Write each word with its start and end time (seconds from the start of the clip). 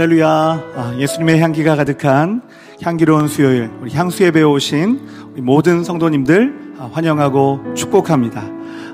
할렐루야. 0.00 0.28
아, 0.28 0.94
예수님의 0.96 1.40
향기가 1.40 1.76
가득한 1.76 2.40
향기로운 2.80 3.28
수요일, 3.28 3.68
우리 3.82 3.92
향수에 3.92 4.30
우리 5.34 5.42
모든 5.42 5.84
성도님들 5.84 6.74
아, 6.78 6.88
환영하고 6.90 7.74
축복합니다. 7.74 8.42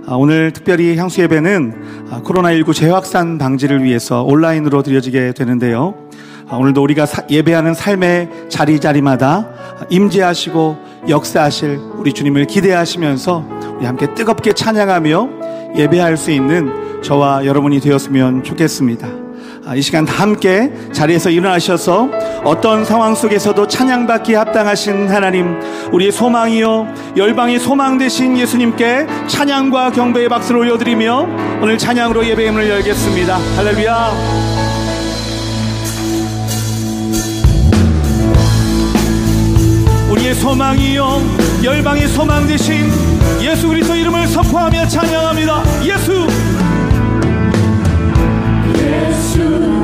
아, 0.09 0.15
오늘 0.17 0.51
특별히 0.51 0.97
향수 0.97 1.21
예배는 1.21 2.09
아, 2.11 2.23
코로나19 2.23 2.75
재확산 2.75 3.39
방지를 3.39 3.85
위해서 3.85 4.25
온라인으로 4.25 4.83
드려지게 4.83 5.35
되는데요. 5.35 5.95
아, 6.49 6.57
오늘도 6.57 6.83
우리가 6.83 7.07
예배하는 7.31 7.75
삶의 7.75 8.49
자리자리마다 8.49 9.49
임재하시고 9.89 10.77
역사하실 11.09 11.79
우리 11.99 12.13
주님을 12.15 12.47
기대하시면서 12.47 13.77
우리 13.77 13.87
함께 13.87 14.13
뜨겁게 14.13 14.55
찬양하며 14.55 15.29
예배할 15.77 16.17
수 16.17 16.33
있는 16.33 17.01
저와 17.03 17.47
여러분이 17.47 17.79
되었으면 17.79 18.43
좋겠습니다. 18.43 19.26
아, 19.69 19.75
이 19.75 19.83
시간 19.83 20.05
다 20.05 20.23
함께 20.23 20.73
자리에서 20.93 21.29
일어나셔서 21.29 22.09
어떤 22.45 22.85
상황 22.85 23.17
속에서도 23.17 23.67
찬양받기 23.67 24.33
합당하신 24.35 25.09
하나님, 25.09 25.61
우리의 25.91 26.13
소망이요, 26.13 26.95
열방의 27.17 27.59
소망 27.59 27.99
되신 27.99 28.39
예수님께 28.39 29.09
찬양과 29.27 29.91
경배의 29.91 30.29
박수를 30.29 30.61
올려드리며 30.61 31.59
오늘 31.61 31.77
찬양으로 31.79 32.25
예배의 32.25 32.53
문을 32.53 32.71
열겠습니다. 32.71 33.39
할렐루야. 33.57 34.47
우리의 40.13 40.35
소망이요 40.37 41.23
열방의 41.65 42.07
소망 42.07 42.47
되신 42.47 42.89
예수 43.43 43.67
그리스도 43.67 43.97
이름을 43.97 44.29
선포하며 44.29 44.87
찬양합니다. 44.87 45.63
예수 45.85 46.46
열 49.39 49.76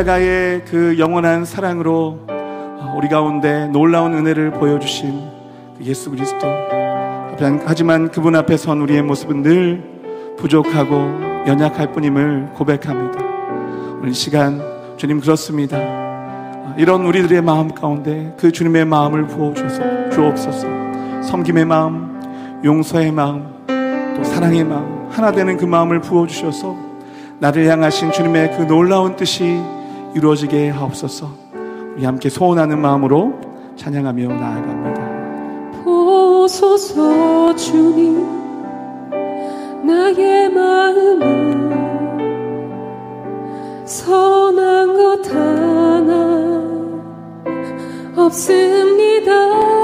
십자가의 0.00 0.64
그 0.64 0.96
영원한 0.98 1.44
사랑으로 1.44 2.20
어, 2.28 2.94
우리 2.96 3.08
가운데 3.08 3.66
놀라운 3.68 4.14
은혜를 4.14 4.52
보여주신 4.52 5.10
그 5.76 5.84
예수 5.84 6.10
그리스도. 6.10 6.46
하지만 7.64 8.10
그분 8.10 8.36
앞에 8.36 8.56
선 8.56 8.80
우리의 8.82 9.02
모습은 9.02 9.42
늘 9.42 9.82
부족하고 10.38 10.94
연약할 11.46 11.92
뿐임을 11.92 12.50
고백합니다. 12.54 13.18
오늘 14.00 14.14
시간 14.14 14.62
주님 14.96 15.20
그렇습니다. 15.20 15.78
어, 15.78 16.74
이런 16.78 17.04
우리들의 17.04 17.42
마음 17.42 17.68
가운데 17.68 18.34
그 18.38 18.52
주님의 18.52 18.84
마음을 18.84 19.26
부어주셔서 19.26 20.10
주옵소서. 20.10 20.66
섬김의 21.22 21.64
마음, 21.64 22.60
용서의 22.64 23.12
마음, 23.12 23.46
또 24.16 24.24
사랑의 24.24 24.64
마음, 24.64 25.08
하나 25.10 25.32
되는 25.32 25.56
그 25.56 25.64
마음을 25.64 26.00
부어주셔서 26.00 26.76
나를 27.38 27.66
향하신 27.68 28.12
주님의 28.12 28.56
그 28.56 28.62
놀라운 28.66 29.16
뜻이 29.16 29.60
이루어지게 30.14 30.70
하옵소서. 30.70 31.30
우리 31.96 32.04
함께 32.04 32.28
소원하는 32.28 32.80
마음으로 32.80 33.38
찬양하며 33.76 34.28
나아갑니다. 34.28 35.82
보소서 35.84 37.54
주님 37.56 38.26
나의 39.86 40.50
마음은 40.50 41.70
선한 43.86 44.94
것 44.94 45.34
하나 45.34 46.62
없습니다. 48.16 49.79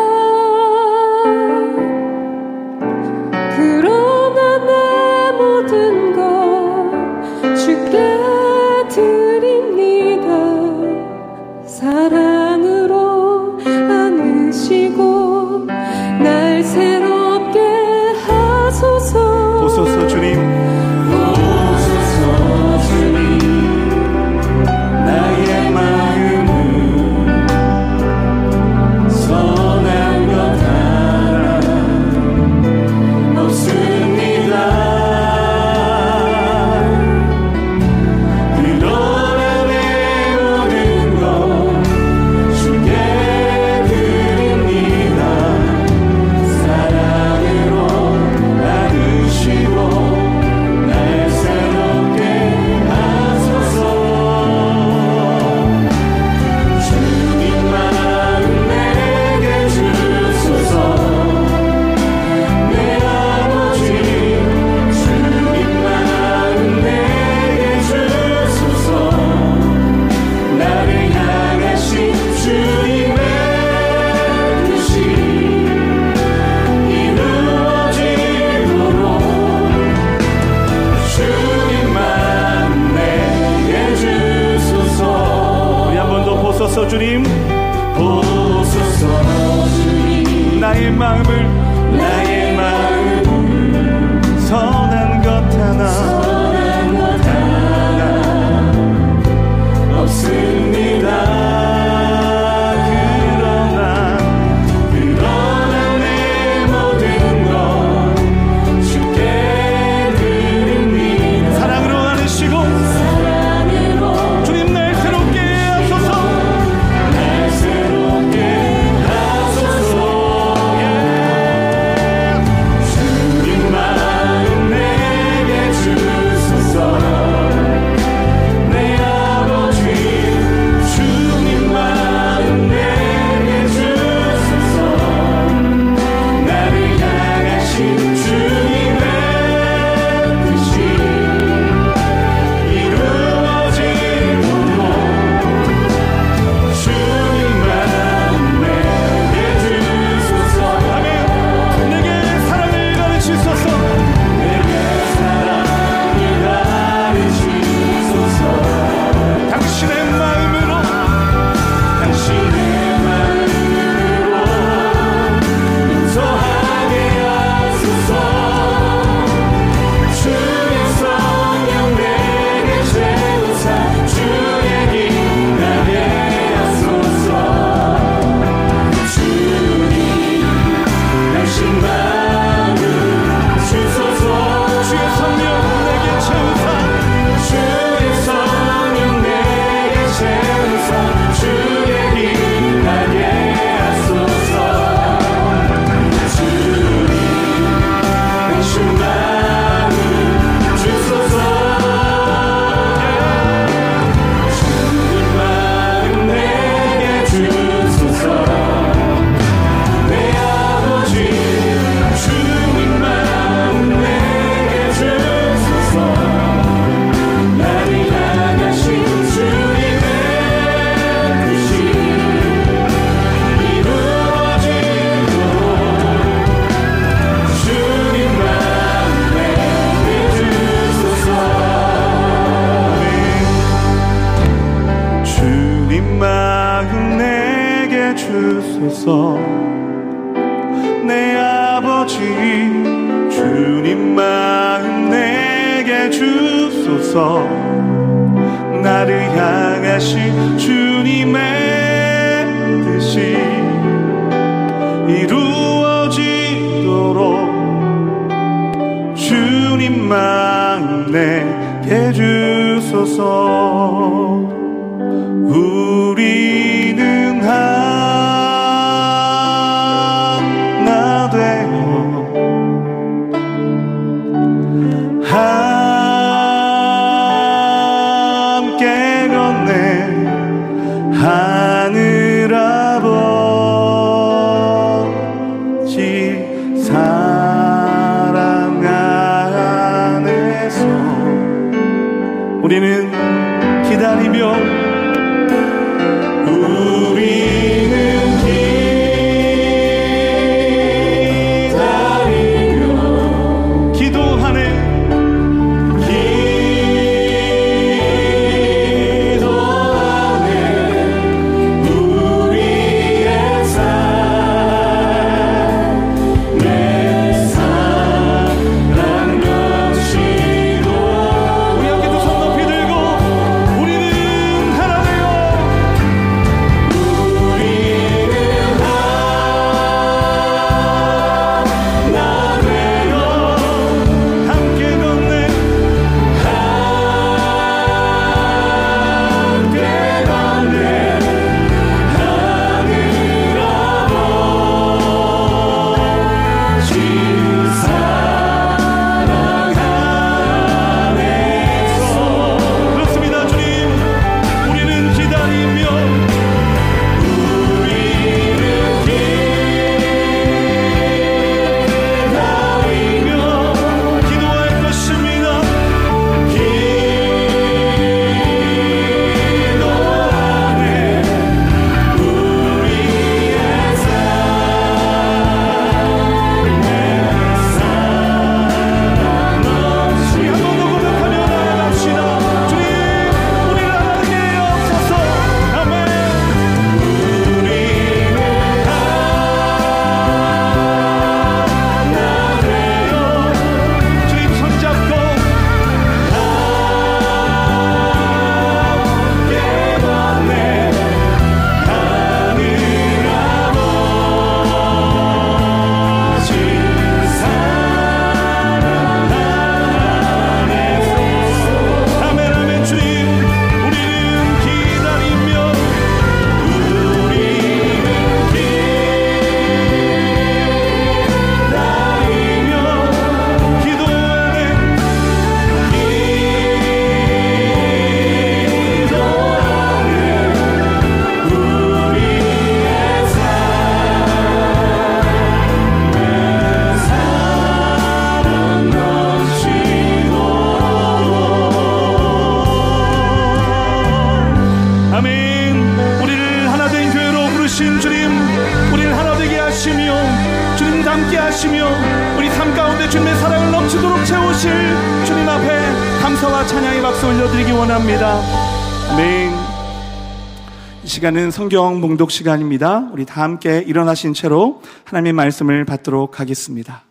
성경 461.67 462.01
봉독 462.01 462.31
시간입니다 462.31 463.11
우리 463.13 463.27
다 463.27 463.43
함께 463.43 463.83
일어나신 463.85 464.35
채로 464.35 464.83
하나님의 465.03 465.33
말씀을 465.33 465.85
받도록 465.85 466.39
하겠습니다 466.39 467.03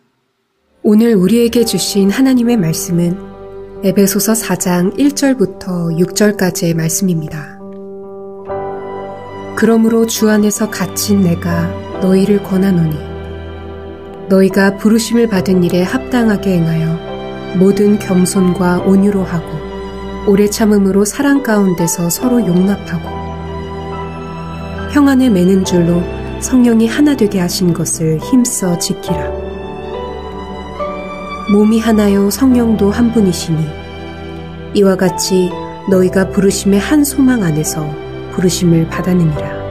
오늘 0.82 1.14
우리에게 1.14 1.66
주신 1.66 2.10
하나님의 2.10 2.56
말씀은 2.56 3.18
에베소서 3.84 4.32
4장 4.32 4.96
1절부터 4.96 5.98
6절까지의 6.00 6.74
말씀입니다. 6.74 7.58
그러므로 9.56 10.06
주 10.06 10.30
안에서 10.30 10.70
갇힌 10.70 11.20
내가 11.20 11.68
너희를 12.00 12.42
권하노니 12.42 12.96
너희가 14.30 14.78
부르심을 14.78 15.28
받은 15.28 15.64
일에 15.64 15.82
합당하게 15.82 16.56
행하여 16.56 17.58
모든 17.58 17.98
겸손과 17.98 18.78
온유로 18.86 19.22
하고 19.22 19.48
오래 20.26 20.48
참음으로 20.48 21.04
사랑 21.04 21.42
가운데서 21.42 22.08
서로 22.08 22.40
용납하고 22.40 23.25
평안을 24.92 25.30
매는 25.30 25.64
줄로 25.64 26.02
성령이 26.40 26.86
하나 26.86 27.16
되게 27.16 27.40
하신 27.40 27.72
것을 27.72 28.18
힘써 28.18 28.78
지키라. 28.78 29.30
몸이 31.50 31.80
하나요 31.80 32.30
성령도 32.30 32.90
한 32.90 33.12
분이시니 33.12 33.58
이와 34.74 34.96
같이 34.96 35.50
너희가 35.90 36.30
부르심의 36.30 36.80
한 36.80 37.04
소망 37.04 37.42
안에서 37.42 37.88
부르심을 38.32 38.88
받았느니라. 38.88 39.66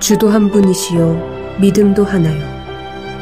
주도 0.00 0.28
한 0.28 0.50
분이시요 0.50 1.56
믿음도 1.60 2.04
하나요 2.04 2.42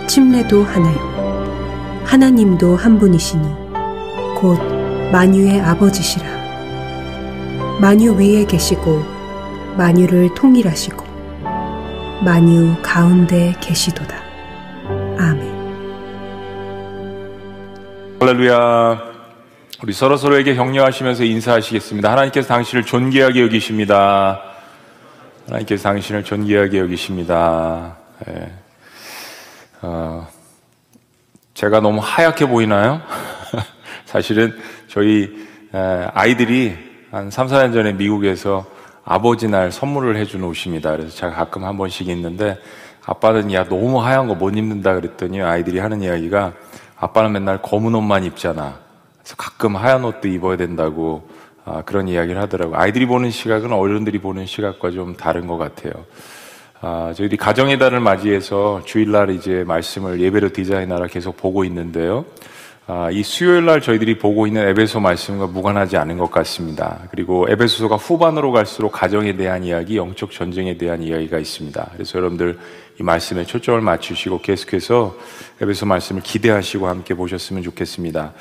침례도 0.07 0.65
하나요 0.65 2.03
하나님도 2.05 2.77
한 2.77 2.99
분이시니 2.99 3.47
곧 4.37 4.59
만유의 5.13 5.61
아버지시라. 5.61 6.27
만유 7.81 8.15
위에 8.15 8.45
계시고 8.45 9.22
만유를 9.77 10.35
통일하시고 10.35 11.05
만유 12.25 12.77
가운데 12.83 13.55
계시도다. 13.61 14.17
아멘. 15.19 15.53
할렐루야. 18.21 19.13
우리 19.83 19.93
서로 19.93 20.17
서로에게 20.17 20.55
격려하시면서 20.55 21.25
인사하시겠습니다. 21.25 22.11
하나님께서 22.11 22.47
당신을 22.47 22.85
존귀하게 22.85 23.43
여기십니다. 23.43 24.41
하나님께서 25.47 25.83
당신을 25.83 26.23
존귀하게 26.23 26.79
여기십니다. 26.79 27.97
예. 28.29 28.53
어, 29.81 30.29
제가 31.55 31.81
너무 31.81 32.01
하얗게 32.01 32.47
보이나요? 32.47 33.01
사실은 34.07 34.57
저희 34.87 35.49
에, 35.75 36.07
아이들이 36.15 36.77
한 37.11 37.31
3, 37.31 37.49
4년 37.49 37.73
전에 37.73 37.93
미국에서 37.93 38.72
아버지 39.05 39.49
날 39.49 39.73
선물을 39.73 40.17
해준 40.17 40.45
옷입니다. 40.45 40.93
그래서 40.93 41.11
제가 41.11 41.33
가끔 41.33 41.65
한 41.65 41.77
번씩 41.77 42.09
있는데 42.09 42.59
아빠는 43.05 43.53
야 43.53 43.65
너무 43.65 44.01
하얀 44.01 44.29
거 44.29 44.35
못 44.35 44.57
입는다 44.57 44.95
그랬더니 44.95 45.43
아이들이 45.43 45.79
하는 45.81 46.03
이야기가 46.03 46.53
아빠는 46.97 47.33
맨날 47.33 47.61
검은 47.61 47.95
옷만 47.95 48.25
입잖아. 48.25 48.79
그래서 49.21 49.35
가끔 49.37 49.77
하얀 49.77 50.05
옷도 50.05 50.29
입어야 50.29 50.57
된다고 50.57 51.29
아, 51.65 51.83
그런 51.83 52.09
이야기를 52.09 52.41
하더라고요. 52.43 52.77
아이들이 52.77 53.07
보는 53.07 53.31
시각은 53.31 53.73
어른들이 53.73 54.19
보는 54.19 54.47
시각과 54.47 54.91
좀 54.93 55.17
다른 55.17 55.47
것 55.47 55.59
같아요. 55.59 55.93
아, 56.81 57.13
저희들이 57.17 57.37
가정의 57.37 57.79
달을 57.79 58.01
맞이해서 58.01 58.83
주일날 58.85 59.31
이제 59.31 59.63
말씀을 59.67 60.21
예배로 60.21 60.53
디자인하라 60.53 61.07
계속 61.07 61.37
보고 61.37 61.65
있는데요. 61.65 62.25
아, 62.89 63.11
이 63.13 63.23
수요일 63.23 63.65
날 63.67 63.81
저희들이 63.81 64.19
보고 64.19 64.45
있는 64.49 64.67
에베소 64.67 64.99
말씀과 64.99 65.47
무관하지 65.47 65.97
않은 65.99 66.19
것 66.19 66.33
같습니다. 66.33 66.99
그리고 67.13 67.47
에베소서가 67.49 67.95
후반으로 67.95 68.51
갈수록 68.51 68.91
가정에 68.91 69.37
대한 69.37 69.63
이야기, 69.63 69.97
영적 69.97 70.33
전쟁에 70.33 70.77
대한 70.77 71.01
이야기가 71.01 71.39
있습니다. 71.39 71.91
그래서 71.93 72.19
여러분들 72.19 72.59
이 72.99 73.03
말씀에 73.05 73.45
초점을 73.45 73.81
맞추시고 73.81 74.41
계속해서 74.41 75.17
에베소 75.61 75.87
말씀을 75.87 76.23
기대하시고 76.23 76.89
함께 76.89 77.15
보셨으면 77.15 77.63
좋겠습니다. 77.63 78.33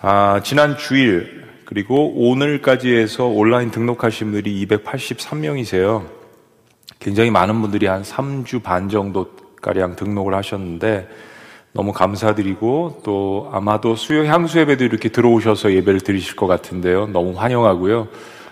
아, 0.00 0.40
지난 0.42 0.78
주일 0.78 1.44
그리고 1.66 2.10
오늘까지 2.30 2.90
해서 2.90 3.26
온라인 3.26 3.70
등록하신 3.70 4.32
분들이 4.32 4.66
283명이세요. 4.66 6.06
굉장히 7.00 7.30
많은 7.30 7.60
분들이 7.60 7.86
한 7.86 8.00
3주 8.00 8.62
반 8.62 8.88
정도 8.88 9.30
가량 9.60 9.94
등록을 9.96 10.34
하셨는데 10.34 11.06
너무 11.74 11.92
감사드리고 11.92 13.00
또 13.04 13.50
아마도 13.52 13.96
수요 13.96 14.24
향수 14.26 14.60
예배도 14.60 14.84
이렇게 14.84 15.08
들어오셔서 15.08 15.72
예배를 15.72 16.00
드리실 16.00 16.36
것 16.36 16.46
같은데요. 16.46 17.08
너무 17.08 17.32
환영하고요. 17.36 18.06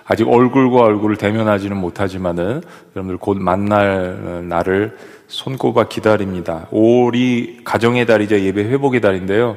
아직 0.04 0.28
얼굴과 0.28 0.80
얼굴을 0.80 1.16
대면하지는 1.16 1.76
못하지만은 1.76 2.62
여러분들 2.96 3.18
곧 3.18 3.38
만날 3.38 4.48
날을 4.48 4.96
손꼽아 5.28 5.84
기다립니다. 5.84 6.66
5월이 6.72 7.62
가정의 7.62 8.06
달이자 8.06 8.40
예배 8.40 8.64
회복의 8.64 9.00
달인데요. 9.00 9.56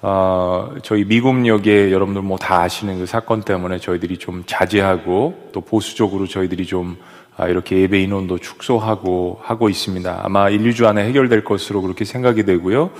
어, 0.00 0.70
저희 0.82 1.04
미국역에 1.04 1.92
여러분들 1.92 2.22
뭐 2.22 2.38
다 2.38 2.62
아시는 2.62 2.98
그 3.00 3.06
사건 3.06 3.42
때문에 3.42 3.78
저희들이 3.78 4.16
좀 4.16 4.44
자제하고 4.46 5.50
또 5.52 5.60
보수적으로 5.60 6.26
저희들이 6.26 6.64
좀 6.64 6.96
아, 6.96 7.23
이렇게 7.48 7.80
예배 7.80 8.00
인원도 8.00 8.38
축소하고 8.38 9.40
하고 9.42 9.68
있습니다. 9.68 10.20
아마 10.22 10.48
1, 10.50 10.60
2주 10.70 10.86
안에 10.86 11.04
해결될 11.06 11.44
것으로 11.44 11.82
그렇게 11.82 12.04
생각이 12.04 12.44
되고요. 12.44 12.90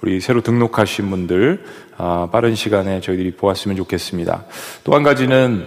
우리 0.00 0.20
새로 0.20 0.40
등록하신 0.42 1.10
분들 1.10 1.64
아, 1.96 2.28
빠른 2.30 2.54
시간에 2.54 3.00
저희들이 3.00 3.32
보았으면 3.36 3.76
좋겠습니다. 3.76 4.44
또 4.84 4.94
한 4.94 5.02
가지는 5.02 5.66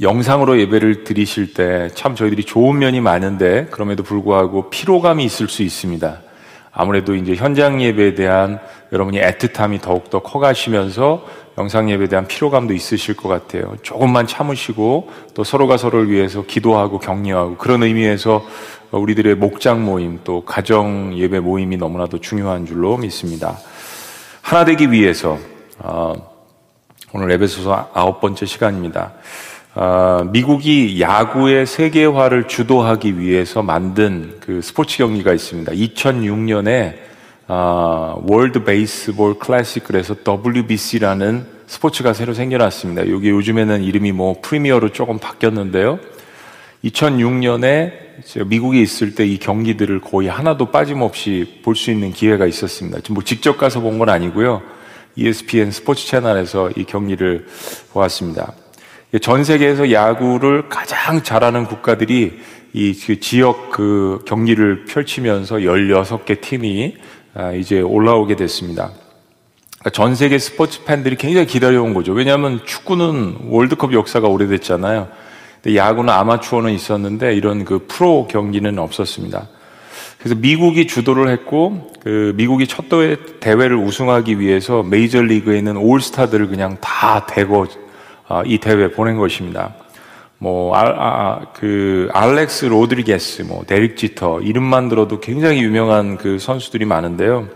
영상으로 0.00 0.58
예배를 0.60 1.04
드리실 1.04 1.52
때 1.54 1.88
참 1.94 2.14
저희들이 2.14 2.44
좋은 2.44 2.78
면이 2.78 3.00
많은데 3.00 3.66
그럼에도 3.70 4.02
불구하고 4.02 4.70
피로감이 4.70 5.24
있을 5.24 5.48
수 5.48 5.62
있습니다. 5.62 6.22
아무래도 6.72 7.14
이제 7.14 7.34
현장 7.34 7.82
예배에 7.82 8.14
대한 8.14 8.60
여러분이 8.92 9.20
애틋함이 9.20 9.80
더욱더 9.80 10.20
커가시면서 10.20 11.26
영상 11.58 11.90
예배에 11.90 12.08
대한 12.08 12.26
피로감도 12.26 12.72
있으실 12.72 13.16
것 13.16 13.28
같아요. 13.28 13.76
조금만 13.82 14.26
참으시고 14.26 15.10
또 15.34 15.44
서로가 15.44 15.76
서로를 15.76 16.10
위해서 16.10 16.42
기도하고 16.42 16.98
격려하고 16.98 17.56
그런 17.56 17.82
의미에서 17.82 18.44
우리들의 18.92 19.34
목장 19.34 19.84
모임 19.84 20.20
또 20.24 20.44
가정 20.44 21.16
예배 21.16 21.40
모임이 21.40 21.76
너무나도 21.76 22.20
중요한 22.20 22.66
줄로 22.66 22.96
믿습니다. 22.96 23.58
하나 24.40 24.64
되기 24.64 24.90
위해서 24.90 25.38
어, 25.78 26.14
오늘 27.12 27.30
에베소서 27.32 27.90
아홉 27.92 28.20
번째 28.20 28.46
시간입니다. 28.46 29.12
어, 29.74 30.28
미국이 30.32 31.00
야구의 31.00 31.64
세계화를 31.66 32.48
주도하기 32.48 33.20
위해서 33.20 33.62
만든 33.62 34.34
그 34.40 34.60
스포츠 34.62 34.98
경기가 34.98 35.32
있습니다. 35.32 35.70
2006년에 35.72 36.94
어, 37.46 38.22
World 38.26 38.64
Baseball 38.64 39.38
Classic 39.38 39.84
그래서 39.84 40.14
WBC라는 40.26 41.46
스포츠가 41.66 42.12
새로 42.14 42.34
생겨났습니다. 42.34 43.08
여기 43.10 43.30
요즘에는 43.30 43.84
이름이 43.84 44.10
뭐 44.12 44.36
Premier로 44.42 44.90
조금 44.90 45.18
바뀌었는데요. 45.18 46.00
2006년에 46.84 47.92
미국에 48.46 48.80
있을 48.80 49.14
때 49.14 49.24
이 49.24 49.38
경기들을 49.38 50.00
거의 50.00 50.28
하나도 50.28 50.66
빠짐없이 50.66 51.60
볼 51.64 51.76
수 51.76 51.90
있는 51.92 52.12
기회가 52.12 52.46
있었습니다. 52.46 52.98
뭐 53.10 53.22
직접 53.22 53.56
가서 53.56 53.80
본 53.80 53.98
건 53.98 54.08
아니고요. 54.08 54.62
ESPN 55.14 55.70
스포츠 55.70 56.06
채널에서 56.06 56.70
이 56.76 56.84
경기를 56.84 57.46
보았습니다. 57.92 58.52
전 59.18 59.42
세계에서 59.42 59.90
야구를 59.90 60.68
가장 60.68 61.22
잘하는 61.22 61.64
국가들이 61.64 62.38
이그 62.72 63.18
지역 63.18 63.70
그 63.70 64.22
경기를 64.24 64.84
펼치면서 64.84 65.56
16개 65.56 66.40
팀이 66.40 66.96
아, 67.34 67.52
이제 67.52 67.80
올라오게 67.80 68.36
됐습니다. 68.36 68.92
그러니까 69.80 69.90
전 69.90 70.14
세계 70.14 70.38
스포츠 70.38 70.84
팬들이 70.84 71.16
굉장히 71.16 71.46
기다려온 71.46 71.94
거죠. 71.94 72.12
왜냐하면 72.12 72.60
축구는 72.64 73.48
월드컵 73.48 73.92
역사가 73.92 74.28
오래됐잖아요. 74.28 75.08
근데 75.62 75.76
야구는 75.76 76.12
아마추어는 76.12 76.72
있었는데 76.72 77.34
이런 77.34 77.64
그 77.64 77.86
프로 77.88 78.28
경기는 78.28 78.78
없었습니다. 78.78 79.48
그래서 80.18 80.34
미국이 80.36 80.86
주도를 80.86 81.30
했고 81.30 81.90
그 82.02 82.34
미국이 82.36 82.66
첫 82.66 82.84
대회를 83.40 83.76
우승하기 83.76 84.38
위해서 84.38 84.82
메이저리그에 84.82 85.58
있는 85.58 85.76
올스타들을 85.76 86.48
그냥 86.48 86.76
다 86.80 87.16
아, 87.16 87.26
이 88.46 88.58
대회 88.58 88.90
보낸 88.90 89.16
것입니다. 89.16 89.74
뭐, 90.38 90.74
아, 90.74 90.84
아, 90.86 91.40
그, 91.52 92.08
알렉스 92.12 92.66
로드리게스, 92.66 93.42
뭐, 93.42 93.64
데릭 93.66 93.96
지터, 93.96 94.40
이름만 94.40 94.88
들어도 94.88 95.20
굉장히 95.20 95.62
유명한 95.62 96.16
그 96.16 96.38
선수들이 96.38 96.86
많은데요. 96.86 97.48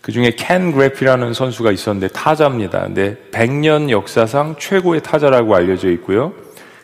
그 0.00 0.10
중에 0.10 0.32
켄 0.36 0.72
그리피라는 0.72 1.32
선수가 1.34 1.70
있었는데 1.70 2.08
타자입니다. 2.08 2.80
근데 2.80 3.16
100년 3.30 3.90
역사상 3.90 4.56
최고의 4.58 5.02
타자라고 5.02 5.54
알려져 5.54 5.90
있고요. 5.90 6.32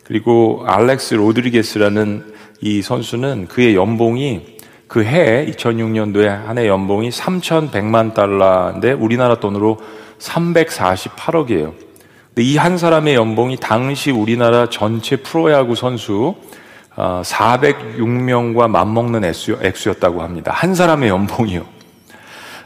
그리고 0.03 0.63
알렉스 0.67 1.15
로드리게스라는 1.15 2.33
이 2.61 2.81
선수는 2.81 3.47
그의 3.47 3.75
연봉이 3.75 4.55
그 4.87 5.03
해, 5.03 5.45
2006년도에 5.47 6.27
한 6.27 6.57
해 6.59 6.67
연봉이 6.67 7.09
3,100만 7.09 8.13
달러인데 8.13 8.91
우리나라 8.91 9.39
돈으로 9.39 9.79
348억이에요. 10.19 11.84
이 12.37 12.57
한 12.57 12.77
사람의 12.77 13.15
연봉이 13.15 13.55
당시 13.55 14.11
우리나라 14.11 14.69
전체 14.69 15.15
프로야구 15.15 15.75
선수 15.75 16.35
406명과 16.97 18.59
어, 18.63 18.67
맞먹는 18.67 19.23
액수였다고 19.23 20.21
합니다. 20.21 20.51
한 20.53 20.75
사람의 20.75 21.09
연봉이요. 21.09 21.65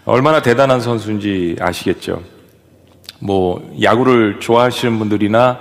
얼마나 0.05 0.41
대단한 0.41 0.81
선수인지 0.81 1.57
아시겠죠? 1.59 2.23
뭐, 3.19 3.61
야구를 3.81 4.39
좋아하시는 4.39 4.97
분들이나 4.97 5.59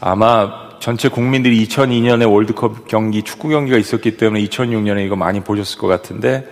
아마 0.00 0.70
전체 0.80 1.08
국민들이 1.08 1.66
2002년에 1.66 2.30
월드컵 2.30 2.88
경기, 2.88 3.22
축구 3.22 3.48
경기가 3.48 3.76
있었기 3.76 4.16
때문에 4.16 4.42
2006년에 4.44 5.04
이거 5.04 5.16
많이 5.16 5.40
보셨을 5.40 5.78
것 5.78 5.86
같은데, 5.86 6.46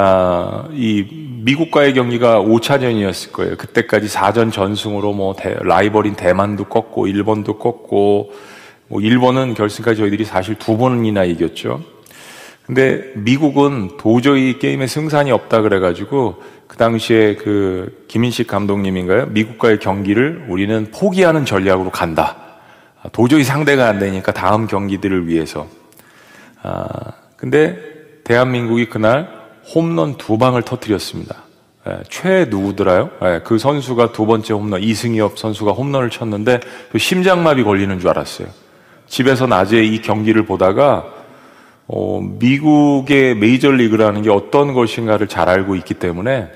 아, 0.00 0.68
이 0.70 1.04
미국과의 1.42 1.92
경기가 1.92 2.40
5차전이었을 2.40 3.32
거예요. 3.32 3.56
그때까지 3.56 4.06
4전 4.06 4.52
전승으로 4.52 5.12
뭐 5.12 5.34
대, 5.34 5.56
라이벌인 5.60 6.14
대만도 6.14 6.66
꺾고 6.66 7.08
일본도 7.08 7.58
꺾고 7.58 8.30
뭐 8.86 9.00
일본은 9.00 9.54
결승까지 9.54 9.98
저희들이 9.98 10.24
사실 10.24 10.54
두 10.54 10.78
번이나 10.78 11.24
이겼죠. 11.24 11.82
근데 12.64 13.10
미국은 13.16 13.96
도저히 13.98 14.60
게임에 14.60 14.86
승산이 14.86 15.32
없다 15.32 15.62
그래가지고 15.62 16.42
그 16.68 16.76
당시에 16.76 17.34
그 17.34 18.04
김인식 18.06 18.46
감독님인가요? 18.46 19.26
미국과의 19.30 19.80
경기를 19.80 20.44
우리는 20.48 20.92
포기하는 20.92 21.44
전략으로 21.44 21.90
간다. 21.90 22.36
도저히 23.10 23.42
상대가 23.42 23.88
안 23.88 23.98
되니까 23.98 24.30
다음 24.30 24.68
경기들을 24.68 25.26
위해서. 25.26 25.66
아, 26.62 26.86
근데 27.36 27.76
대한민국이 28.22 28.88
그날 28.88 29.37
홈런 29.74 30.16
두 30.16 30.38
방을 30.38 30.62
터뜨렸습니다. 30.62 31.36
예, 31.88 31.98
최 32.08 32.46
누구더라요? 32.48 33.10
예, 33.22 33.40
그 33.44 33.58
선수가 33.58 34.12
두 34.12 34.26
번째 34.26 34.54
홈런, 34.54 34.82
이승엽 34.82 35.38
선수가 35.38 35.72
홈런을 35.72 36.10
쳤는데 36.10 36.60
그 36.90 36.98
심장마비 36.98 37.62
걸리는 37.64 37.98
줄 38.00 38.10
알았어요. 38.10 38.48
집에서 39.06 39.46
낮에 39.46 39.82
이 39.82 40.02
경기를 40.02 40.44
보다가 40.44 41.06
어, 41.86 42.20
미국의 42.20 43.34
메이저리그라는 43.36 44.22
게 44.22 44.30
어떤 44.30 44.74
것인가를 44.74 45.26
잘 45.26 45.48
알고 45.48 45.74
있기 45.76 45.94
때문에 45.94 46.48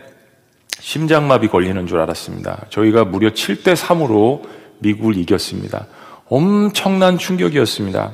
심장마비 0.78 1.48
걸리는 1.48 1.86
줄 1.86 2.00
알았습니다. 2.00 2.66
저희가 2.68 3.04
무려 3.04 3.30
7대 3.30 3.74
3으로 3.74 4.42
미국을 4.80 5.16
이겼습니다. 5.16 5.86
엄청난 6.28 7.16
충격이었습니다. 7.16 8.12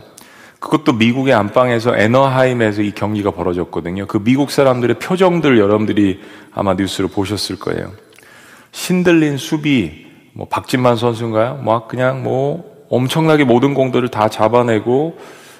그것도 0.60 0.94
미국의 0.94 1.34
안방에서 1.34 1.96
에너하임에서 1.96 2.82
이 2.82 2.90
경기가 2.90 3.30
벌어졌거든요. 3.30 4.06
그 4.06 4.22
미국 4.22 4.50
사람들의 4.50 4.98
표정들 4.98 5.58
여러분들이 5.58 6.20
아마 6.52 6.74
뉴스를 6.74 7.08
보셨을 7.08 7.58
거예요. 7.58 7.92
신들린 8.72 9.36
수비, 9.36 10.06
뭐 10.32 10.46
박진만 10.48 10.96
선수인가요? 10.96 11.62
막 11.64 11.88
그냥 11.88 12.22
뭐 12.22 12.86
엄청나게 12.90 13.44
모든 13.44 13.74
공들을 13.74 14.08
다 14.08 14.28
잡아내고 14.28 15.18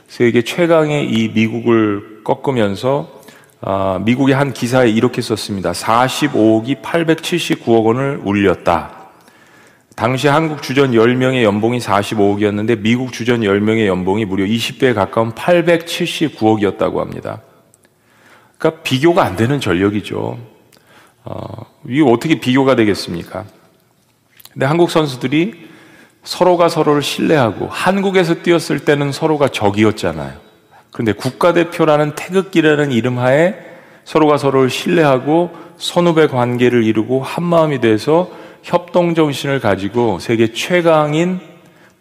세계 0.08 0.42
최강의 0.42 1.10
이 1.10 1.28
미국을 1.28 2.22
꺾으면서 2.24 3.18
아, 3.60 4.00
미국의 4.04 4.34
한 4.34 4.52
기사에 4.52 4.88
이렇게 4.88 5.20
썼습니다. 5.20 5.72
45억이 5.72 6.80
879억 6.80 7.84
원을 7.84 8.20
울렸다. 8.24 8.97
당시 9.98 10.28
한국 10.28 10.62
주전 10.62 10.92
10명의 10.92 11.42
연봉이 11.42 11.80
45억이었는데 11.80 12.78
미국 12.78 13.12
주전 13.12 13.40
10명의 13.40 13.88
연봉이 13.88 14.24
무려 14.24 14.44
20배에 14.44 14.94
가까운 14.94 15.32
879억이었다고 15.32 16.98
합니다. 16.98 17.42
그러니까 18.58 18.82
비교가 18.84 19.24
안 19.24 19.34
되는 19.34 19.58
전력이죠. 19.58 20.38
어, 21.24 21.66
이게 21.88 22.04
어떻게 22.08 22.38
비교가 22.38 22.76
되겠습니까? 22.76 23.44
근데 24.52 24.66
한국 24.66 24.92
선수들이 24.92 25.66
서로가 26.22 26.68
서로를 26.68 27.02
신뢰하고 27.02 27.66
한국에서 27.66 28.34
뛰었을 28.36 28.84
때는 28.84 29.10
서로가 29.10 29.48
적이었잖아요. 29.48 30.34
그런데 30.92 31.10
국가대표라는 31.10 32.14
태극기라는 32.14 32.92
이름 32.92 33.18
하에 33.18 33.56
서로가 34.04 34.38
서로를 34.38 34.70
신뢰하고 34.70 35.50
선후배 35.76 36.28
관계를 36.28 36.84
이루고 36.84 37.20
한마음이 37.20 37.80
돼서 37.80 38.30
협동 38.72 39.14
정신을 39.14 39.60
가지고 39.60 40.18
세계 40.18 40.52
최강인 40.52 41.40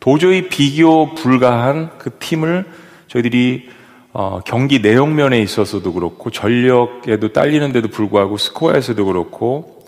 도저히 0.02 0.50
비교 0.50 1.16
불가한 1.16 1.92
그 1.98 2.10
팀을 2.20 2.66
저희들이 3.08 3.70
어, 4.12 4.42
경기 4.46 4.80
내용면에 4.80 5.40
있어서도 5.40 5.94
그렇고 5.94 6.30
전력에도 6.30 7.32
딸리는데도 7.32 7.88
불구하고 7.88 8.36
스코어에서도 8.38 9.06
그렇고 9.06 9.82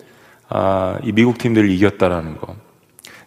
아, 0.48 0.96
이 1.04 1.12
미국 1.12 1.36
팀들을 1.36 1.70
이겼다라는 1.70 2.38
거. 2.38 2.56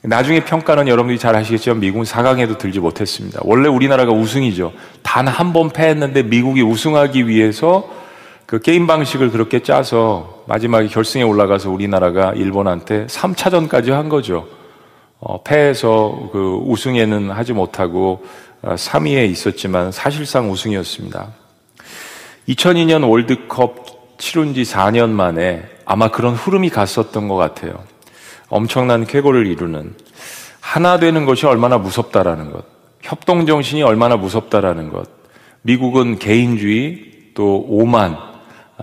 나중에 0.01 0.43
평가는 0.43 0.87
여러분들이 0.87 1.19
잘 1.19 1.35
아시겠지만 1.35 1.79
미국은 1.79 2.05
4강에도 2.05 2.57
들지 2.57 2.79
못했습니다. 2.79 3.39
원래 3.43 3.69
우리나라가 3.69 4.11
우승이죠. 4.13 4.73
단 5.03 5.27
한 5.27 5.53
번 5.53 5.69
패했는데 5.69 6.23
미국이 6.23 6.63
우승하기 6.63 7.27
위해서 7.27 7.87
그 8.45 8.59
게임 8.59 8.87
방식을 8.87 9.31
그렇게 9.31 9.61
짜서 9.63 10.43
마지막에 10.47 10.87
결승에 10.87 11.23
올라가서 11.23 11.69
우리나라가 11.69 12.33
일본한테 12.33 13.07
3차전까지 13.07 13.91
한 13.91 14.09
거죠. 14.09 14.47
어, 15.19 15.41
패해서 15.41 16.29
그 16.31 16.59
우승에는 16.65 17.31
하지 17.31 17.53
못하고 17.53 18.25
3위에 18.63 19.21
어, 19.21 19.25
있었지만 19.25 19.91
사실상 19.91 20.51
우승이었습니다. 20.51 21.27
2002년 22.49 23.09
월드컵 23.09 24.17
치룬 24.17 24.53
지 24.53 24.63
4년 24.63 25.09
만에 25.09 25.63
아마 25.85 26.09
그런 26.09 26.33
흐름이 26.33 26.69
갔었던 26.69 27.27
것 27.27 27.35
같아요. 27.35 27.83
엄청난 28.49 29.05
쾌거를 29.05 29.47
이루는 29.47 29.95
하나 30.59 30.99
되는 30.99 31.25
것이 31.25 31.45
얼마나 31.45 31.77
무섭다라는 31.77 32.51
것, 32.51 32.65
협동 33.01 33.45
정신이 33.45 33.83
얼마나 33.83 34.15
무섭다라는 34.15 34.89
것, 34.89 35.09
미국은 35.61 36.19
개인주의 36.19 37.11
또 37.33 37.65
오만 37.67 38.32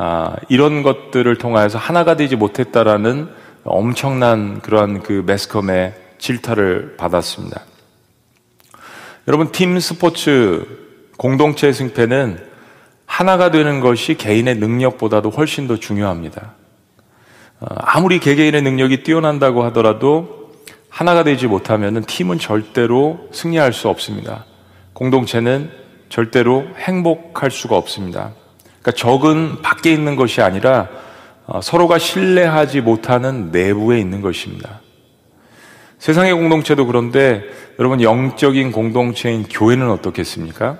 아, 0.02 0.34
이런 0.48 0.82
것들을 0.82 1.36
통하여서 1.36 1.76
하나가 1.76 2.16
되지 2.16 2.34
못했다라는 2.34 3.28
엄청난 3.64 4.62
그러한 4.62 5.02
그 5.02 5.22
매스컴의 5.26 5.92
질타를 6.16 6.96
받았습니다. 6.96 7.60
여러분 9.28 9.52
팀 9.52 9.78
스포츠 9.78 10.66
공동체 11.18 11.70
승패는 11.70 12.42
하나가 13.04 13.50
되는 13.50 13.80
것이 13.80 14.14
개인의 14.14 14.54
능력보다도 14.54 15.28
훨씬 15.28 15.68
더 15.68 15.76
중요합니다. 15.76 16.54
어, 17.60 17.66
아무리 17.76 18.20
개개인의 18.20 18.62
능력이 18.62 19.02
뛰어난다고 19.02 19.64
하더라도 19.64 20.54
하나가 20.88 21.24
되지 21.24 21.46
못하면 21.46 22.02
팀은 22.06 22.38
절대로 22.38 23.28
승리할 23.32 23.74
수 23.74 23.90
없습니다. 23.90 24.46
공동체는 24.94 25.70
절대로 26.08 26.64
행복할 26.78 27.50
수가 27.50 27.76
없습니다. 27.76 28.32
그러니까 28.82 28.92
적은 28.92 29.62
밖에 29.62 29.92
있는 29.92 30.16
것이 30.16 30.40
아니라 30.40 30.88
어, 31.46 31.60
서로가 31.60 31.98
신뢰하지 31.98 32.80
못하는 32.80 33.50
내부에 33.50 33.98
있는 33.98 34.20
것입니다. 34.20 34.80
세상의 35.98 36.32
공동체도 36.32 36.86
그런데 36.86 37.44
여러분 37.78 38.00
영적인 38.00 38.72
공동체인 38.72 39.44
교회는 39.44 39.90
어떻겠습니까? 39.90 40.78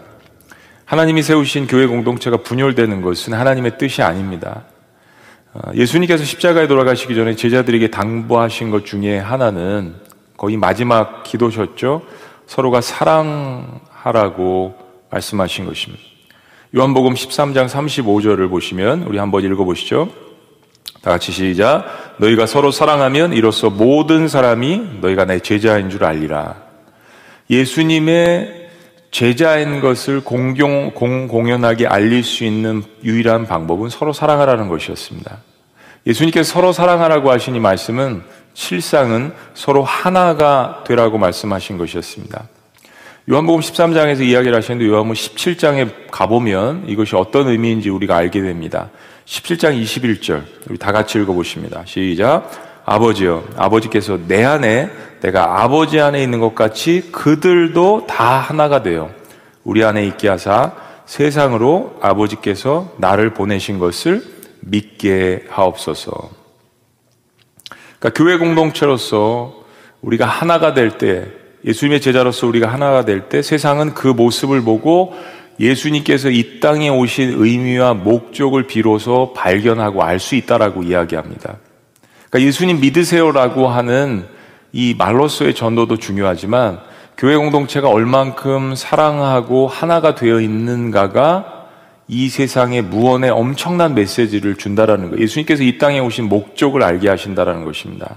하나님이 0.85 1.23
세우신 1.23 1.67
교회 1.67 1.87
공동체가 1.87 2.39
분열되는 2.39 3.03
것은 3.03 3.35
하나님의 3.35 3.79
뜻이 3.79 4.03
아닙니다. 4.03 4.65
어, 5.53 5.73
예수님께서 5.75 6.25
십자가에 6.25 6.69
돌아가시기 6.69 7.15
전에 7.15 7.37
제자들에게 7.37 7.91
당부하신 7.91 8.71
것 8.71 8.87
중에 8.87 9.19
하나는 9.19 9.95
거의 10.37 10.57
마지막 10.57 11.23
기도셨죠. 11.23 12.03
서로가 12.47 12.81
사랑하라고 12.81 14.75
말씀하신 15.11 15.67
것입니다. 15.67 16.10
요한복음 16.73 17.15
13장 17.15 17.69
35절을 17.69 18.49
보시면 18.49 19.03
우리 19.03 19.19
한번 19.19 19.43
읽어보시죠. 19.43 20.09
다 21.03 21.11
같이 21.11 21.33
시작. 21.33 22.15
너희가 22.19 22.47
서로 22.47 22.71
사랑하면 22.71 23.33
이로써 23.33 23.71
모든 23.71 24.29
사람이 24.29 24.99
너희가 25.01 25.25
내 25.25 25.41
제자인 25.41 25.91
줄 25.91 26.05
알리라. 26.05 26.63
예수님의 27.51 28.69
제자인 29.11 29.81
것을 29.81 30.21
공경, 30.23 30.93
공, 30.95 31.27
공연하게 31.27 31.89
알릴 31.89 32.23
수 32.23 32.45
있는 32.45 32.85
유일한 33.03 33.47
방법은 33.49 33.89
서로 33.89 34.13
사랑하라는 34.13 34.69
것이었습니다. 34.69 35.39
예수님께서 36.07 36.53
서로 36.53 36.73
사랑하라고 36.73 37.33
하신 37.33 37.57
이 37.57 37.59
말씀은 37.59 38.23
실상은 38.55 39.35
서로 39.55 39.83
하나가 39.83 40.85
되라고 40.87 41.19
말씀하신 41.19 41.79
것이었습니다. 41.79 42.49
요한복음 43.29 43.61
13장에서 43.61 44.23
이야기를 44.23 44.57
하시는데 44.57 44.87
요한복음 44.87 45.15
17장에 45.15 46.11
가보면 46.11 46.85
이것이 46.87 47.17
어떤 47.17 47.49
의미인지 47.49 47.91
우리가 47.91 48.17
알게 48.17 48.41
됩니다. 48.41 48.91
17장 49.27 49.81
21절 49.81 50.43
우리 50.69 50.79
다 50.79 50.93
같이 50.93 51.19
읽어보십니다. 51.19 51.83
시작. 51.85 52.51
아버지여 52.85 53.45
아버지께서 53.57 54.19
내 54.27 54.43
안에 54.45 54.91
내가 55.21 55.63
아버지 55.63 56.01
안에 56.01 56.23
있는 56.23 56.41
것 56.41 56.55
같이 56.55 57.11
그들도 57.13 58.07
다 58.09 58.39
하나가 58.39 58.83
되어 58.83 59.11
우리 59.65 59.85
안에 59.85 60.05
있게 60.07 60.29
하사 60.29 60.73
세상으로 61.05 61.99
아버지께서 62.01 62.95
나를 62.97 63.35
보내신 63.35 63.79
것을 63.79 64.23
믿게 64.61 65.45
하옵소서. 65.49 66.31
그러니까 67.99 68.11
교회 68.23 68.39
공동체로서 68.39 69.65
우리가 70.03 70.25
하나가 70.25 70.73
될 70.73 70.99
때, 70.99 71.27
예수님의 71.65 72.01
제자로서 72.01 72.47
우리가 72.47 72.73
하나가 72.73 73.05
될 73.05 73.29
때 73.29 73.43
세상은 73.43 73.95
그 73.95 74.09
모습을 74.09 74.63
보고 74.63 75.15
예수님께서 75.59 76.31
이 76.31 76.61
땅에 76.61 76.89
오신 76.89 77.35
의미와 77.37 77.95
목적을 77.95 78.67
비로소 78.67 79.35
발견하고 79.35 80.03
알 80.03 80.19
수 80.19 80.35
있다라고 80.35 80.83
이야기합니다. 80.85 81.57
그러니까 82.31 82.49
예수님 82.49 82.81
믿으세요라고 82.81 83.69
하는 83.69 84.25
이 84.73 84.95
말로서의 84.97 85.55
전도도 85.55 85.99
중요하지만 85.99 86.79
교회 87.19 87.37
공동체가 87.37 87.89
얼만큼 87.91 88.75
사랑하고 88.75 89.67
하나가 89.69 90.15
되어 90.15 90.41
있는가가 90.41 91.67
이 92.09 92.29
세상에 92.29 92.81
무언의 92.81 93.31
엄청난 93.31 93.95
메시지를 93.95 94.57
준다라는 94.57 95.11
거. 95.11 95.19
예수님께서 95.19 95.63
이 95.63 95.77
땅에 95.77 96.01
오신 96.01 96.29
목적을 96.29 96.83
알게 96.83 97.09
하신다라는 97.09 97.65
것입니다. 97.67 98.17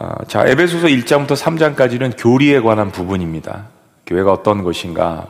아, 0.00 0.24
자, 0.28 0.46
에베소서 0.46 0.86
1장부터 0.86 1.34
3장까지는 1.34 2.14
교리에 2.16 2.60
관한 2.60 2.92
부분입니다. 2.92 3.66
교회가 4.06 4.32
어떤 4.32 4.62
것인가, 4.62 5.26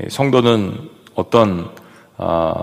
예, 0.00 0.08
성도는 0.08 0.88
어떤 1.14 1.70
아, 2.16 2.54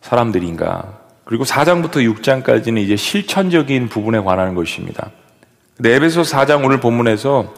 사람들인가, 0.00 0.98
그리고 1.24 1.44
4장부터 1.44 1.96
6장까지는 2.14 2.78
이제 2.78 2.96
실천적인 2.96 3.90
부분에 3.90 4.20
관한 4.20 4.54
것입니다. 4.54 5.10
근데 5.76 5.94
에베소 5.96 6.22
4장 6.22 6.64
오늘 6.64 6.80
본문에서 6.80 7.54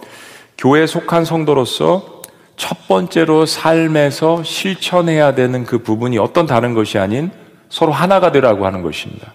교회에 0.58 0.86
속한 0.86 1.24
성도로서 1.24 2.22
첫 2.56 2.88
번째로 2.88 3.46
삶에서 3.46 4.42
실천해야 4.42 5.36
되는 5.36 5.64
그 5.64 5.78
부분이 5.78 6.18
어떤 6.18 6.46
다른 6.46 6.74
것이 6.74 6.98
아닌 6.98 7.30
서로 7.68 7.92
하나가 7.92 8.32
되라고 8.32 8.66
하는 8.66 8.82
것입니다. 8.82 9.34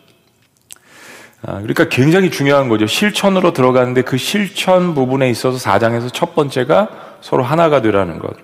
아, 1.43 1.54
그러니까 1.54 1.88
굉장히 1.89 2.32
중요한 2.32 2.67
거죠. 2.67 2.88
실천으로 2.88 3.54
들어가는데 3.54 4.02
그 4.02 4.17
실천 4.17 4.95
부분에 4.95 5.30
있어서 5.30 5.58
4장에서 5.58 6.12
첫 6.12 6.34
번째가 6.36 6.89
서로 7.21 7.43
하나가 7.43 7.82
되라는 7.82 8.19
것. 8.19 8.36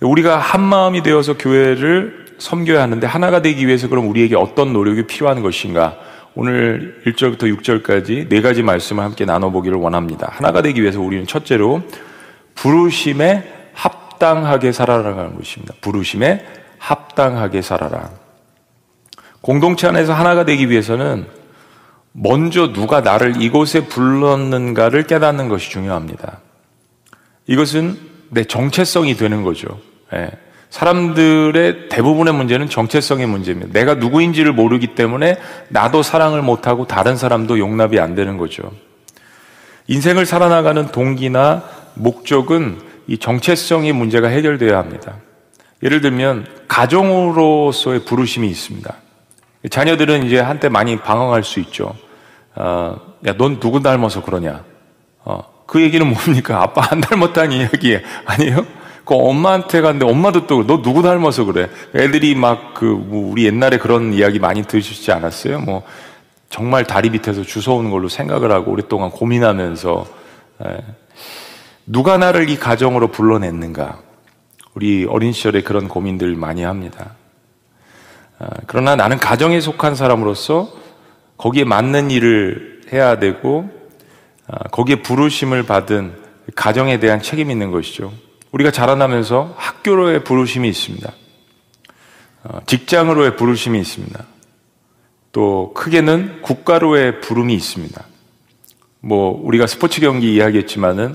우리가 0.00 0.38
한 0.38 0.62
마음이 0.62 1.02
되어서 1.02 1.36
교회를 1.36 2.26
섬겨야 2.38 2.82
하는데 2.82 3.06
하나가 3.06 3.42
되기 3.42 3.66
위해서 3.66 3.88
그럼 3.88 4.08
우리에게 4.08 4.36
어떤 4.36 4.72
노력이 4.72 5.06
필요한 5.06 5.42
것인가? 5.42 5.96
오늘 6.34 7.02
1절부터 7.06 7.42
6절까지 7.60 8.28
네 8.28 8.40
가지 8.40 8.62
말씀을 8.62 9.04
함께 9.04 9.24
나눠보기를 9.24 9.76
원합니다. 9.76 10.28
하나가 10.32 10.62
되기 10.62 10.80
위해서 10.80 11.00
우리는 11.00 11.26
첫째로 11.26 11.82
부르심에 12.54 13.70
합당하게 13.74 14.72
살아라는 14.72 15.36
것입니다. 15.36 15.74
부르심에 15.80 16.46
합당하게 16.78 17.62
살아라. 17.62 18.10
공동체 19.40 19.86
안에서 19.86 20.12
하나가 20.12 20.44
되기 20.44 20.70
위해서는 20.70 21.39
먼저 22.12 22.72
누가 22.72 23.00
나를 23.00 23.40
이곳에 23.40 23.86
불렀는가를 23.86 25.04
깨닫는 25.04 25.48
것이 25.48 25.70
중요합니다. 25.70 26.40
이것은 27.46 27.98
내 28.30 28.44
정체성이 28.44 29.16
되는 29.16 29.42
거죠. 29.42 29.80
예. 30.12 30.30
사람들의 30.70 31.88
대부분의 31.88 32.32
문제는 32.32 32.68
정체성의 32.68 33.26
문제입니다. 33.26 33.72
내가 33.72 33.94
누구인지를 33.94 34.52
모르기 34.52 34.94
때문에 34.94 35.36
나도 35.68 36.02
사랑을 36.02 36.42
못하고 36.42 36.86
다른 36.86 37.16
사람도 37.16 37.58
용납이 37.58 37.98
안 37.98 38.14
되는 38.14 38.36
거죠. 38.36 38.70
인생을 39.88 40.26
살아나가는 40.26 40.86
동기나 40.92 41.64
목적은 41.94 42.78
이 43.08 43.18
정체성의 43.18 43.92
문제가 43.92 44.28
해결돼야 44.28 44.78
합니다. 44.78 45.16
예를 45.82 46.00
들면 46.00 46.46
가정으로서의 46.68 48.04
부르심이 48.04 48.48
있습니다. 48.48 48.94
자녀들은 49.68 50.24
이제 50.24 50.38
한때 50.40 50.68
많이 50.68 50.96
방황할 50.96 51.44
수 51.44 51.60
있죠. 51.60 51.94
어, 52.54 52.96
야, 53.26 53.34
넌 53.36 53.60
누구 53.60 53.82
닮아서 53.82 54.22
그러냐? 54.22 54.64
어, 55.24 55.42
그 55.66 55.82
얘기는 55.82 56.06
뭡니까? 56.06 56.62
아빠 56.62 56.86
안 56.90 57.00
닮았다는 57.00 57.52
이야기 57.56 57.98
아니에요? 58.26 58.64
그 59.04 59.14
엄마한테 59.14 59.80
갔는데 59.80 60.06
엄마도 60.10 60.46
또 60.46 60.62
너 60.64 60.82
누구 60.82 61.02
닮아서 61.02 61.44
그래? 61.44 61.68
애들이 61.94 62.34
막 62.34 62.74
그 62.74 62.84
뭐 62.86 63.30
우리 63.32 63.44
옛날에 63.46 63.78
그런 63.78 64.12
이야기 64.14 64.38
많이 64.38 64.62
들으시지 64.62 65.12
않았어요? 65.12 65.60
뭐 65.60 65.82
정말 66.48 66.84
다리 66.84 67.10
밑에서 67.10 67.42
주워오는 67.42 67.90
걸로 67.90 68.08
생각을 68.08 68.50
하고 68.52 68.72
오랫동안 68.72 69.10
고민하면서 69.10 70.06
에, 70.64 70.78
누가 71.86 72.18
나를 72.18 72.48
이 72.50 72.56
가정으로 72.58 73.08
불러냈는가? 73.08 73.98
우리 74.74 75.04
어린 75.08 75.32
시절에 75.32 75.62
그런 75.62 75.88
고민들 75.88 76.34
많이 76.36 76.62
합니다. 76.62 77.14
아, 78.40 78.48
그러나 78.66 78.96
나는 78.96 79.18
가정에 79.18 79.60
속한 79.60 79.94
사람으로서 79.94 80.72
거기에 81.36 81.64
맞는 81.64 82.10
일을 82.10 82.80
해야 82.92 83.18
되고 83.18 83.70
아, 84.48 84.68
거기에 84.70 85.02
부르심을 85.02 85.62
받은 85.64 86.14
가정에 86.56 86.98
대한 86.98 87.22
책임이 87.22 87.52
있는 87.52 87.70
것이죠. 87.70 88.12
우리가 88.50 88.70
자라나면서 88.70 89.54
학교로의 89.56 90.24
부르심이 90.24 90.68
있습니다. 90.68 91.12
어, 92.44 92.58
직장으로의 92.66 93.36
부르심이 93.36 93.78
있습니다. 93.78 94.24
또 95.32 95.72
크게는 95.74 96.40
국가로의 96.42 97.20
부름이 97.20 97.54
있습니다. 97.54 98.04
뭐 99.00 99.38
우리가 99.44 99.66
스포츠 99.66 100.00
경기 100.00 100.34
이야기했지만은 100.34 101.14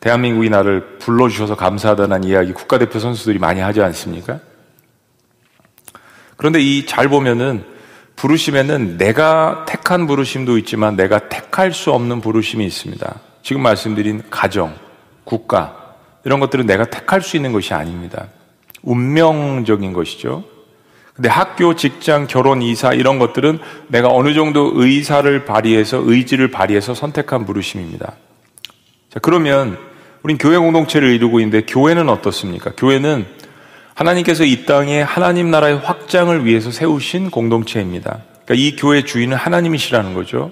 대한민국이 0.00 0.50
나를 0.50 0.98
불러주셔서 0.98 1.56
감사하다는 1.56 2.24
이야기 2.24 2.52
국가대표 2.52 2.98
선수들이 2.98 3.38
많이 3.38 3.60
하지 3.60 3.80
않습니까? 3.80 4.40
그런데 6.44 6.60
이 6.60 6.84
잘 6.84 7.08
보면은 7.08 7.64
부르심에는 8.16 8.98
내가 8.98 9.64
택한 9.66 10.06
부르심도 10.06 10.58
있지만 10.58 10.94
내가 10.94 11.30
택할 11.30 11.72
수 11.72 11.90
없는 11.90 12.20
부르심이 12.20 12.66
있습니다. 12.66 13.20
지금 13.42 13.62
말씀드린 13.62 14.22
가정, 14.28 14.74
국가, 15.24 15.94
이런 16.22 16.40
것들은 16.40 16.66
내가 16.66 16.84
택할 16.84 17.22
수 17.22 17.38
있는 17.38 17.52
것이 17.52 17.72
아닙니다. 17.72 18.26
운명적인 18.82 19.94
것이죠. 19.94 20.44
근데 21.14 21.30
학교, 21.30 21.76
직장, 21.76 22.26
결혼, 22.26 22.60
이사 22.60 22.92
이런 22.92 23.18
것들은 23.18 23.58
내가 23.88 24.08
어느 24.08 24.34
정도 24.34 24.70
의사를 24.74 25.46
발휘해서 25.46 26.02
의지를 26.04 26.50
발휘해서 26.50 26.92
선택한 26.92 27.46
부르심입니다. 27.46 28.12
자, 29.08 29.18
그러면 29.20 29.78
우린 30.22 30.36
교회 30.36 30.58
공동체를 30.58 31.08
이루고 31.08 31.40
있는데 31.40 31.64
교회는 31.64 32.10
어떻습니까? 32.10 32.72
교회는 32.76 33.24
하나님께서 33.94 34.44
이 34.44 34.66
땅에 34.66 35.00
하나님 35.00 35.50
나라의 35.50 35.78
확장을 35.78 36.44
위해서 36.44 36.70
세우신 36.70 37.30
공동체입니다. 37.30 38.22
그러니까 38.44 38.54
이 38.54 38.76
교회 38.76 39.04
주인은 39.04 39.36
하나님이시라는 39.36 40.14
거죠. 40.14 40.50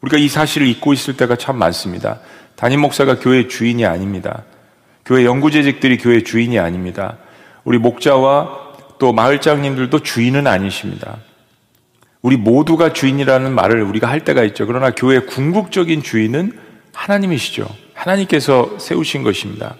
우리가 0.00 0.18
이 0.18 0.28
사실을 0.28 0.66
잊고 0.66 0.92
있을 0.92 1.16
때가 1.16 1.36
참 1.36 1.58
많습니다. 1.58 2.20
담임 2.56 2.80
목사가 2.80 3.18
교회 3.18 3.46
주인이 3.46 3.86
아닙니다. 3.86 4.42
교회 5.04 5.24
연구재직들이 5.24 5.98
교회 5.98 6.22
주인이 6.22 6.58
아닙니다. 6.58 7.18
우리 7.64 7.78
목자와 7.78 8.58
또 8.98 9.12
마을장님들도 9.12 10.00
주인은 10.00 10.46
아니십니다. 10.46 11.18
우리 12.20 12.36
모두가 12.36 12.92
주인이라는 12.92 13.52
말을 13.52 13.82
우리가 13.82 14.08
할 14.08 14.24
때가 14.24 14.44
있죠. 14.44 14.66
그러나 14.66 14.90
교회의 14.90 15.26
궁극적인 15.26 16.02
주인은 16.02 16.58
하나님이시죠. 16.92 17.68
하나님께서 17.94 18.78
세우신 18.78 19.22
것입니다. 19.22 19.76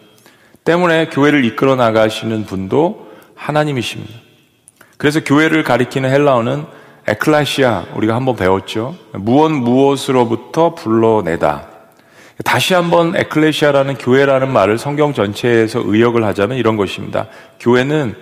때문에 0.65 1.07
교회를 1.07 1.45
이끌어 1.45 1.77
나가시는 1.77 2.45
분도 2.45 3.09
하나님이십니다. 3.35 4.13
그래서 4.97 5.25
교회를 5.25 5.65
가리키는 5.65 6.11
헬라어는 6.11 6.65
에클라시아 7.09 7.87
우리가 7.95 8.15
한번 8.15 8.37
배웠죠. 8.37 8.95
무엇 9.15 9.51
무엇으로부터 9.51 10.75
불러내다. 10.75 11.69
다시 12.45 12.75
한번 12.75 13.17
에클레시아라는 13.17 13.95
교회라는 13.97 14.53
말을 14.53 14.79
성경 14.79 15.13
전체에서 15.13 15.83
의역을 15.85 16.25
하자면 16.25 16.57
이런 16.59 16.77
것입니다. 16.77 17.27
교회는 17.61 18.15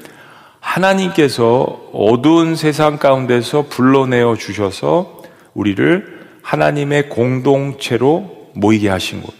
하나님께서 0.61 1.89
어두운 1.93 2.55
세상 2.55 2.99
가운데서 2.99 3.67
불러내어 3.69 4.37
주셔서 4.37 5.23
우리를 5.55 6.21
하나님의 6.43 7.09
공동체로 7.09 8.51
모이게 8.55 8.89
하신 8.89 9.23
곳. 9.23 9.35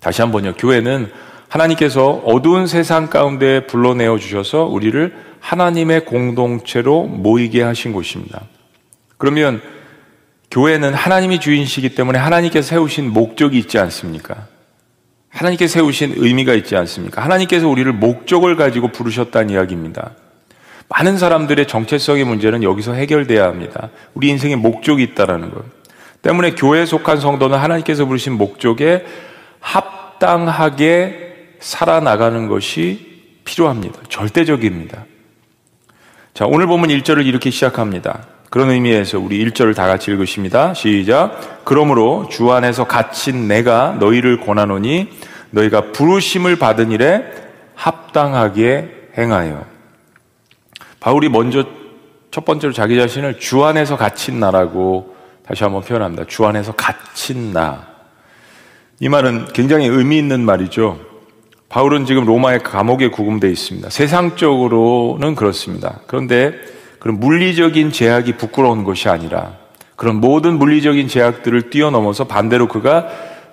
다시 0.00 0.22
한번요. 0.22 0.54
교회는 0.54 1.10
하나님께서 1.52 2.22
어두운 2.24 2.66
세상 2.66 3.08
가운데 3.08 3.66
불러내어 3.66 4.18
주셔서 4.18 4.64
우리를 4.64 5.14
하나님의 5.40 6.06
공동체로 6.06 7.02
모이게 7.02 7.62
하신 7.62 7.92
곳입니다. 7.92 8.40
그러면 9.18 9.60
교회는 10.50 10.94
하나님이 10.94 11.40
주인이시기 11.40 11.94
때문에 11.94 12.18
하나님께서 12.18 12.66
세우신 12.68 13.12
목적이 13.12 13.58
있지 13.58 13.78
않습니까? 13.78 14.46
하나님께서 15.28 15.74
세우신 15.74 16.14
의미가 16.16 16.54
있지 16.54 16.74
않습니까? 16.74 17.22
하나님께서 17.22 17.68
우리를 17.68 17.92
목적을 17.92 18.56
가지고 18.56 18.88
부르셨다는 18.88 19.50
이야기입니다. 19.50 20.12
많은 20.88 21.18
사람들의 21.18 21.66
정체성의 21.66 22.24
문제는 22.24 22.62
여기서 22.62 22.94
해결돼야 22.94 23.44
합니다. 23.44 23.90
우리 24.14 24.28
인생에 24.28 24.56
목적이 24.56 25.02
있다라는 25.02 25.50
것. 25.50 25.64
때문에 26.22 26.52
교회에 26.52 26.86
속한 26.86 27.20
성도는 27.20 27.58
하나님께서 27.58 28.06
부르신 28.06 28.34
목적에 28.38 29.04
합당하게 29.60 31.31
살아나가는 31.62 32.48
것이 32.48 33.38
필요합니다. 33.44 34.00
절대적입니다. 34.08 35.06
자, 36.34 36.44
오늘 36.46 36.66
보면 36.66 36.90
1절을 36.90 37.24
이렇게 37.24 37.50
시작합니다. 37.50 38.26
그런 38.50 38.70
의미에서 38.70 39.18
우리 39.18 39.42
1절을 39.46 39.74
다 39.74 39.86
같이 39.86 40.10
읽으십니다. 40.10 40.74
시작. 40.74 41.64
그러므로 41.64 42.28
주 42.30 42.52
안에서 42.52 42.86
갇힌 42.86 43.48
내가 43.48 43.96
너희를 43.98 44.40
권하노니 44.40 45.08
너희가 45.50 45.92
부르심을 45.92 46.56
받은 46.56 46.90
일에 46.90 47.24
합당하게 47.74 49.10
행하여. 49.16 49.64
바울이 51.00 51.28
먼저 51.28 51.64
첫 52.30 52.44
번째로 52.44 52.72
자기 52.72 52.96
자신을 52.96 53.38
주 53.38 53.64
안에서 53.64 53.96
갇힌 53.96 54.40
나라고 54.40 55.14
다시 55.46 55.64
한번 55.64 55.82
표현합니다. 55.82 56.24
주 56.26 56.44
안에서 56.44 56.72
갇힌 56.72 57.52
나. 57.52 57.86
이 59.00 59.08
말은 59.08 59.48
굉장히 59.52 59.86
의미 59.86 60.18
있는 60.18 60.44
말이죠. 60.44 61.11
바울은 61.72 62.04
지금 62.04 62.26
로마의 62.26 62.62
감옥에 62.62 63.08
구금되어 63.08 63.48
있습니다. 63.48 63.88
세상적으로는 63.88 65.34
그렇습니다. 65.34 66.00
그런데 66.06 66.52
그런 66.98 67.18
물리적인 67.18 67.92
제약이 67.92 68.36
부끄러운 68.36 68.84
것이 68.84 69.08
아니라 69.08 69.54
그런 69.96 70.16
모든 70.16 70.58
물리적인 70.58 71.08
제약들을 71.08 71.70
뛰어넘어서 71.70 72.24
반대로 72.24 72.68
그가 72.68 73.08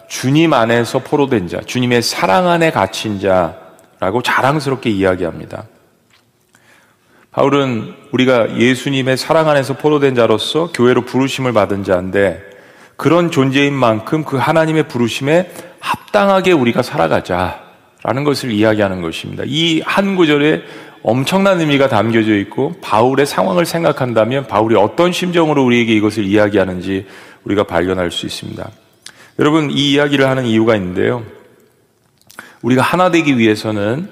주님 0.10 0.52
안에서 0.52 1.00
포로된 1.00 1.48
자, 1.48 1.62
주님의 1.62 2.02
사랑 2.02 2.50
안에 2.50 2.72
갇힌 2.72 3.22
자라고 3.22 4.22
자랑스럽게 4.22 4.90
이야기합니다. 4.90 5.64
바울은 7.32 7.94
우리가 8.12 8.58
예수님의 8.58 9.16
사랑 9.16 9.48
안에서 9.48 9.78
포로된 9.78 10.16
자로서 10.16 10.74
교회로 10.74 11.06
부르심을 11.06 11.54
받은 11.54 11.86
자인데 11.86 12.42
그런 12.98 13.32
존재인 13.32 13.74
만큼 13.74 14.26
그 14.26 14.36
하나님의 14.36 14.90
부르심에 14.90 15.50
합당하게 15.80 16.52
우리가 16.52 16.82
살아가자 16.82 17.69
라는 18.04 18.24
것을 18.24 18.52
이야기하는 18.52 19.02
것입니다. 19.02 19.44
이 19.46 19.82
한 19.86 20.16
구절에 20.16 20.64
엄청난 21.02 21.60
의미가 21.60 21.88
담겨져 21.88 22.36
있고 22.36 22.76
바울의 22.82 23.26
상황을 23.26 23.66
생각한다면 23.66 24.48
바울이 24.48 24.76
어떤 24.76 25.12
심정으로 25.12 25.64
우리에게 25.64 25.94
이것을 25.96 26.26
이야기하는지 26.26 27.06
우리가 27.44 27.64
발견할 27.64 28.12
수 28.12 28.26
있습니다. 28.26 28.70
여러분 29.40 29.72
이 29.72 29.94
이야기를 29.94 30.28
하는 30.28 30.46
이유가 30.46 30.76
있는데요. 30.76 31.24
우리가 32.62 32.82
하나 32.82 33.10
되기 33.12 33.38
위해서는 33.38 34.10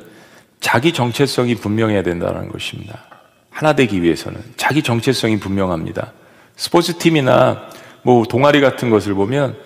자기 0.61 0.93
정체성이 0.93 1.55
분명해야 1.55 2.03
된다는 2.03 2.49
것입니다. 2.49 3.03
하나 3.49 3.73
되기 3.73 4.01
위해서는 4.01 4.39
자기 4.55 4.81
정체성이 4.81 5.39
분명합니다. 5.39 6.13
스포츠 6.55 6.97
팀이나 6.97 7.63
뭐 8.03 8.23
동아리 8.25 8.61
같은 8.61 8.89
것을 8.89 9.13
보면 9.13 9.57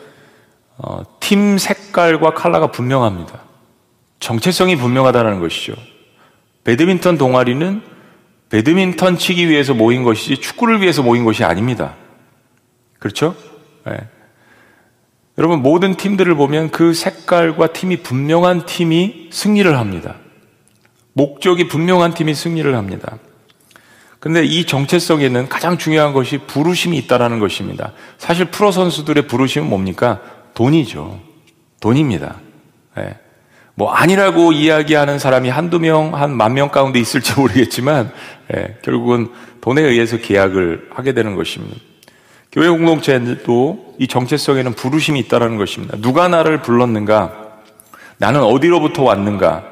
어, 0.77 1.03
팀 1.19 1.57
색깔과 1.59 2.33
컬러가 2.33 2.71
분명합니다. 2.71 3.50
정체성이 4.21 4.77
분명하다는 4.77 5.41
것이죠. 5.41 5.73
배드민턴 6.63 7.17
동아리는 7.17 7.81
배드민턴 8.49 9.17
치기 9.17 9.49
위해서 9.49 9.73
모인 9.73 10.03
것이지 10.03 10.37
축구를 10.37 10.81
위해서 10.81 11.01
모인 11.01 11.25
것이 11.25 11.43
아닙니다. 11.43 11.95
그렇죠? 12.99 13.35
네. 13.85 13.97
여러분 15.37 15.61
모든 15.61 15.95
팀들을 15.95 16.35
보면 16.35 16.69
그 16.69 16.93
색깔과 16.93 17.73
팀이 17.73 18.03
분명한 18.03 18.65
팀이 18.65 19.29
승리를 19.31 19.77
합니다. 19.77 20.17
목적이 21.13 21.67
분명한 21.67 22.13
팀이 22.13 22.35
승리를 22.35 22.75
합니다. 22.75 23.17
근데 24.19 24.43
이 24.43 24.65
정체성에는 24.65 25.49
가장 25.49 25.79
중요한 25.79 26.13
것이 26.13 26.37
부르심이 26.37 26.95
있다라는 26.99 27.39
것입니다. 27.39 27.93
사실 28.19 28.45
프로 28.45 28.71
선수들의 28.71 29.27
부르심은 29.27 29.67
뭡니까? 29.67 30.21
돈이죠. 30.53 31.19
돈입니다. 31.79 32.39
네. 32.97 33.15
뭐 33.75 33.91
아니라고 33.91 34.51
이야기하는 34.51 35.17
사람이 35.19 35.49
한두 35.49 35.79
명, 35.79 36.13
한 36.13 36.31
만 36.31 36.53
명 36.53 36.69
가운데 36.69 36.99
있을지 36.99 37.33
모르겠지만 37.39 38.11
네. 38.49 38.77
결국은 38.83 39.29
돈에 39.61 39.81
의해서 39.81 40.17
계약을 40.17 40.89
하게 40.93 41.13
되는 41.13 41.35
것입니다. 41.35 41.77
교회 42.51 42.67
공동체도 42.67 43.95
이 43.97 44.07
정체성에는 44.07 44.73
부르심이 44.73 45.19
있다는 45.21 45.55
것입니다. 45.57 45.97
누가 46.01 46.27
나를 46.27 46.61
불렀는가? 46.61 47.33
나는 48.17 48.43
어디로부터 48.43 49.03
왔는가? 49.03 49.63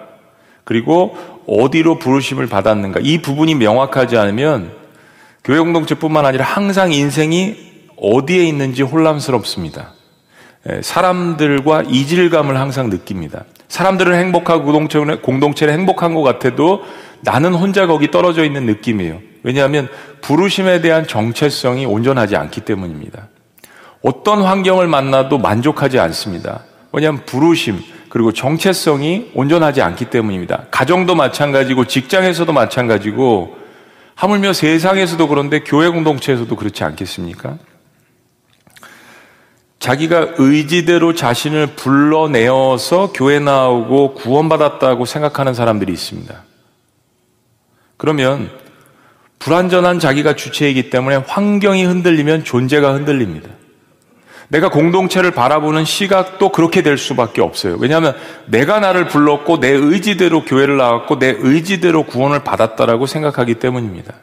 그리고 0.63 1.17
어디로 1.45 1.99
부르심을 1.99 2.47
받았는가. 2.47 2.99
이 3.03 3.21
부분이 3.21 3.55
명확하지 3.55 4.17
않으면 4.17 4.71
교회 5.43 5.59
공동체뿐만 5.59 6.25
아니라 6.25 6.45
항상 6.45 6.91
인생이 6.93 7.55
어디에 7.97 8.43
있는지 8.45 8.81
혼란스럽습니다. 8.83 9.93
예, 10.69 10.81
사람들과 10.81 11.83
이질감을 11.87 12.57
항상 12.59 12.89
느낍니다. 12.89 13.45
사람들은 13.69 14.17
행복하고 14.19 14.65
공동체는, 14.65 15.21
공동체는 15.21 15.73
행복한 15.73 16.13
것 16.13 16.23
같아도 16.23 16.83
나는 17.21 17.53
혼자 17.53 17.87
거기 17.87 18.11
떨어져 18.11 18.43
있는 18.43 18.65
느낌이에요. 18.65 19.19
왜냐하면 19.43 19.87
부르심에 20.21 20.81
대한 20.81 21.07
정체성이 21.07 21.85
온전하지 21.85 22.35
않기 22.35 22.61
때문입니다. 22.61 23.29
어떤 24.03 24.41
환경을 24.41 24.87
만나도 24.87 25.37
만족하지 25.37 25.99
않습니다. 25.99 26.63
왜냐하면 26.91 27.23
부르심, 27.25 27.79
그리고 28.09 28.33
정체성이 28.33 29.31
온전하지 29.35 29.81
않기 29.81 30.05
때문입니다. 30.05 30.65
가정도 30.71 31.15
마찬가지고 31.15 31.85
직장에서도 31.85 32.51
마찬가지고 32.51 33.55
하물며 34.15 34.53
세상에서도 34.53 35.27
그런데 35.27 35.59
교회 35.59 35.87
공동체에서도 35.89 36.53
그렇지 36.55 36.83
않겠습니까? 36.83 37.57
자기가 39.79 40.35
의지대로 40.37 41.15
자신을 41.15 41.67
불러내어서 41.67 43.13
교회 43.13 43.39
나오고 43.39 44.15
구원받았다고 44.15 45.05
생각하는 45.05 45.53
사람들이 45.53 45.91
있습니다. 45.93 46.43
그러면 47.97 48.49
불완전한 49.39 49.99
자기가 49.99 50.35
주체이기 50.35 50.89
때문에 50.89 51.15
환경이 51.15 51.85
흔들리면 51.85 52.43
존재가 52.43 52.93
흔들립니다. 52.93 53.49
내가 54.49 54.69
공동체를 54.69 55.31
바라보는 55.31 55.85
시각도 55.85 56.51
그렇게 56.51 56.81
될 56.81 56.97
수밖에 56.97 57.41
없어요. 57.41 57.77
왜냐하면 57.79 58.15
내가 58.47 58.79
나를 58.79 59.07
불렀고 59.07 59.59
내 59.59 59.69
의지대로 59.69 60.43
교회를 60.43 60.75
나왔고 60.75 61.19
내 61.19 61.35
의지대로 61.37 62.03
구원을 62.03 62.43
받았다라고 62.43 63.05
생각하기 63.05 63.55
때문입니다. 63.55 64.13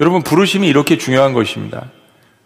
여러분 0.00 0.22
부르심이 0.22 0.68
이렇게 0.68 0.98
중요한 0.98 1.32
것입니다. 1.32 1.90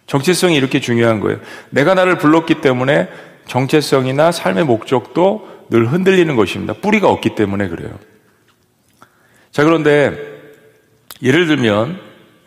정체성이 0.09 0.57
이렇게 0.57 0.81
중요한 0.81 1.21
거예요. 1.21 1.39
내가 1.71 1.95
나를 1.95 2.19
불렀기 2.19 2.61
때문에 2.61 3.09
정체성이나 3.47 4.33
삶의 4.33 4.65
목적도 4.65 5.47
늘 5.71 5.87
흔들리는 5.93 6.35
것입니다. 6.35 6.73
뿌리가 6.73 7.09
없기 7.09 7.35
때문에 7.35 7.69
그래요. 7.69 7.91
자, 9.53 9.65
그런데 9.65 10.17
예를 11.23 11.47
들면 11.47 12.01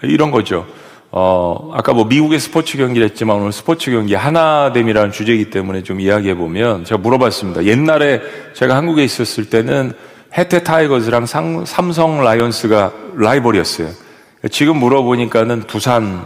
이런 0.03 0.31
거죠. 0.31 0.67
어, 1.11 1.71
아까 1.73 1.93
뭐 1.93 2.05
미국의 2.05 2.39
스포츠 2.39 2.77
경기를 2.77 3.07
했지만 3.09 3.37
오늘 3.37 3.51
스포츠 3.51 3.91
경기 3.91 4.15
하나됨이라는 4.15 5.11
주제이기 5.11 5.49
때문에 5.49 5.83
좀 5.83 5.99
이야기해 5.99 6.35
보면 6.35 6.85
제가 6.85 6.99
물어봤습니다. 6.99 7.65
옛날에 7.65 8.21
제가 8.53 8.75
한국에 8.75 9.03
있었을 9.03 9.49
때는 9.49 9.93
해태 10.35 10.63
타이거즈랑 10.63 11.25
상, 11.25 11.65
삼성 11.65 12.23
라이언스가 12.23 12.93
라이벌이었어요. 13.17 13.89
지금 14.49 14.77
물어보니까는 14.77 15.63
두산, 15.67 16.25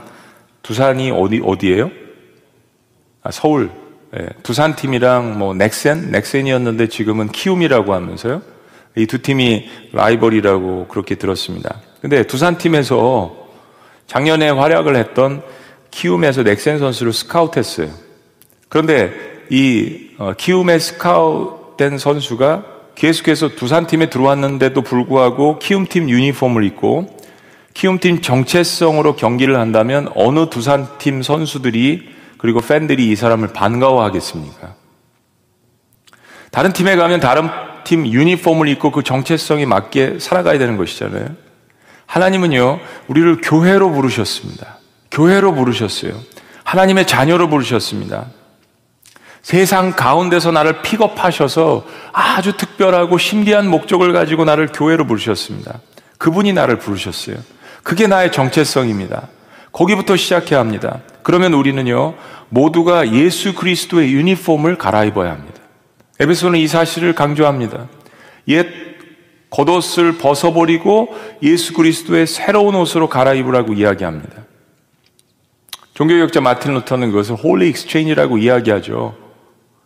두산이 0.65 1.11
어디, 1.11 1.41
어디예요? 1.45 1.91
아, 3.21 3.29
서울. 3.29 3.69
예, 4.17 4.29
두산 4.41 4.75
팀이랑 4.75 5.37
뭐 5.37 5.53
넥센? 5.53 6.09
넥센이었는데 6.09 6.87
지금은 6.87 7.27
키움이라고 7.27 7.93
하면서요. 7.93 8.41
이 8.97 9.05
두 9.05 9.21
팀이 9.21 9.69
라이벌이라고 9.93 10.87
그렇게 10.87 11.15
들었습니다. 11.15 11.81
근데 12.01 12.23
두산 12.23 12.57
팀에서 12.57 13.35
작년에 14.07 14.49
활약을 14.49 14.95
했던 14.95 15.43
키움에서 15.91 16.41
넥센 16.41 16.79
선수를 16.79 17.13
스카우트했어요. 17.13 17.89
그런데 18.67 19.13
이 19.51 20.09
어, 20.17 20.33
키움에 20.35 20.79
스카우트된 20.79 21.99
선수가 21.99 22.65
계속해서 22.95 23.49
두산 23.49 23.85
팀에 23.85 24.09
들어왔는데도 24.09 24.81
불구하고 24.81 25.59
키움 25.59 25.85
팀 25.85 26.09
유니폼을 26.09 26.63
입고 26.63 27.15
키움팀 27.75 28.21
정체성으로 28.21 29.15
경기를 29.15 29.59
한다면 29.59 30.09
어느 30.15 30.49
두산팀 30.49 31.21
선수들이 31.21 32.09
그리고 32.37 32.61
팬들이 32.61 33.11
이 33.11 33.15
사람을 33.15 33.49
반가워하겠습니까? 33.49 34.75
다른 36.51 36.71
팀에 36.71 36.95
가면 36.95 37.19
다른 37.19 37.49
팀 37.83 38.07
유니폼을 38.07 38.69
입고 38.69 38.91
그 38.91 39.03
정체성에 39.03 39.65
맞게 39.65 40.19
살아가야 40.19 40.57
되는 40.57 40.77
것이잖아요. 40.77 41.27
하나님은요, 42.05 42.79
우리를 43.07 43.41
교회로 43.41 43.91
부르셨습니다. 43.91 44.79
교회로 45.11 45.53
부르셨어요. 45.53 46.13
하나님의 46.63 47.05
자녀로 47.05 47.49
부르셨습니다. 47.49 48.27
세상 49.41 49.91
가운데서 49.91 50.51
나를 50.51 50.81
픽업하셔서 50.81 51.85
아주 52.13 52.55
특별하고 52.55 53.17
신비한 53.17 53.69
목적을 53.69 54.13
가지고 54.13 54.45
나를 54.45 54.69
교회로 54.73 55.05
부르셨습니다. 55.07 55.81
그분이 56.17 56.53
나를 56.53 56.79
부르셨어요. 56.79 57.35
그게 57.85 58.07
나의 58.07 58.31
정체성입니다. 58.31 59.27
거기부터 59.71 60.17
시작해야 60.17 60.59
합니다. 60.59 61.01
그러면 61.21 61.53
우리는요, 61.53 62.15
모두가 62.49 63.13
예수 63.13 63.53
그리스도의 63.53 64.11
유니폼을 64.11 64.79
갈아입어야 64.79 65.31
합니다. 65.31 65.61
에베소는 66.19 66.59
이 66.59 66.67
사실을 66.67 67.13
강조합니다. 67.13 67.87
옛 68.47 68.67
겉옷을 69.51 70.17
벗어버리고 70.17 71.15
예수 71.43 71.73
그리스도의 71.73 72.25
새로운 72.25 72.73
옷으로 72.73 73.07
갈아입으라고 73.07 73.73
이야기합니다. 73.73 74.45
종교개혁자 75.93 76.41
마틴 76.41 76.73
루터는 76.73 77.11
그것을 77.11 77.35
holy 77.35 77.69
exchange이라고 77.69 78.39
이야기하죠. 78.39 79.15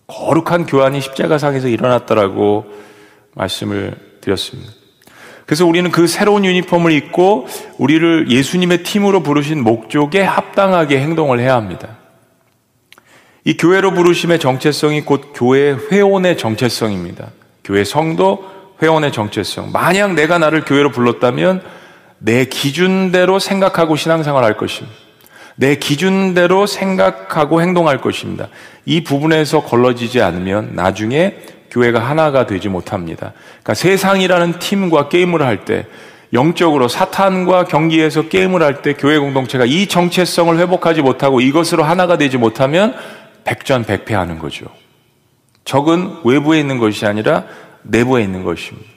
거룩한 0.07 0.67
교환이 0.67 1.01
십자가상에서 1.01 1.67
일어났다라고 1.67 2.65
말씀을 3.35 3.95
드렸습니다. 4.21 4.78
그래서 5.49 5.65
우리는 5.65 5.89
그 5.89 6.05
새로운 6.05 6.45
유니폼을 6.45 6.91
입고 6.91 7.47
우리를 7.79 8.29
예수님의 8.29 8.83
팀으로 8.83 9.23
부르신 9.23 9.63
목적에 9.63 10.21
합당하게 10.21 10.99
행동을 10.99 11.39
해야 11.39 11.55
합니다. 11.55 11.97
이 13.45 13.57
교회로 13.57 13.95
부르심의 13.95 14.37
정체성이 14.37 15.01
곧 15.01 15.31
교회 15.33 15.71
회원의 15.71 16.37
정체성입니다. 16.37 17.29
교회 17.63 17.83
성도, 17.83 18.45
회원의 18.79 19.11
정체성. 19.11 19.71
만약 19.71 20.13
내가 20.13 20.37
나를 20.37 20.65
교회로 20.65 20.91
불렀다면 20.91 21.63
내 22.19 22.45
기준대로 22.45 23.39
생각하고 23.39 23.95
신앙생활 23.95 24.43
할 24.43 24.55
것입니다. 24.55 24.95
내 25.55 25.77
기준대로 25.77 26.67
생각하고 26.67 27.63
행동할 27.63 28.01
것입니다. 28.01 28.49
이 28.85 29.03
부분에서 29.03 29.63
걸러지지 29.63 30.21
않으면 30.21 30.75
나중에 30.75 31.37
교회가 31.71 31.99
하나가 31.99 32.45
되지 32.45 32.69
못합니다. 32.69 33.33
그러니까 33.49 33.73
세상이라는 33.73 34.59
팀과 34.59 35.09
게임을 35.09 35.41
할 35.41 35.65
때, 35.65 35.85
영적으로 36.31 36.87
사탄과 36.87 37.65
경기에서 37.65 38.29
게임을 38.29 38.61
할 38.61 38.81
때 38.81 38.93
교회 38.93 39.17
공동체가 39.17 39.65
이 39.65 39.87
정체성을 39.87 40.57
회복하지 40.59 41.01
못하고 41.01 41.41
이것으로 41.41 41.83
하나가 41.83 42.17
되지 42.17 42.37
못하면 42.37 42.95
백전백패하는 43.45 44.37
거죠. 44.37 44.67
적은 45.65 46.17
외부에 46.23 46.59
있는 46.59 46.77
것이 46.77 47.05
아니라 47.05 47.45
내부에 47.83 48.23
있는 48.23 48.43
것입니다. 48.43 48.87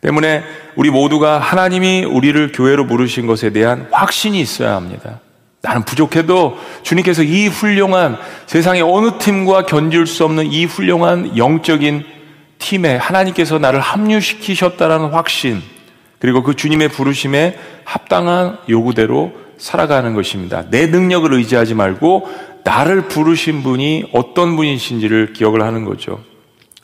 때문에 0.00 0.42
우리 0.74 0.90
모두가 0.90 1.38
하나님이 1.38 2.04
우리를 2.04 2.52
교회로 2.52 2.86
부르신 2.86 3.26
것에 3.26 3.50
대한 3.50 3.88
확신이 3.92 4.40
있어야 4.40 4.74
합니다. 4.74 5.20
나는 5.62 5.84
부족해도 5.84 6.58
주님께서 6.82 7.22
이 7.22 7.46
훌륭한 7.46 8.18
세상의 8.46 8.82
어느 8.82 9.16
팀과 9.18 9.64
견딜 9.64 10.06
수 10.06 10.24
없는 10.24 10.50
이 10.50 10.64
훌륭한 10.64 11.38
영적인 11.38 12.04
팀에 12.58 12.96
하나님께서 12.96 13.58
나를 13.58 13.80
합류시키셨다라는 13.80 15.10
확신, 15.10 15.62
그리고 16.18 16.42
그 16.42 16.54
주님의 16.54 16.88
부르심에 16.88 17.56
합당한 17.84 18.58
요구대로 18.68 19.32
살아가는 19.56 20.14
것입니다. 20.14 20.64
내 20.70 20.86
능력을 20.86 21.32
의지하지 21.32 21.74
말고 21.74 22.28
나를 22.64 23.08
부르신 23.08 23.62
분이 23.62 24.10
어떤 24.12 24.56
분이신지를 24.56 25.32
기억을 25.32 25.62
하는 25.62 25.84
거죠. 25.84 26.20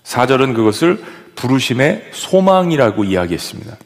4절은 0.04 0.54
그것을 0.54 1.02
부르심의 1.34 2.10
소망이라고 2.12 3.04
이야기했습니다. 3.04 3.76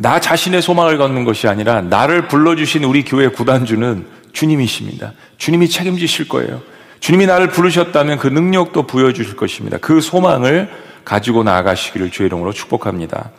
나 0.00 0.20
자신의 0.20 0.62
소망을 0.62 0.96
걷는 0.96 1.24
것이 1.24 1.48
아니라 1.48 1.82
나를 1.82 2.28
불러주신 2.28 2.84
우리 2.84 3.04
교회 3.04 3.28
구단주는 3.28 4.06
주님이십니다. 4.32 5.12
주님이 5.38 5.68
책임지실 5.68 6.28
거예요. 6.28 6.62
주님이 7.00 7.26
나를 7.26 7.48
부르셨다면 7.48 8.18
그 8.18 8.28
능력도 8.28 8.86
부여주실 8.86 9.34
것입니다. 9.34 9.76
그 9.78 10.00
소망을 10.00 10.70
가지고 11.04 11.42
나아가시기를 11.42 12.10
주의 12.12 12.28
이름으로 12.28 12.52
축복합니다. 12.52 13.30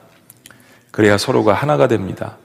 그래야 0.92 1.18
서로가 1.18 1.54
하나가 1.54 1.88
됩니다. 1.88 2.38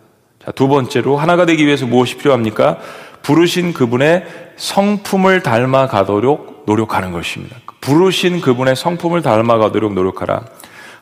자, 0.44 0.52
두 0.52 0.68
번째로 0.68 1.16
하나가 1.16 1.44
되기 1.44 1.66
위해서 1.66 1.84
무엇이 1.84 2.16
필요합니까? 2.16 2.78
부르신 3.22 3.72
그분의 3.72 4.26
성품을 4.56 5.42
닮아 5.42 5.88
가도록 5.88 6.62
노력하는 6.66 7.10
것입니다. 7.10 7.56
부르신 7.80 8.40
그분의 8.40 8.76
성품을 8.76 9.22
닮아 9.22 9.58
가도록 9.58 9.92
노력하라. 9.94 10.44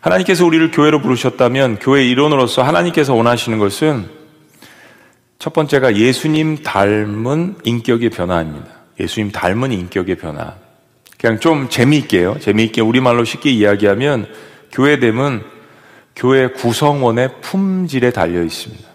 하나님께서 0.02 0.44
우리를 0.44 0.72
교회로 0.72 1.00
부르셨다면 1.00 1.78
교회 1.78 2.04
일원으로서 2.04 2.62
하나님께서 2.62 3.14
원하시는 3.14 3.58
것은 3.58 4.10
첫 5.38 5.52
번째가 5.52 5.96
예수님 5.96 6.62
닮은 6.62 7.56
인격의 7.64 8.10
변화입니다. 8.10 8.66
예수님 8.98 9.30
닮은 9.30 9.72
인격의 9.72 10.16
변화. 10.16 10.54
그냥 11.18 11.38
좀 11.38 11.68
재미있게요. 11.68 12.38
재미있게 12.40 12.80
우리말로 12.80 13.24
쉽게 13.24 13.50
이야기하면 13.50 14.26
교회됨은 14.72 15.42
교회 16.16 16.48
구성원의 16.48 17.40
품질에 17.40 18.10
달려 18.10 18.42
있습니다. 18.42 18.88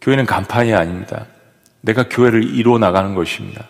교회는 0.00 0.26
간판이 0.26 0.74
아닙니다. 0.74 1.26
내가 1.82 2.08
교회를 2.08 2.42
이루어 2.56 2.78
나가는 2.78 3.14
것입니다. 3.14 3.68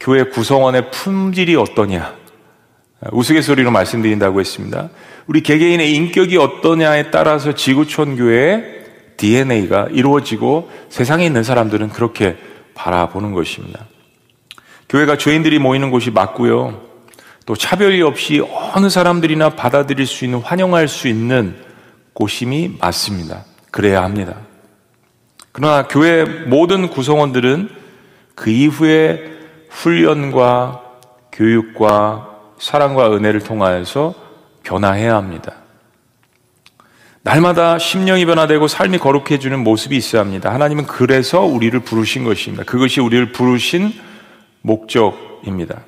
교회 0.00 0.24
구성원의 0.24 0.90
품질이 0.90 1.56
어떠냐? 1.56 2.25
우스갯소리로 3.12 3.70
말씀드린다고 3.70 4.40
했습니다. 4.40 4.90
우리 5.26 5.42
개개인의 5.42 5.94
인격이 5.94 6.36
어떠냐에 6.38 7.10
따라서 7.10 7.54
지구촌 7.54 8.16
교회의 8.16 8.76
DNA가 9.16 9.88
이루어지고 9.90 10.70
세상에 10.88 11.26
있는 11.26 11.42
사람들은 11.42 11.90
그렇게 11.90 12.36
바라보는 12.74 13.32
것입니다. 13.32 13.86
교회가 14.88 15.18
죄인들이 15.18 15.58
모이는 15.58 15.90
곳이 15.90 16.10
맞고요. 16.10 16.82
또 17.44 17.54
차별이 17.54 18.02
없이 18.02 18.42
어느 18.74 18.88
사람들이나 18.88 19.50
받아들일 19.50 20.06
수 20.06 20.24
있는 20.24 20.40
환영할 20.40 20.88
수 20.88 21.08
있는 21.08 21.56
곳임이 22.12 22.76
맞습니다. 22.80 23.44
그래야 23.70 24.02
합니다. 24.02 24.36
그러나 25.52 25.86
교회 25.86 26.24
모든 26.24 26.88
구성원들은 26.88 27.70
그 28.34 28.50
이후에 28.50 29.22
훈련과 29.70 30.82
교육과 31.32 32.35
사랑과 32.58 33.14
은혜를 33.14 33.40
통하여서 33.40 34.14
변화해야 34.62 35.16
합니다. 35.16 35.54
날마다 37.22 37.78
심령이 37.78 38.24
변화되고 38.24 38.68
삶이 38.68 38.98
거룩해지는 38.98 39.58
모습이 39.60 39.96
있어야 39.96 40.22
합니다. 40.22 40.52
하나님은 40.52 40.86
그래서 40.86 41.40
우리를 41.40 41.78
부르신 41.80 42.24
것입니다. 42.24 42.62
그것이 42.64 43.00
우리를 43.00 43.32
부르신 43.32 43.92
목적입니다. 44.62 45.80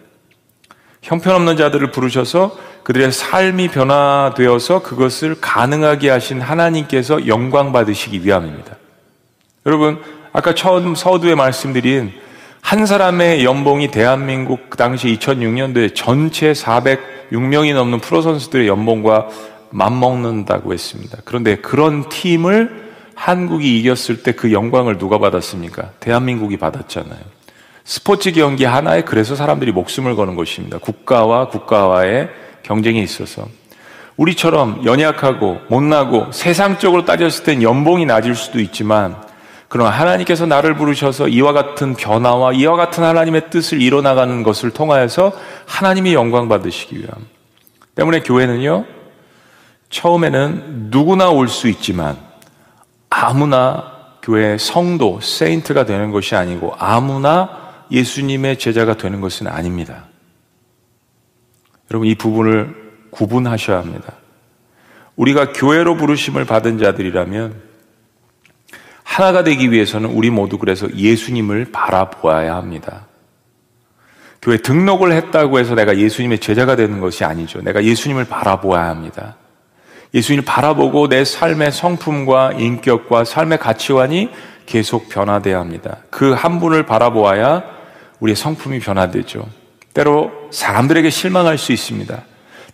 형편없는 1.03 1.57
자들을 1.57 1.93
부르셔서 1.93 2.59
그들의 2.83 3.13
삶이 3.13 3.69
변화되어서 3.69 4.83
그것을 4.83 5.37
가능하게 5.41 6.11
하신 6.11 6.41
하나님께서 6.41 7.27
영광 7.27 7.71
받으시기 7.71 8.25
위함입니다. 8.25 8.77
여러분, 9.67 10.03
아까 10.33 10.55
처음 10.55 10.95
서두에 10.95 11.35
말씀드린 11.35 12.13
한 12.61 12.85
사람의 12.87 13.45
연봉이 13.45 13.91
대한민국 13.91 14.69
그 14.71 14.77
당시 14.77 15.09
2006년도에 15.19 15.95
전체 15.95 16.53
406명이 16.53 17.75
넘는 17.75 18.01
프로 18.01 18.21
선수들의 18.21 18.69
연봉과 18.69 19.29
맞먹는다고 19.71 20.73
했습니다. 20.73 21.19
그런데 21.25 21.57
그런 21.57 22.09
팀을 22.09 22.89
한국이 23.15 23.79
이겼을 23.81 24.23
때 24.23 24.33
그 24.33 24.53
영광을 24.53 24.99
누가 24.99 25.19
받았습니까? 25.19 25.93
대한민국이 26.01 26.57
받았잖아요. 26.57 27.19
스포츠 27.85 28.33
경기 28.33 28.65
하나에 28.65 29.03
그래서 29.03 29.35
사람들이 29.35 29.73
목숨을 29.73 30.15
거는 30.15 30.37
것입니다. 30.37 30.79
국가와 30.79 31.49
국가와의 31.49 32.29
경쟁이 32.63 33.03
있어서. 33.03 33.49
우리처럼 34.17 34.83
연약하고 34.85 35.59
못나고 35.69 36.33
세상적으로 36.33 37.05
따졌을 37.05 37.45
땐 37.45 37.63
연봉이 37.63 38.05
낮을 38.05 38.35
수도 38.35 38.61
있지만 38.61 39.17
그러나 39.69 39.91
하나님께서 39.91 40.47
나를 40.47 40.75
부르셔서 40.75 41.29
이와 41.29 41.53
같은 41.53 41.95
변화와 41.95 42.53
이와 42.55 42.77
같은 42.77 43.05
하나님의 43.05 43.51
뜻을 43.51 43.83
이뤄나가는 43.83 44.43
것을 44.43 44.71
통하여서 44.71 45.33
하나님이 45.67 46.15
영광 46.15 46.49
받으시기 46.49 46.99
위함. 46.99 47.11
때문에 47.95 48.21
교회는요, 48.21 48.87
처음에는 49.91 50.89
누구나 50.91 51.31
올 51.31 51.49
수 51.49 51.69
있지만 51.69 52.17
아무나 53.11 53.93
교회 54.23 54.57
성도, 54.59 55.21
세인트가 55.21 55.85
되는 55.85 56.11
것이 56.13 56.35
아니고 56.35 56.75
아무나 56.79 57.51
예수님의 57.91 58.59
제자가 58.59 58.97
되는 58.97 59.21
것은 59.21 59.47
아닙니다. 59.47 60.05
여러분, 61.91 62.09
이 62.09 62.15
부분을 62.15 62.75
구분하셔야 63.11 63.79
합니다. 63.79 64.13
우리가 65.17 65.53
교회로 65.53 65.97
부르심을 65.97 66.45
받은 66.45 66.79
자들이라면 66.79 67.68
하나가 69.09 69.43
되기 69.43 69.73
위해서는 69.73 70.11
우리 70.11 70.29
모두 70.29 70.59
그래서 70.59 70.87
예수님을 70.95 71.73
바라보아야 71.73 72.55
합니다. 72.55 73.07
교회 74.43 74.59
등록을 74.59 75.13
했다고 75.13 75.59
해서 75.59 75.75
내가 75.75 75.97
예수님의 75.97 76.41
제자가 76.41 76.77
되는 76.77 77.01
것이 77.01 77.25
아니죠. 77.25 77.63
내가 77.63 77.83
예수님을 77.83 78.27
바라보아야 78.27 78.87
합니다. 78.91 79.37
예수님을 80.13 80.45
바라보고 80.45 81.09
내 81.09 81.25
삶의 81.25 81.73
성품과 81.73 82.53
인격과 82.59 83.25
삶의 83.25 83.59
가치관이 83.59 84.29
계속 84.67 85.09
변화돼야 85.09 85.59
합니다. 85.59 85.97
그 86.11 86.35
한 86.35 86.61
분을 86.61 86.85
바라보아야 86.85 87.65
우리의 88.21 88.37
성품이 88.37 88.79
변화되죠. 88.81 89.49
때로 89.95 90.31
사람들에게 90.51 91.09
실망할 91.09 91.57
수 91.57 91.73
있습니다. 91.73 92.23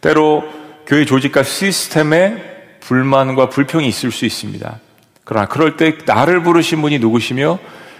때로 0.00 0.42
교회 0.86 1.04
조직과 1.04 1.44
시스템에 1.44 2.42
불만과 2.80 3.48
불평이 3.48 3.86
있을 3.86 4.10
수 4.10 4.26
있습니다. 4.26 4.80
그러나 5.24 5.46
그럴 5.46 5.76
때 5.76 5.96
나를 6.04 6.42
부르신 6.42 6.82
분이 6.82 6.98
누구시며 6.98 7.58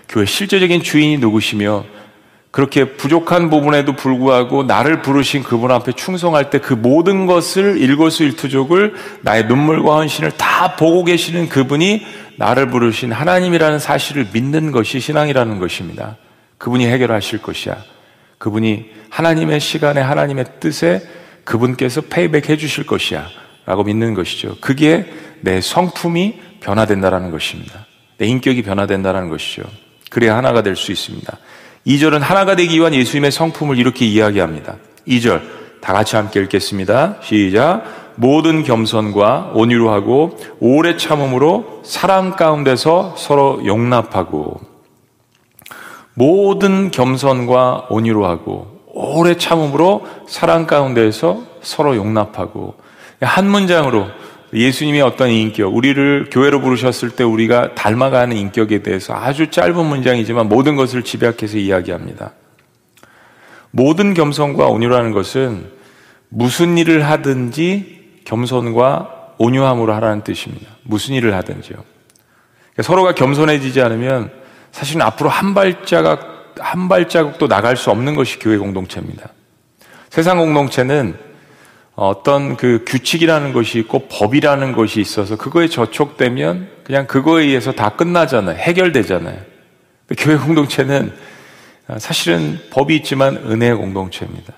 교회 0.08 0.26
실제적인 0.26 0.82
주인이 0.82 1.18
누구시며 1.18 1.84
그렇게 2.50 2.84
부족한 2.84 3.50
부분에도 3.50 3.96
불구하고 3.96 4.62
나를 4.62 5.02
부르신 5.02 5.42
그분 5.42 5.72
앞에 5.72 5.90
충성할 5.92 6.50
때 6.50 6.60
그 6.60 6.74
모든 6.74 7.26
것을 7.26 7.78
일거수일투족을 7.78 8.94
나의 9.22 9.46
눈물과 9.46 9.96
헌신을 9.96 10.32
다 10.32 10.76
보고 10.76 11.04
계시는 11.04 11.48
그분이 11.48 12.06
나를 12.36 12.68
부르신 12.68 13.10
하나님이라는 13.10 13.80
사실을 13.80 14.28
믿는 14.32 14.70
것이 14.70 15.00
신앙이라는 15.00 15.58
것입니다. 15.58 16.16
그분이 16.58 16.86
해결하실 16.86 17.42
것이야. 17.42 17.76
그분이 18.38 18.86
하나님의 19.10 19.58
시간에 19.58 20.00
하나님의 20.00 20.44
뜻에 20.60 21.02
그분께서 21.44 22.02
페이백 22.02 22.50
해 22.50 22.56
주실 22.56 22.86
것이야. 22.86 23.26
라고 23.66 23.82
믿는 23.82 24.14
것이죠. 24.14 24.56
그게 24.60 25.10
내 25.40 25.60
성품이 25.60 26.38
변화된다라는 26.64 27.30
것입니다. 27.30 27.86
내 28.16 28.26
인격이 28.26 28.62
변화된다라는 28.62 29.28
것이죠. 29.28 29.62
그래야 30.10 30.36
하나가 30.36 30.62
될 30.62 30.76
수 30.76 30.92
있습니다. 30.92 31.38
2절은 31.86 32.20
하나가 32.20 32.56
되기 32.56 32.78
위한 32.78 32.94
예수님의 32.94 33.30
성품을 33.30 33.78
이렇게 33.78 34.06
이야기합니다. 34.06 34.76
2절 35.06 35.42
다 35.82 35.92
같이 35.92 36.16
함께 36.16 36.40
읽겠습니다. 36.40 37.16
시작. 37.20 37.82
모든 38.16 38.62
겸손과 38.62 39.50
온유로 39.54 39.90
하고 39.90 40.38
오래 40.60 40.96
참음으로 40.96 41.82
사랑 41.84 42.36
가운데서 42.36 43.16
서로 43.18 43.60
용납하고 43.66 44.60
모든 46.14 46.90
겸손과 46.90 47.88
온유로 47.90 48.24
하고 48.26 48.80
오래 48.86 49.36
참음으로 49.36 50.06
사랑 50.28 50.66
가운데서 50.66 51.42
서로 51.60 51.96
용납하고 51.96 52.76
한 53.20 53.50
문장으로 53.50 54.06
예수님의 54.54 55.02
어떤 55.02 55.30
인격, 55.30 55.74
우리를 55.74 56.28
교회로 56.30 56.60
부르셨을 56.60 57.10
때 57.10 57.24
우리가 57.24 57.74
닮아가는 57.74 58.36
인격에 58.36 58.82
대해서 58.82 59.12
아주 59.14 59.50
짧은 59.50 59.84
문장이지만 59.84 60.48
모든 60.48 60.76
것을 60.76 61.02
집약해서 61.02 61.58
이야기합니다. 61.58 62.32
모든 63.72 64.14
겸손과 64.14 64.68
온유라는 64.68 65.10
것은 65.10 65.66
무슨 66.28 66.78
일을 66.78 67.04
하든지 67.04 68.20
겸손과 68.24 69.32
온유함으로 69.38 69.92
하라는 69.94 70.22
뜻입니다. 70.22 70.68
무슨 70.84 71.14
일을 71.14 71.34
하든지요. 71.34 71.76
그러니까 71.76 72.82
서로가 72.82 73.14
겸손해지지 73.14 73.80
않으면 73.80 74.30
사실은 74.70 75.02
앞으로 75.02 75.28
한 75.28 75.54
발자국, 75.54 76.20
한 76.58 76.88
발자국도 76.88 77.48
나갈 77.48 77.76
수 77.76 77.90
없는 77.90 78.14
것이 78.14 78.38
교회 78.38 78.56
공동체입니다. 78.56 79.30
세상 80.10 80.38
공동체는 80.38 81.16
어떤 81.96 82.56
그 82.56 82.84
규칙이라는 82.86 83.52
것이 83.52 83.78
있고 83.78 84.08
법이라는 84.08 84.72
것이 84.72 85.00
있어서 85.00 85.36
그거에 85.36 85.68
저촉되면 85.68 86.68
그냥 86.84 87.06
그거에 87.06 87.44
의해서 87.44 87.72
다 87.72 87.90
끝나잖아요. 87.90 88.56
해결되잖아요. 88.56 89.38
교회 90.18 90.36
공동체는 90.36 91.12
사실은 91.98 92.58
법이 92.70 92.96
있지만 92.96 93.36
은혜의 93.36 93.76
공동체입니다. 93.76 94.54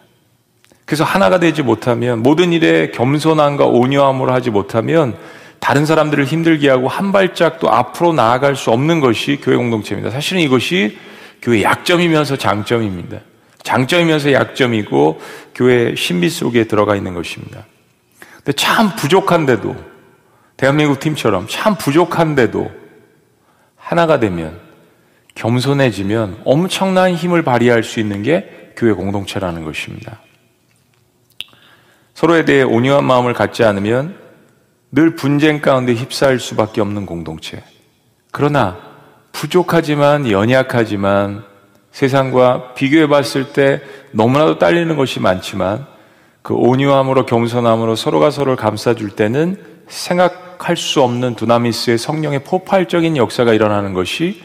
그래서 0.85 1.05
하나가 1.05 1.39
되지 1.41 1.63
못하면 1.63 2.23
모든 2.23 2.53
일에 2.53 2.91
겸손함과 2.93 3.67
온유함으로 3.67 4.33
하지 4.33 4.51
못하면 4.51 5.17
다른 5.59 5.85
사람들을 5.85 6.25
힘들게 6.25 6.69
하고 6.69 6.89
한 6.89 7.13
발짝도 7.13 7.71
앞으로 7.71 8.13
나아갈 8.13 8.57
수 8.57 8.71
없는 8.71 9.01
것이 9.01 9.41
교회 9.43 9.57
공동체입니다. 9.57 10.11
사실은 10.11 10.43
이것이 10.43 10.97
교회 11.43 11.63
약점이면서 11.63 12.37
장점입니다. 12.37 13.19
장점이면서 13.67 14.33
약점이고 14.33 15.21
교회 15.55 15.97
신비 15.97 16.31
속에 16.31 16.65
들어가 16.65 16.95
있는 16.95 17.15
것입니다. 17.15 17.67
근데 18.37 18.53
참 18.53 18.95
부족한데도 18.95 19.75
대한민국 20.57 21.01
팀처럼 21.01 21.49
참 21.49 21.77
부족한데도 21.77 22.71
하나가 23.75 24.21
되면 24.21 24.61
겸손해지면 25.35 26.43
엄청난 26.45 27.13
힘을 27.15 27.43
발휘할 27.43 27.83
수 27.83 27.99
있는 27.99 28.23
게 28.23 28.73
교회 28.77 28.93
공동체라는 28.93 29.65
것입니다. 29.65 30.21
서로에 32.15 32.45
대해 32.45 32.63
온유한 32.63 33.05
마음을 33.05 33.35
갖지 33.35 33.65
않으면 33.65 34.17
늘 34.93 35.17
분쟁 35.17 35.61
가운데 35.61 35.93
휩싸일 35.93 36.39
수밖에 36.39 36.81
없는 36.81 37.05
공동체. 37.05 37.65
그러나 38.31 38.79
부족하지만 39.33 40.31
연약하지만 40.31 41.56
세상과 41.97 42.75
비교해 42.75 43.07
봤을 43.07 43.55
때 43.55 43.81
너무나도 44.11 44.59
딸리는 44.59 44.95
것이 44.97 45.19
많지만 45.19 45.87
그 46.43 46.53
온유함으로 46.53 47.25
겸손함으로 47.25 47.97
서로가 47.97 48.31
서로를 48.31 48.55
감싸줄 48.55 49.17
때는 49.17 49.57
생각할 49.89 50.77
수 50.77 51.01
없는 51.01 51.37
두나미스의 51.37 51.97
성령의 51.97 52.45
폭발적인 52.45 53.17
역사가 53.17 53.55
일어나는 53.55 53.95
것이 53.95 54.43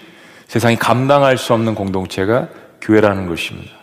세상이 0.48 0.78
감당할 0.78 1.38
수 1.38 1.54
없는 1.54 1.76
공동체가 1.76 2.48
교회라는 2.80 3.28
것입니다. 3.28 3.74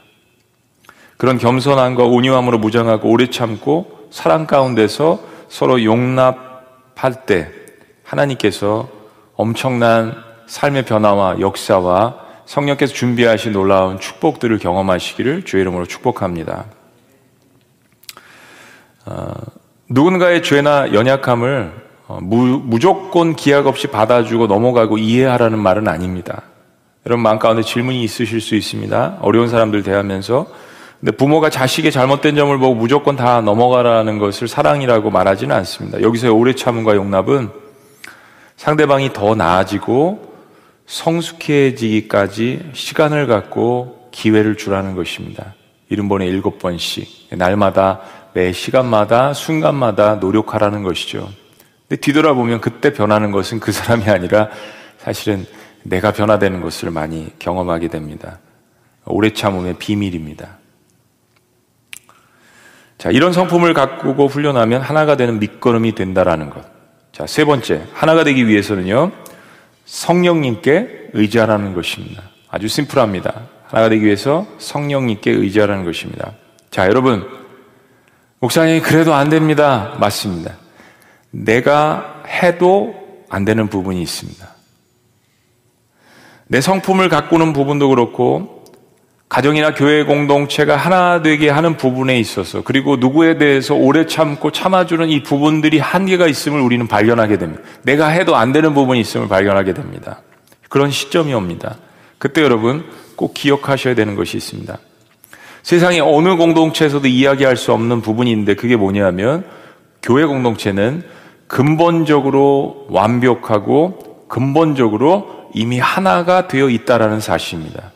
그런 1.19 1.37
겸손함과 1.37 2.05
온유함으로 2.05 2.57
무장하고 2.57 3.11
오래 3.11 3.29
참고 3.29 4.09
사랑 4.11 4.47
가운데서 4.47 5.21
서로 5.51 5.85
용납할 5.85 7.27
때 7.27 7.51
하나님께서 8.03 8.89
엄청난 9.37 10.15
삶의 10.47 10.87
변화와 10.87 11.41
역사와 11.41 12.28
성령께서 12.49 12.95
준비하신 12.95 13.53
놀라운 13.53 14.01
축복들을 14.01 14.59
경험하시기를 14.59 15.45
주의 15.45 15.61
이름으로 15.61 15.85
축복합니다. 15.85 16.65
어, 19.05 19.33
누군가의 19.91 20.43
죄나 20.43 20.95
연약함을 20.95 21.73
어, 22.07 22.19
무, 22.23 22.63
무조건 22.65 23.37
기약 23.37 23.67
없이 23.67 23.89
받아주고 23.89 24.47
넘어가고 24.47 24.97
이해하라는 24.97 25.59
말은 25.59 25.89
아닙니다. 25.89 26.41
여러분 27.05 27.23
마음 27.23 27.39
가운데 27.39 27.63
질문이 27.63 28.03
있으실 28.03 28.41
수 28.41 28.55
있습니다. 28.55 29.19
어려운 29.21 29.49
사람들 29.49 29.83
대하면서 29.83 30.47
근데 31.01 31.13
부모가 31.13 31.51
자식의 31.51 31.93
잘못된 31.93 32.35
점을 32.35 32.57
보고 32.57 32.75
무조건 32.75 33.15
다 33.15 33.43
넘어가라는 33.43 34.19
것을 34.19 34.49
사랑이라고 34.49 35.11
말하지는 35.11 35.55
않습니다. 35.55 36.01
여기서의 36.01 36.33
오래 36.33 36.55
참음과 36.55 36.97
용납은 36.97 37.51
상대방이 38.57 39.13
더 39.13 39.35
나아지고 39.35 40.28
성숙해지기까지 40.89 42.71
시간을 42.73 43.27
갖고 43.27 44.09
기회를 44.11 44.57
주라는 44.57 44.95
것입니다. 44.97 45.55
70번에 45.91 46.43
7번씩. 46.43 47.37
날마다, 47.37 48.01
매 48.33 48.53
시간마다, 48.53 49.35
순간마다 49.35 50.17
노력하라는 50.17 50.83
것이죠. 50.83 51.29
근데 51.87 52.01
뒤돌아보면 52.01 52.61
그때 52.61 52.93
변하는 52.93 53.31
것은 53.31 53.61
그 53.61 53.71
사람이 53.71 54.09
아니라 54.09 54.49
사실은 54.99 55.47
내가 55.83 56.13
변화되는 56.13 56.61
것을 56.63 56.91
많이 56.91 57.33
경험하게 57.39 57.89
됩니다. 57.89 58.39
오래 59.05 59.33
참음의 59.33 59.75
비밀입니다. 59.79 60.59
자, 62.97 63.11
이런 63.11 63.33
성품을 63.33 63.75
가꾸고 63.75 64.27
훈련하면 64.27 64.83
하나가 64.83 65.17
되는 65.17 65.39
밑거름이 65.39 65.95
된다라는 65.95 66.51
것. 66.51 66.65
자, 67.13 67.27
세 67.27 67.45
번째. 67.45 67.85
하나가 67.93 68.25
되기 68.25 68.47
위해서는요, 68.47 69.13
성령님께 69.89 71.09
의지하라는 71.15 71.73
것입니다. 71.73 72.23
아주 72.51 72.69
심플합니다. 72.69 73.49
하나가 73.65 73.89
되기 73.89 74.05
위해서 74.05 74.47
성령님께 74.59 75.31
의지하라는 75.31 75.85
것입니다. 75.85 76.33
자, 76.71 76.87
여러분. 76.87 77.27
목사님, 78.39 78.83
그래도 78.83 79.15
안 79.15 79.31
됩니다. 79.31 79.97
맞습니다. 79.99 80.57
내가 81.31 82.23
해도 82.27 82.95
안 83.31 83.47
되는 83.47 83.69
부분이 83.69 84.01
있습니다. 84.03 84.47
내 86.49 86.61
성품을 86.61 87.09
가꾸는 87.09 87.55
부분도 87.55 87.89
그렇고, 87.89 88.58
가정이나 89.29 89.75
교회 89.75 90.05
공동체가 90.05 90.77
하나 90.77 91.21
되게 91.21 91.51
하는 91.51 91.77
부분에 91.77 92.19
있어서 92.19 92.63
그리고 92.63 92.97
누구에 92.97 93.37
대해서 93.37 93.75
오래 93.75 94.07
참고 94.07 94.51
참아주는 94.51 95.09
이 95.11 95.23
부분들이 95.23 95.79
한계가 95.79 96.27
있음을 96.27 96.61
우리는 96.61 96.89
발견하게 96.89 97.37
됩니다. 97.37 97.63
내가 97.83 98.09
해도 98.09 98.37
안 98.37 98.53
되는 98.53 98.73
부분이 98.73 99.01
있음을 99.01 99.29
발견하게 99.29 99.75
됩니다. 99.75 100.23
그런 100.71 100.91
시점이 100.91 101.35
옵니다. 101.35 101.77
그때 102.17 102.43
여러분 102.43 102.85
꼭 103.17 103.35
기억하셔야 103.35 103.95
되는 103.95 104.15
것이 104.15 104.39
있습니다. 104.39 104.79
세상의 105.63 106.01
어느 106.01 106.37
공동체에서도 106.37 107.07
이야기할 107.07 107.57
수 107.57 107.73
없는 107.73 108.01
부분인데 108.01 108.55
그게 108.55 108.77
뭐냐면 108.77 109.45
교회 110.03 110.25
공동체는 110.25 111.03
근본적으로 111.49 112.87
완벽하고 112.89 114.27
근본적으로 114.29 115.49
이미 115.55 115.79
하나가 115.79 116.49
되어 116.49 116.71
있다라는 116.71 117.21
사실입니다. 117.21 117.93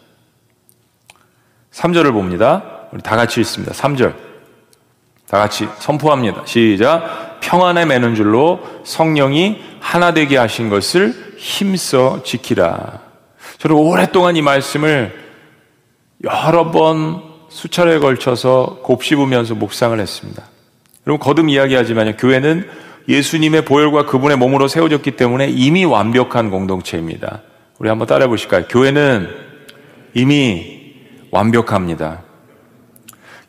3절을 1.73 2.13
봅니다. 2.13 2.89
우리 2.93 3.03
다 3.03 3.17
같이 3.17 3.41
읽습니다. 3.41 3.73
3절. 3.73 4.15
다 5.29 5.39
같이 5.39 5.67
선포합니다. 5.79 6.43
시작. 6.45 7.41
평안에 7.41 7.87
매는 7.87 8.15
줄로 8.15 8.61
성령이 8.85 9.61
하나 9.81 10.13
되게 10.13 10.37
하신 10.37 10.69
것을 10.69 11.35
힘써 11.39 12.23
지키라. 12.23 13.01
저는 13.59 13.77
오랫동안 13.77 14.37
이 14.37 14.43
말씀을 14.43 15.19
여러 16.25 16.71
번 16.71 17.23
수차례에 17.49 17.99
걸쳐서 17.99 18.81
곱씹으면서 18.83 19.55
묵상을 19.55 19.99
했습니다. 19.99 20.43
여러분 21.07 21.19
거듭 21.25 21.49
이야기하지만 21.49 22.17
교회는 22.17 22.69
예수님의 23.09 23.65
보혈과 23.65 24.07
그분의 24.07 24.37
몸으로 24.37 24.69
세워졌기 24.69 25.13
때문에 25.13 25.49
이미 25.49 25.85
완벽한 25.85 26.51
공동체입니다. 26.51 27.41
우리 27.79 27.89
한번 27.89 28.07
따라해 28.07 28.29
보실까요? 28.29 28.67
교회는 28.69 29.29
이미 30.15 30.82
완벽합니다. 31.33 32.21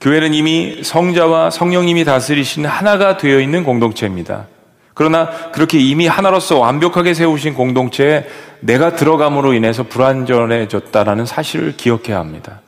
교회는 0.01 0.33
이미 0.33 0.81
성자와 0.83 1.49
성령님이 1.51 2.03
다스리신 2.03 2.65
하나가 2.65 3.17
되어 3.17 3.39
있는 3.39 3.63
공동체입니다. 3.63 4.47
그러나 4.95 5.29
그렇게 5.51 5.79
이미 5.79 6.07
하나로서 6.07 6.59
완벽하게 6.59 7.13
세우신 7.13 7.53
공동체에 7.53 8.25
내가 8.59 8.95
들어감으로 8.95 9.53
인해서 9.53 9.83
불완전해졌다라는 9.83 11.25
사실을 11.25 11.75
기억해야 11.77 12.19
합니다. 12.19 12.61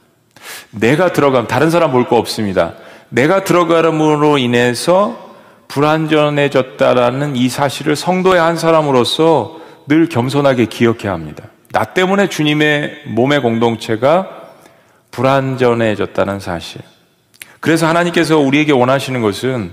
내가 0.72 1.11
들어감, 1.13 1.47
다른 1.47 1.70
사람 1.70 1.91
볼 1.91 2.05
거 2.05 2.18
없습니다. 2.18 2.74
내가 3.09 3.43
들어감으로 3.43 4.38
인해서 4.38 5.34
불완전해졌다라는 5.68 7.36
이 7.36 7.49
사실을 7.49 7.95
성도의 7.95 8.39
한 8.39 8.57
사람으로서 8.57 9.59
늘 9.88 10.09
겸손하게 10.09 10.66
기억해야 10.66 11.13
합니다. 11.13 11.45
나 11.72 11.84
때문에 11.84 12.30
주님의 12.30 13.03
몸의 13.07 13.41
공동체가 13.41 14.45
불완전해졌다는 15.16 16.41
사실. 16.41 16.82
그래서 17.61 17.88
하나님께서 17.88 18.38
우리에게 18.38 18.74
원하시는 18.74 19.22
것은 19.22 19.72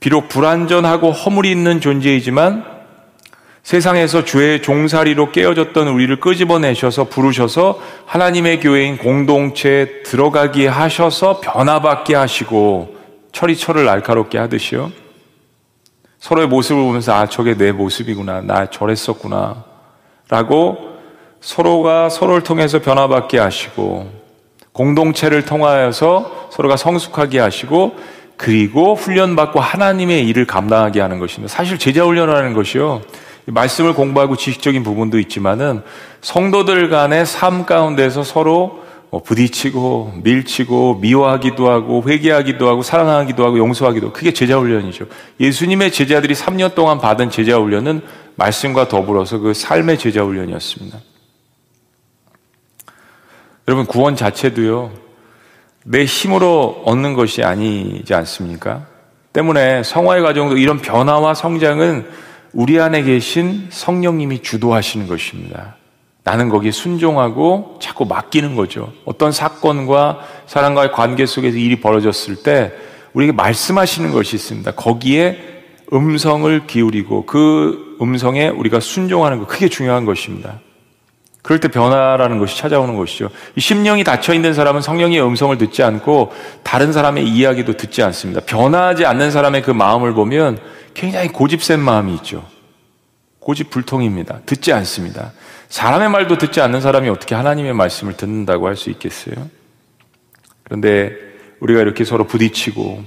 비록 0.00 0.28
불완전하고 0.28 1.12
허물이 1.12 1.48
있는 1.50 1.80
존재이지만 1.80 2.64
세상에서 3.62 4.24
죄의 4.24 4.62
종살이로 4.62 5.30
깨어졌던 5.30 5.88
우리를 5.88 6.18
끄집어내셔서 6.20 7.04
부르셔서 7.04 7.80
하나님의 8.06 8.60
교회인 8.60 8.98
공동체에 8.98 10.02
들어가게 10.02 10.66
하셔서 10.66 11.40
변화받게 11.40 12.16
하시고 12.16 12.96
철이 13.30 13.56
철을 13.56 13.84
날카롭게 13.84 14.38
하듯이요. 14.38 14.90
서로의 16.18 16.48
모습을 16.48 16.82
보면서 16.82 17.14
아, 17.14 17.26
저게 17.26 17.56
내 17.56 17.70
모습이구나. 17.70 18.40
나 18.40 18.66
저랬었구나. 18.70 19.64
라고 20.28 20.78
서로가 21.40 22.08
서로를 22.08 22.42
통해서 22.42 22.80
변화받게 22.80 23.38
하시고 23.38 24.17
공동체를 24.78 25.44
통하여서 25.44 26.50
서로가 26.52 26.76
성숙하게 26.76 27.40
하시고 27.40 27.96
그리고 28.36 28.94
훈련받고 28.94 29.58
하나님의 29.58 30.24
일을 30.28 30.46
감당하게 30.46 31.00
하는 31.00 31.18
것입니다. 31.18 31.52
사실 31.52 31.78
제자 31.78 32.04
훈련하는 32.04 32.54
것이요. 32.54 33.02
말씀을 33.46 33.94
공부하고 33.94 34.36
지식적인 34.36 34.84
부분도 34.84 35.18
있지만은 35.18 35.82
성도들 36.20 36.90
간의 36.90 37.26
삶 37.26 37.66
가운데서 37.66 38.22
서로 38.22 38.84
뭐 39.10 39.20
부딪히고 39.20 40.20
밀치고 40.22 40.98
미워하기도 41.00 41.68
하고 41.68 42.04
회개하기도 42.06 42.68
하고 42.68 42.82
사랑하기도 42.82 43.44
하고 43.44 43.58
용서하기도 43.58 44.12
그게 44.12 44.32
제자 44.32 44.58
훈련이죠. 44.58 45.06
예수님의 45.40 45.90
제자들이 45.90 46.34
3년 46.34 46.76
동안 46.76 47.00
받은 47.00 47.30
제자 47.30 47.58
훈련은 47.58 48.02
말씀과 48.36 48.86
더불어서 48.86 49.38
그 49.38 49.54
삶의 49.54 49.98
제자 49.98 50.22
훈련이었습니다. 50.22 50.98
여러분 53.68 53.84
구원 53.84 54.16
자체도요. 54.16 54.90
내 55.84 56.06
힘으로 56.06 56.82
얻는 56.86 57.12
것이 57.12 57.42
아니지 57.44 58.14
않습니까? 58.14 58.86
때문에 59.34 59.82
성화의 59.82 60.22
과정도 60.22 60.56
이런 60.56 60.78
변화와 60.78 61.34
성장은 61.34 62.06
우리 62.54 62.80
안에 62.80 63.02
계신 63.02 63.66
성령님이 63.68 64.40
주도하시는 64.40 65.06
것입니다. 65.06 65.76
나는 66.24 66.48
거기에 66.48 66.70
순종하고 66.70 67.78
자꾸 67.78 68.06
맡기는 68.06 68.56
거죠. 68.56 68.90
어떤 69.04 69.32
사건과 69.32 70.20
사람과의 70.46 70.92
관계 70.92 71.26
속에서 71.26 71.58
일이 71.58 71.78
벌어졌을 71.78 72.36
때 72.36 72.72
우리에게 73.12 73.32
말씀하시는 73.32 74.12
것이 74.12 74.36
있습니다. 74.36 74.70
거기에 74.72 75.38
음성을 75.92 76.66
기울이고 76.66 77.26
그 77.26 77.98
음성에 78.00 78.48
우리가 78.48 78.80
순종하는 78.80 79.38
것, 79.38 79.46
그게 79.46 79.68
중요한 79.68 80.06
것입니다. 80.06 80.58
그럴 81.48 81.60
때 81.60 81.68
변화라는 81.68 82.38
것이 82.38 82.58
찾아오는 82.58 82.94
것이죠. 82.94 83.30
심령이 83.56 84.04
닫혀 84.04 84.34
있는 84.34 84.52
사람은 84.52 84.82
성령의 84.82 85.24
음성을 85.24 85.56
듣지 85.56 85.82
않고 85.82 86.30
다른 86.62 86.92
사람의 86.92 87.26
이야기도 87.26 87.72
듣지 87.72 88.02
않습니다. 88.02 88.42
변화하지 88.42 89.06
않는 89.06 89.30
사람의 89.30 89.62
그 89.62 89.70
마음을 89.70 90.12
보면 90.12 90.58
굉장히 90.92 91.28
고집센 91.28 91.80
마음이 91.80 92.12
있죠. 92.16 92.44
고집불통입니다. 93.40 94.40
듣지 94.44 94.74
않습니다. 94.74 95.32
사람의 95.70 96.10
말도 96.10 96.36
듣지 96.36 96.60
않는 96.60 96.82
사람이 96.82 97.08
어떻게 97.08 97.34
하나님의 97.34 97.72
말씀을 97.72 98.18
듣는다고 98.18 98.66
할 98.66 98.76
수 98.76 98.90
있겠어요? 98.90 99.48
그런데 100.64 101.12
우리가 101.60 101.80
이렇게 101.80 102.04
서로 102.04 102.26
부딪히고 102.26 103.04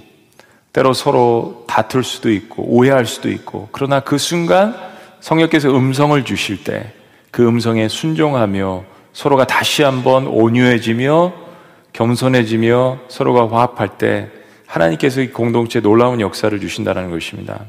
때로 0.74 0.94
서로 0.94 1.66
다툴 1.68 2.04
수도 2.04 2.32
있고 2.32 2.64
오해할 2.64 3.06
수도 3.06 3.30
있고 3.30 3.70
그러나 3.72 4.00
그 4.00 4.18
순간 4.18 4.76
성령께서 5.20 5.70
음성을 5.70 6.26
주실 6.26 6.64
때 6.64 6.92
그 7.32 7.48
음성에 7.48 7.88
순종하며 7.88 8.84
서로가 9.14 9.48
다시 9.48 9.84
한번 9.84 10.28
온유해지며 10.28 11.34
겸손해지며 11.94 13.00
서로가 13.08 13.50
화합할 13.50 13.98
때 13.98 14.30
하나님께서 14.68 15.22
이 15.22 15.30
공동체 15.30 15.82
놀라운 15.82 16.22
역사를 16.22 16.58
주신다는 16.58 17.10
것입니다. 17.10 17.62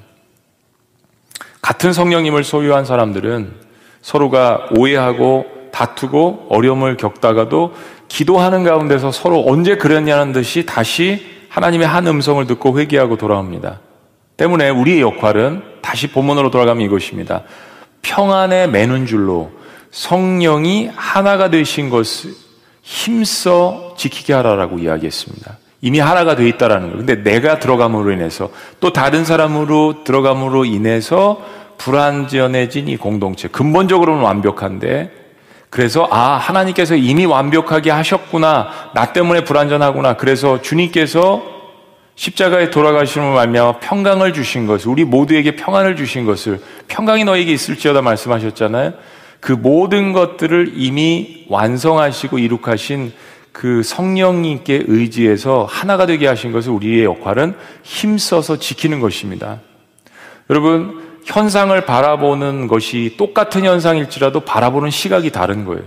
같은 1.60 1.92
성령님을 1.92 2.44
소유한 2.44 2.84
사람들은 2.84 3.52
서로가 4.02 4.68
오해하고 4.76 5.46
다투고 5.72 6.46
어려움을 6.50 6.96
겪다가도 6.96 7.74
기도하는 8.08 8.62
가운데서 8.62 9.10
서로 9.10 9.44
언제 9.46 9.76
그랬냐는 9.76 10.32
듯이 10.32 10.66
다시 10.66 11.24
하나님의 11.48 11.86
한 11.86 12.06
음성을 12.06 12.44
듣고 12.46 12.78
회개하고 12.78 13.16
돌아옵니다. 13.16 13.80
때문에 14.36 14.70
우리의 14.70 15.00
역할은 15.00 15.62
다시 15.82 16.08
본문으로 16.08 16.50
돌아가면 16.50 16.84
이것입니다. 16.84 17.44
평안에 18.02 18.66
매는 18.66 19.06
줄로 19.06 19.50
성령이 19.90 20.90
하나가 20.94 21.50
되신 21.50 21.90
것을 21.90 22.32
힘써 22.82 23.94
지키게 23.96 24.32
하라라고 24.32 24.78
이야기했습니다. 24.78 25.58
이미 25.80 25.98
하나가 25.98 26.36
되어 26.36 26.46
있다라는 26.46 26.90
거예요. 26.90 26.98
근데 26.98 27.22
내가 27.22 27.58
들어감으로 27.58 28.12
인해서 28.12 28.50
또 28.80 28.92
다른 28.92 29.24
사람으로 29.24 30.04
들어감으로 30.04 30.64
인해서 30.64 31.42
불완전해진 31.78 32.88
이 32.88 32.96
공동체. 32.96 33.48
근본적으로는 33.48 34.22
완벽한데 34.22 35.10
그래서 35.70 36.06
아, 36.10 36.36
하나님께서 36.36 36.94
이미 36.96 37.24
완벽하게 37.24 37.90
하셨구나. 37.90 38.68
나 38.94 39.12
때문에 39.12 39.42
불완전하구나. 39.42 40.14
그래서 40.14 40.60
주님께서 40.60 41.42
십자가에 42.14 42.70
돌아가심을 42.70 43.34
말미암아 43.34 43.80
평강을 43.80 44.32
주신 44.32 44.66
것을 44.66 44.90
우리 44.90 45.04
모두에게 45.04 45.56
평안을 45.56 45.96
주신 45.96 46.24
것을 46.26 46.60
평강이 46.88 47.24
너에게 47.24 47.52
있을지어다 47.52 48.02
말씀하셨잖아요. 48.02 48.92
그 49.40 49.52
모든 49.52 50.12
것들을 50.12 50.74
이미 50.76 51.46
완성하시고 51.48 52.38
이룩하신 52.38 53.12
그 53.50 53.82
성령님께 53.82 54.84
의지해서 54.86 55.66
하나가 55.68 56.06
되게 56.06 56.26
하신 56.26 56.52
것을 56.52 56.72
우리의 56.72 57.04
역할은 57.04 57.54
힘써서 57.82 58.58
지키는 58.58 59.00
것입니다. 59.00 59.60
여러분, 60.48 61.02
현상을 61.24 61.78
바라보는 61.84 62.66
것이 62.66 63.14
똑같은 63.16 63.64
현상일지라도 63.64 64.40
바라보는 64.40 64.90
시각이 64.90 65.30
다른 65.30 65.64
거예요. 65.64 65.84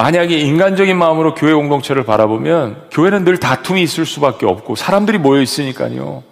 만약에 0.00 0.38
인간적인 0.38 0.96
마음으로 0.96 1.34
교회 1.34 1.52
공동체를 1.52 2.04
바라보면 2.04 2.84
교회는 2.90 3.22
늘 3.26 3.36
다툼이 3.36 3.82
있을 3.82 4.06
수밖에 4.06 4.46
없고 4.46 4.74
사람들이 4.74 5.18
모여 5.18 5.42
있으니까요. 5.42 6.22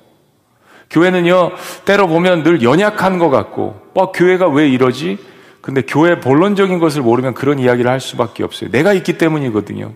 교회는요, 0.88 1.50
때로 1.84 2.08
보면 2.08 2.44
늘 2.44 2.62
연약한 2.62 3.18
것 3.18 3.28
같고, 3.28 3.78
와, 3.92 4.10
교회가 4.10 4.48
왜 4.48 4.70
이러지? 4.70 5.18
근데 5.60 5.82
교회 5.82 6.18
본론적인 6.18 6.78
것을 6.78 7.02
모르면 7.02 7.34
그런 7.34 7.58
이야기를 7.58 7.90
할 7.90 8.00
수밖에 8.00 8.42
없어요. 8.42 8.70
내가 8.70 8.94
있기 8.94 9.18
때문이거든요. 9.18 9.92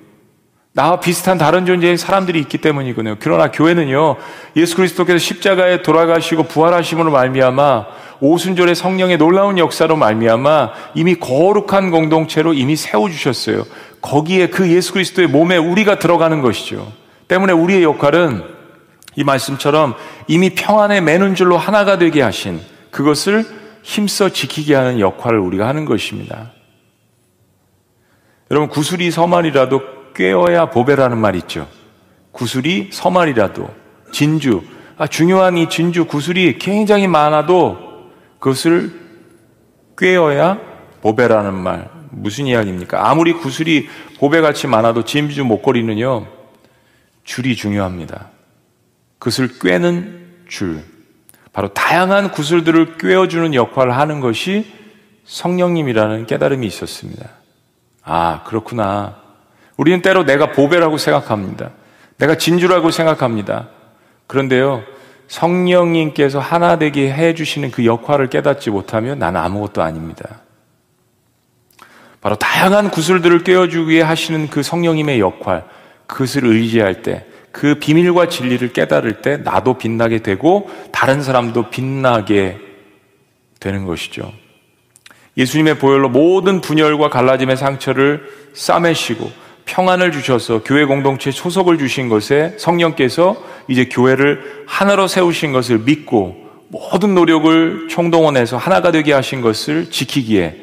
나와 0.74 1.00
비슷한 1.00 1.36
다른 1.36 1.66
존재의 1.66 1.98
사람들이 1.98 2.40
있기 2.40 2.58
때문이거든요. 2.58 3.16
그러나 3.20 3.50
교회는요, 3.50 4.16
예수 4.56 4.76
그리스도께서 4.76 5.18
십자가에 5.18 5.82
돌아가시고 5.82 6.44
부활하심으로 6.44 7.10
말미암아 7.10 7.86
오순절의 8.20 8.74
성령의 8.74 9.18
놀라운 9.18 9.58
역사로 9.58 9.96
말미암아 9.96 10.70
이미 10.94 11.16
거룩한 11.16 11.90
공동체로 11.90 12.54
이미 12.54 12.76
세워 12.76 13.10
주셨어요. 13.10 13.64
거기에 14.00 14.48
그 14.48 14.70
예수 14.70 14.94
그리스도의 14.94 15.28
몸에 15.28 15.58
우리가 15.58 15.98
들어가는 15.98 16.40
것이죠. 16.40 16.90
때문에 17.28 17.52
우리의 17.52 17.82
역할은 17.82 18.42
이 19.14 19.24
말씀처럼 19.24 19.94
이미 20.26 20.50
평안에 20.50 21.02
매는 21.02 21.34
줄로 21.34 21.58
하나가 21.58 21.98
되게 21.98 22.22
하신 22.22 22.60
그것을 22.90 23.44
힘써 23.82 24.30
지키게 24.30 24.74
하는 24.74 25.00
역할을 25.00 25.38
우리가 25.38 25.68
하는 25.68 25.84
것입니다. 25.84 26.52
여러분 28.50 28.70
구슬이 28.70 29.10
서말이라도 29.10 30.01
꿰어야 30.14 30.70
보배라는 30.70 31.18
말 31.18 31.36
있죠. 31.36 31.68
구슬이 32.32 32.88
서말이라도 32.92 33.68
진주 34.12 34.62
아, 34.96 35.06
중요한 35.06 35.56
이 35.56 35.68
진주 35.68 36.06
구슬이 36.06 36.58
굉장히 36.58 37.08
많아도 37.08 38.10
그것을 38.38 39.00
꿰어야 39.96 40.60
보배라는 41.00 41.54
말 41.54 41.90
무슨 42.10 42.46
이야기입니까? 42.46 43.08
아무리 43.08 43.32
구슬이 43.32 43.88
보배같이 44.18 44.66
많아도 44.66 45.04
진주 45.04 45.44
목걸이는요 45.44 46.26
줄이 47.24 47.56
중요합니다. 47.56 48.30
그것을 49.18 49.58
꿰는 49.58 50.44
줄 50.48 50.82
바로 51.52 51.72
다양한 51.72 52.32
구슬들을 52.32 52.98
꿰어주는 52.98 53.54
역할을 53.54 53.96
하는 53.96 54.20
것이 54.20 54.72
성령님이라는 55.24 56.26
깨달음이 56.26 56.66
있었습니다. 56.66 57.28
아 58.02 58.42
그렇구나. 58.44 59.21
우리는 59.76 60.02
때로 60.02 60.24
내가 60.24 60.52
보배라고 60.52 60.98
생각합니다. 60.98 61.70
내가 62.18 62.36
진주라고 62.36 62.90
생각합니다. 62.90 63.68
그런데요, 64.26 64.82
성령님께서 65.28 66.38
하나 66.38 66.78
되게 66.78 67.12
해주시는 67.12 67.70
그 67.70 67.84
역할을 67.84 68.28
깨닫지 68.28 68.70
못하면 68.70 69.18
나는 69.18 69.40
아무것도 69.40 69.82
아닙니다. 69.82 70.40
바로 72.20 72.36
다양한 72.36 72.90
구슬들을 72.90 73.42
꿰어주기 73.42 73.90
위해 73.90 74.02
하시는 74.02 74.48
그 74.48 74.62
성령님의 74.62 75.20
역할, 75.20 75.64
그것을 76.06 76.44
의지할 76.44 77.02
때, 77.02 77.26
그 77.50 77.74
비밀과 77.76 78.28
진리를 78.28 78.72
깨달을 78.72 79.22
때 79.22 79.36
나도 79.36 79.76
빛나게 79.78 80.20
되고 80.20 80.70
다른 80.90 81.22
사람도 81.22 81.70
빛나게 81.70 82.58
되는 83.60 83.84
것이죠. 83.84 84.32
예수님의 85.36 85.78
보혈로 85.78 86.08
모든 86.08 86.60
분열과 86.60 87.10
갈라짐의 87.10 87.56
상처를 87.56 88.28
싸매시고 88.54 89.30
평안을 89.64 90.12
주셔서 90.12 90.62
교회 90.64 90.84
공동체 90.84 91.30
소속을 91.30 91.78
주신 91.78 92.08
것에 92.08 92.54
성령께서 92.58 93.36
이제 93.68 93.86
교회를 93.86 94.64
하나로 94.66 95.06
세우신 95.08 95.52
것을 95.52 95.78
믿고 95.78 96.36
모든 96.68 97.14
노력을 97.14 97.88
총동원해서 97.88 98.56
하나가 98.56 98.90
되게 98.90 99.12
하신 99.12 99.40
것을 99.40 99.90
지키기에 99.90 100.56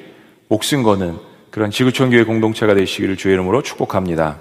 목숨 0.47 0.83
거는 0.83 1.17
그런 1.51 1.71
지구촌 1.71 2.09
교회 2.09 2.23
공동체가 2.23 2.73
되시기를 2.73 3.17
주의 3.17 3.33
이름으로 3.33 3.61
축복합니다. 3.61 4.37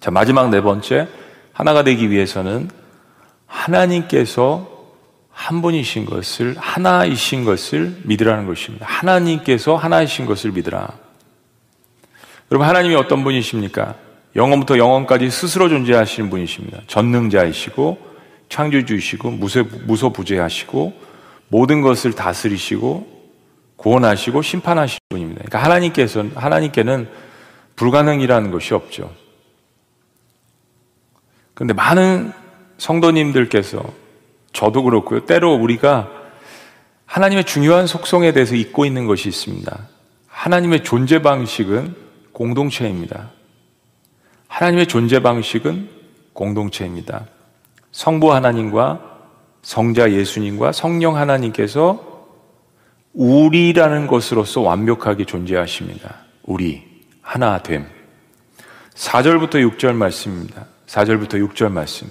자, 0.00 0.10
마지막 0.10 0.50
네 0.50 0.60
번째 0.60 1.08
하나가 1.52 1.82
되기 1.82 2.10
위해서는 2.10 2.70
하나님께서 3.46 4.78
한 5.30 5.62
분이신 5.62 6.04
것을 6.04 6.56
하나이신 6.58 7.44
것을 7.44 7.96
믿으라는 8.04 8.46
것입니다. 8.46 8.86
하나님께서 8.86 9.76
하나이신 9.76 10.26
것을 10.26 10.50
믿으라. 10.50 10.88
여러분 12.50 12.66
하나님이 12.66 12.94
어떤 12.94 13.24
분이십니까? 13.24 13.94
영원부터 14.34 14.78
영원까지 14.78 15.30
스스로 15.30 15.68
존재하시는 15.68 16.30
분이십니다. 16.30 16.80
전능자이시고 16.86 18.08
창조주이시고 18.48 19.30
무소, 19.32 19.64
무소부재하시고 19.86 20.92
모든 21.48 21.82
것을 21.82 22.12
다스리시고 22.12 23.18
구원하시고 23.76 24.42
심판하시는 24.42 24.98
분입니다. 25.08 25.42
그러니까 25.44 25.62
하나님께서는 25.62 26.32
하나님께는 26.34 27.08
불가능이라는 27.76 28.50
것이 28.50 28.74
없죠. 28.74 29.12
그런데 31.54 31.74
많은 31.74 32.32
성도님들께서 32.78 33.82
저도 34.52 34.82
그렇고요. 34.84 35.26
때로 35.26 35.54
우리가 35.54 36.10
하나님의 37.06 37.44
중요한 37.44 37.86
속성에 37.86 38.32
대해서 38.32 38.54
잊고 38.54 38.84
있는 38.84 39.06
것이 39.06 39.28
있습니다. 39.28 39.78
하나님의 40.28 40.84
존재 40.84 41.20
방식은 41.22 42.07
공동체입니다. 42.38 43.30
하나님의 44.46 44.86
존재 44.86 45.20
방식은 45.20 45.88
공동체입니다. 46.34 47.26
성부 47.90 48.32
하나님과 48.32 49.00
성자 49.62 50.12
예수님과 50.12 50.70
성령 50.70 51.16
하나님께서 51.16 52.28
우리라는 53.12 54.06
것으로서 54.06 54.60
완벽하게 54.60 55.24
존재하십니다. 55.24 56.14
우리, 56.44 56.84
하나 57.22 57.60
됨. 57.60 57.86
4절부터 58.94 59.54
6절 59.76 59.94
말씀입니다. 59.94 60.66
4절부터 60.86 61.44
6절 61.48 61.72
말씀. 61.72 62.08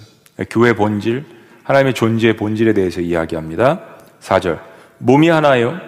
교회 0.50 0.74
본질, 0.74 1.24
하나님의 1.64 1.94
존재 1.94 2.36
본질에 2.36 2.74
대해서 2.74 3.00
이야기합니다. 3.00 3.82
4절. 4.20 4.60
몸이 4.98 5.30
하나요. 5.30 5.80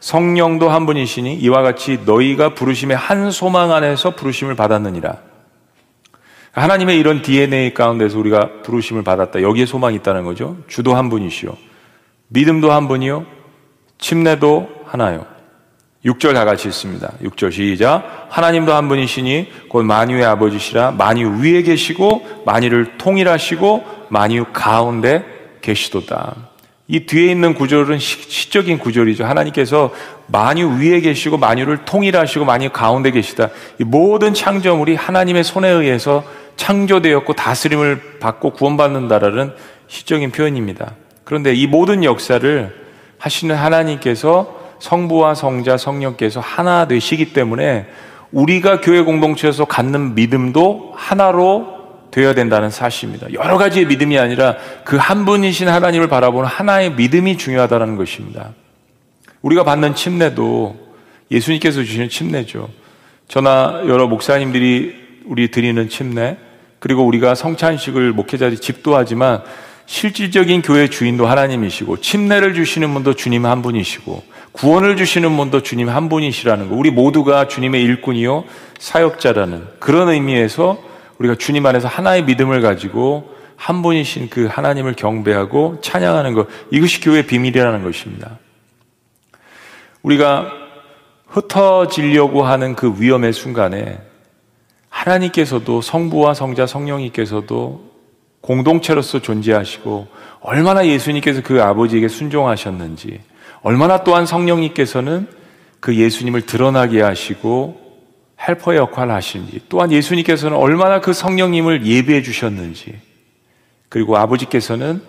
성령도 0.00 0.68
한 0.70 0.86
분이시니 0.86 1.34
이와 1.34 1.62
같이 1.62 2.00
너희가 2.04 2.54
부르심의 2.54 2.96
한 2.96 3.30
소망 3.30 3.72
안에서 3.72 4.14
부르심을 4.14 4.54
받았느니라. 4.54 5.16
하나님의 6.52 6.98
이런 6.98 7.22
DNA 7.22 7.74
가운데서 7.74 8.18
우리가 8.18 8.62
부르심을 8.62 9.02
받았다. 9.02 9.42
여기에 9.42 9.66
소망이 9.66 9.96
있다는 9.96 10.24
거죠. 10.24 10.56
주도 10.66 10.94
한 10.94 11.08
분이시요. 11.08 11.56
믿음도 12.28 12.72
한 12.72 12.88
분이요. 12.88 13.26
침례도 13.98 14.68
하나요. 14.84 15.26
6절 16.04 16.34
다 16.34 16.44
같이 16.44 16.68
있습니다. 16.68 17.12
6절 17.22 17.52
시작. 17.52 18.28
하나님도 18.30 18.72
한 18.72 18.88
분이시니 18.88 19.68
곧 19.68 19.84
만유의 19.84 20.24
아버지시라 20.24 20.92
만유 20.92 21.40
위에 21.42 21.62
계시고 21.62 22.44
만유를 22.46 22.98
통일하시고 22.98 23.84
만유 24.08 24.46
가운데 24.52 25.24
계시도다. 25.60 26.36
이 26.90 27.00
뒤에 27.00 27.30
있는 27.30 27.52
구절은 27.52 27.98
시, 27.98 28.50
적인 28.50 28.78
구절이죠. 28.78 29.26
하나님께서 29.26 29.92
만유 30.26 30.78
위에 30.80 31.00
계시고 31.00 31.36
만유를 31.36 31.84
통일하시고 31.84 32.46
만유 32.46 32.70
가운데 32.70 33.10
계시다. 33.10 33.50
이 33.78 33.84
모든 33.84 34.32
창조물이 34.32 34.94
하나님의 34.94 35.44
손에 35.44 35.68
의해서 35.68 36.24
창조되었고 36.56 37.34
다스림을 37.34 38.18
받고 38.20 38.52
구원받는다라는 38.52 39.52
시적인 39.86 40.30
표현입니다. 40.30 40.94
그런데 41.24 41.52
이 41.52 41.66
모든 41.66 42.04
역사를 42.04 42.74
하시는 43.18 43.54
하나님께서 43.54 44.58
성부와 44.78 45.34
성자, 45.34 45.76
성령께서 45.76 46.40
하나 46.40 46.88
되시기 46.88 47.34
때문에 47.34 47.86
우리가 48.32 48.80
교회 48.80 49.02
공동체에서 49.02 49.66
갖는 49.66 50.14
믿음도 50.14 50.94
하나로 50.96 51.77
되어야 52.10 52.34
된다는 52.34 52.70
사실입니다. 52.70 53.32
여러 53.32 53.58
가지의 53.58 53.86
믿음이 53.86 54.18
아니라 54.18 54.56
그 54.84 54.96
한 54.96 55.24
분이신 55.24 55.68
하나님을 55.68 56.08
바라보는 56.08 56.48
하나의 56.48 56.92
믿음이 56.92 57.38
중요하다는 57.38 57.96
것입니다. 57.96 58.52
우리가 59.42 59.64
받는 59.64 59.94
침례도 59.94 60.76
예수님께서 61.30 61.82
주시는 61.82 62.08
침례죠. 62.08 62.68
저나 63.28 63.82
여러 63.86 64.06
목사님들이 64.06 64.94
우리 65.26 65.50
드리는 65.50 65.88
침례, 65.88 66.36
그리고 66.78 67.04
우리가 67.06 67.34
성찬식을 67.34 68.12
목회자들이 68.12 68.60
집도하지만 68.60 69.42
실질적인 69.86 70.62
교회 70.62 70.88
주인도 70.88 71.26
하나님이시고 71.26 72.00
침례를 72.00 72.54
주시는 72.54 72.92
분도 72.92 73.14
주님 73.14 73.46
한 73.46 73.62
분이시고 73.62 74.22
구원을 74.52 74.96
주시는 74.96 75.36
분도 75.36 75.62
주님 75.62 75.88
한 75.88 76.08
분이시라는 76.08 76.68
거. 76.68 76.74
우리 76.74 76.90
모두가 76.90 77.48
주님의 77.48 77.82
일꾼이요 77.82 78.44
사역자라는 78.78 79.64
그런 79.78 80.08
의미에서 80.08 80.78
우리가 81.18 81.34
주님 81.34 81.66
안에서 81.66 81.88
하나의 81.88 82.24
믿음을 82.24 82.60
가지고 82.60 83.34
한 83.56 83.82
분이신 83.82 84.30
그 84.30 84.46
하나님을 84.46 84.94
경배하고 84.94 85.80
찬양하는 85.80 86.34
것. 86.34 86.46
이것이 86.70 87.00
교회의 87.00 87.26
비밀이라는 87.26 87.82
것입니다. 87.82 88.38
우리가 90.02 90.50
흩어지려고 91.26 92.44
하는 92.44 92.74
그 92.76 92.94
위험의 92.98 93.32
순간에 93.32 94.00
하나님께서도 94.88 95.82
성부와 95.82 96.34
성자 96.34 96.66
성령님께서도 96.66 97.88
공동체로서 98.40 99.20
존재하시고 99.20 100.06
얼마나 100.40 100.86
예수님께서 100.86 101.42
그 101.42 101.62
아버지에게 101.62 102.08
순종하셨는지 102.08 103.20
얼마나 103.62 104.04
또한 104.04 104.24
성령님께서는 104.24 105.28
그 105.80 105.96
예수님을 105.96 106.42
드러나게 106.42 107.02
하시고 107.02 107.87
헬퍼 108.46 108.76
역할을 108.76 109.12
하시는지 109.12 109.60
또한 109.68 109.90
예수님께서는 109.90 110.56
얼마나 110.56 111.00
그 111.00 111.12
성령님을 111.12 111.86
예배해 111.86 112.22
주셨는지 112.22 112.98
그리고 113.88 114.16
아버지께서는 114.16 115.02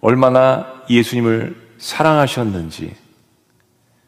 얼마나 0.00 0.66
예수님을 0.90 1.56
사랑하셨는지. 1.78 2.94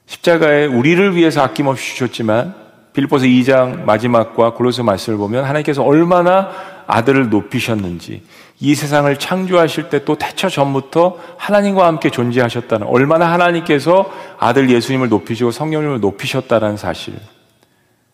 십자가에 0.07 0.67
우리를 0.67 1.17
위해서 1.17 1.43
아낌없이 1.43 1.95
주셨지만 1.95 2.55
빌보서 2.93 3.27
2장 3.27 3.85
마지막과 3.85 4.55
골로새 4.55 4.83
말씀을 4.83 5.19
보면 5.19 5.45
하나님께서 5.45 5.83
얼마나 5.83 6.51
아들을 6.87 7.29
높이셨는지 7.29 8.23
이 8.61 8.75
세상을 8.75 9.15
창조하실 9.19 9.91
때 9.91 10.05
또 10.05 10.17
태초 10.17 10.49
전부터 10.49 11.19
하나님과 11.37 11.87
함께 11.87 12.11
존재하셨다는 12.11 12.87
얼마나 12.87 13.31
하나님께서 13.31 14.11
아들 14.39 14.71
예수님을 14.71 15.11
높이시고 15.11 15.51
성령님을 15.51 16.01
높이셨다는 16.01 16.77
사실 16.77 17.15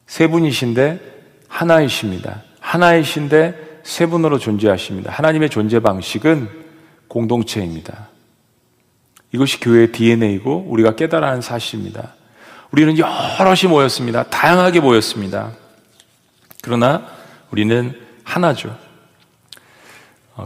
세 0.06 0.26
분이신데 0.26 1.00
하나이십니다. 1.48 2.42
하나이신데 2.60 3.80
세 3.82 4.06
분으로 4.06 4.38
존재하십니다. 4.38 5.12
하나님의 5.12 5.50
존재 5.50 5.80
방식은 5.80 6.48
공동체입니다. 7.08 8.08
이것이 9.32 9.60
교회의 9.60 9.92
DNA이고 9.92 10.66
우리가 10.68 10.96
깨달아야 10.96 11.40
사실입니다. 11.40 12.14
우리는 12.70 12.96
여럿이 12.98 13.68
모였습니다. 13.68 14.24
다양하게 14.24 14.80
모였습니다. 14.80 15.52
그러나 16.62 17.06
우리는 17.50 17.94
하나죠. 18.24 18.76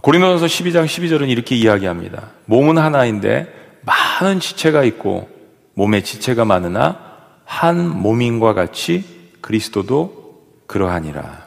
고린도전서 0.02 0.46
12장 0.46 0.84
12절은 0.84 1.30
이렇게 1.30 1.54
이야기합니다. 1.54 2.30
몸은 2.44 2.76
하나인데 2.76 3.80
많은 3.82 4.40
지체가 4.40 4.84
있고 4.84 5.28
몸에 5.74 6.02
지체가 6.02 6.44
많으나 6.44 6.98
한 7.44 7.88
몸인과 7.88 8.52
같이 8.52 9.17
그리스도도 9.40 10.42
그러하니라. 10.66 11.46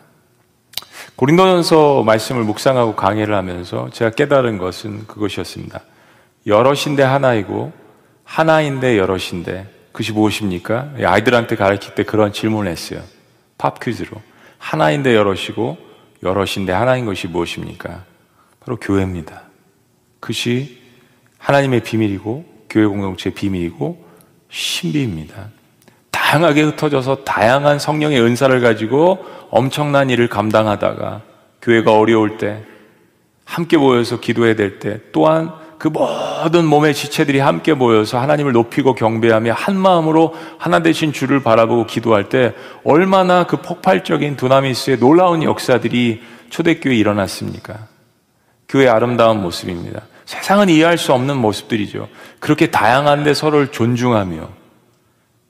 고린도전서 1.15 2.03
말씀을 2.03 2.43
묵상하고 2.43 2.95
강해를 2.95 3.35
하면서 3.35 3.89
제가 3.91 4.11
깨달은 4.11 4.57
것은 4.57 5.07
그것이었습니다. 5.07 5.81
여럿인데 6.47 7.03
하나이고 7.03 7.71
하나인데 8.23 8.97
여럿인데 8.97 9.69
그것이 9.91 10.13
무엇입니까? 10.13 10.93
아이들한테 11.03 11.55
가르칠 11.55 11.95
때 11.95 12.03
그런 12.03 12.33
질문을 12.33 12.71
했어요. 12.71 13.01
팝 13.57 13.79
퀴즈로. 13.79 14.21
하나인데 14.57 15.15
여럿이고 15.15 15.77
여럿인데 16.23 16.71
하나인 16.71 17.05
것이 17.05 17.27
무엇입니까? 17.27 18.05
바로 18.59 18.77
교회입니다. 18.77 19.43
그것이 20.19 20.81
하나님의 21.37 21.83
비밀이고 21.83 22.45
교회 22.69 22.85
공동체의 22.85 23.33
비밀이고 23.33 24.05
신비입니다. 24.49 25.49
다양하게 26.11 26.61
흩어져서 26.63 27.23
다양한 27.23 27.79
성령의 27.79 28.21
은사를 28.21 28.59
가지고 28.61 29.25
엄청난 29.49 30.09
일을 30.09 30.27
감당하다가 30.29 31.21
교회가 31.61 31.93
어려울 31.93 32.37
때 32.37 32.63
함께 33.45 33.77
모여서 33.77 34.19
기도해야 34.19 34.55
될 34.55 34.79
때 34.79 34.99
또한 35.11 35.51
그 35.77 35.87
모든 35.87 36.65
몸의 36.65 36.93
지체들이 36.93 37.39
함께 37.39 37.73
모여서 37.73 38.19
하나님을 38.19 38.51
높이고 38.51 38.93
경배하며 38.93 39.53
한 39.53 39.75
마음으로 39.75 40.35
하나 40.59 40.83
되신 40.83 41.11
주를 41.11 41.41
바라보고 41.41 41.87
기도할 41.87 42.29
때 42.29 42.53
얼마나 42.83 43.45
그 43.47 43.57
폭발적인 43.57 44.37
두나미스의 44.37 44.99
놀라운 44.99 45.41
역사들이 45.41 46.21
초대교회에 46.51 46.95
일어났습니까? 46.95 47.87
교회의 48.69 48.89
아름다운 48.89 49.41
모습입니다. 49.41 50.03
세상은 50.25 50.69
이해할 50.69 50.99
수 50.99 51.13
없는 51.13 51.35
모습들이죠. 51.37 52.09
그렇게 52.39 52.69
다양한데 52.69 53.33
서로를 53.33 53.69
존중하며 53.69 54.60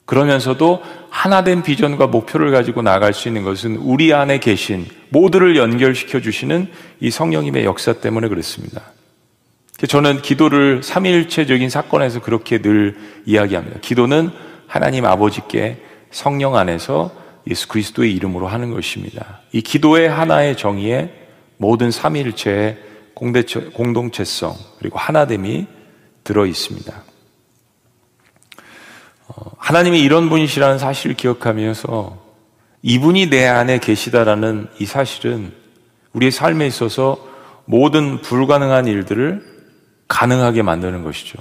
그러면서도 0.04 0.82
하나된 1.10 1.62
비전과 1.62 2.08
목표를 2.08 2.50
가지고 2.50 2.82
나갈 2.82 3.12
수 3.12 3.28
있는 3.28 3.44
것은 3.44 3.76
우리 3.76 4.12
안에 4.12 4.38
계신 4.38 4.86
모두를 5.10 5.56
연결시켜 5.56 6.20
주시는 6.20 6.68
이 7.00 7.10
성령님의 7.10 7.64
역사 7.64 7.92
때문에 7.92 8.28
그렇습니다. 8.28 8.82
저는 9.86 10.22
기도를 10.22 10.82
삼위일체적인 10.82 11.68
사건에서 11.68 12.20
그렇게 12.20 12.58
늘 12.58 12.96
이야기합니다. 13.26 13.80
기도는 13.80 14.30
하나님 14.66 15.04
아버지께 15.04 15.82
성령 16.10 16.56
안에서 16.56 17.10
예수 17.48 17.68
그리스도의 17.68 18.14
이름으로 18.14 18.46
하는 18.46 18.72
것입니다. 18.72 19.40
이 19.52 19.60
기도의 19.60 20.08
하나의 20.08 20.56
정의에 20.56 21.12
모든 21.56 21.90
삼위일체의 21.90 22.78
공동체성 23.14 24.54
그리고 24.78 24.98
하나됨이 24.98 25.66
들어 26.24 26.46
있습니다. 26.46 27.11
어, 29.34 29.52
하나님이 29.56 30.00
이런 30.00 30.28
분이시라는 30.28 30.78
사실을 30.78 31.16
기억하면서 31.16 32.18
이분이 32.82 33.30
내 33.30 33.46
안에 33.46 33.78
계시다라는 33.78 34.68
이 34.78 34.86
사실은 34.86 35.52
우리의 36.12 36.30
삶에 36.30 36.66
있어서 36.66 37.16
모든 37.64 38.20
불가능한 38.20 38.86
일들을 38.86 39.42
가능하게 40.08 40.62
만드는 40.62 41.04
것이죠. 41.04 41.38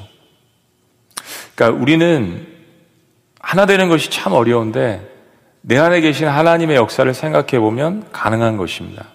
그러니까 1.55 1.81
우리는 1.81 2.47
하나 3.39 3.65
되는 3.65 3.89
것이 3.89 4.09
참 4.09 4.33
어려운데 4.33 5.07
내 5.61 5.77
안에 5.77 6.01
계신 6.01 6.27
하나님의 6.27 6.75
역사를 6.77 7.11
생각해 7.13 7.59
보면 7.59 8.11
가능한 8.11 8.57
것입니다. 8.57 9.07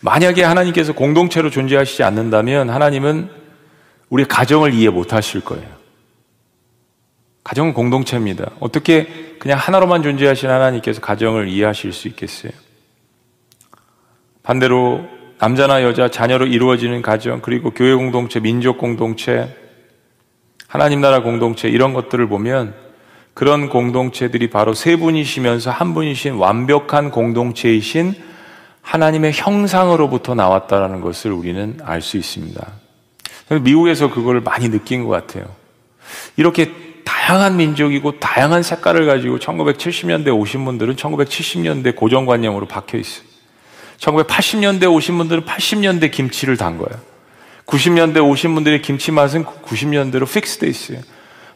만약에 0.00 0.44
하나님께서 0.44 0.92
공동체로 0.92 1.50
존재하시지 1.50 2.02
않는다면 2.02 2.70
하나님은 2.70 3.30
우리 4.08 4.24
가정을 4.24 4.74
이해 4.74 4.90
못 4.90 5.12
하실 5.12 5.40
거예요. 5.40 5.79
가정은 7.42 7.72
공동체입니다. 7.72 8.50
어떻게 8.60 9.06
그냥 9.38 9.58
하나로만 9.58 10.02
존재하신 10.02 10.50
하나님께서 10.50 11.00
가정을 11.00 11.48
이해하실 11.48 11.92
수 11.92 12.08
있겠어요? 12.08 12.52
반대로 14.42 15.06
남자나 15.38 15.82
여자, 15.82 16.10
자녀로 16.10 16.46
이루어지는 16.46 17.00
가정, 17.00 17.40
그리고 17.40 17.70
교회 17.70 17.94
공동체, 17.94 18.40
민족 18.40 18.76
공동체, 18.76 19.56
하나님 20.68 21.00
나라 21.00 21.22
공동체, 21.22 21.68
이런 21.68 21.94
것들을 21.94 22.28
보면 22.28 22.74
그런 23.32 23.70
공동체들이 23.70 24.50
바로 24.50 24.74
세 24.74 24.96
분이시면서 24.96 25.70
한 25.70 25.94
분이신 25.94 26.34
완벽한 26.34 27.10
공동체이신 27.10 28.14
하나님의 28.82 29.32
형상으로부터 29.32 30.34
나왔다라는 30.34 31.00
것을 31.00 31.32
우리는 31.32 31.78
알 31.82 32.02
수 32.02 32.18
있습니다. 32.18 32.66
미국에서 33.62 34.10
그걸 34.10 34.40
많이 34.40 34.70
느낀 34.70 35.04
것 35.04 35.10
같아요. 35.10 35.46
이렇게 36.36 36.89
다양한 37.04 37.56
민족이고 37.56 38.18
다양한 38.18 38.62
색깔을 38.62 39.06
가지고 39.06 39.38
1970년대 39.38 40.36
오신 40.36 40.64
분들은 40.64 40.96
1970년대 40.96 41.96
고정관념으로 41.96 42.66
박혀 42.66 42.98
있어요. 42.98 43.24
1980년대 43.98 44.90
오신 44.92 45.18
분들은 45.18 45.44
80년대 45.44 46.10
김치를 46.10 46.56
단 46.56 46.78
거예요. 46.78 47.00
90년대 47.66 48.26
오신 48.26 48.54
분들의 48.54 48.82
김치 48.82 49.12
맛은 49.12 49.44
90년대로 49.44 50.30
픽스돼 50.30 50.66
있어요. 50.66 51.00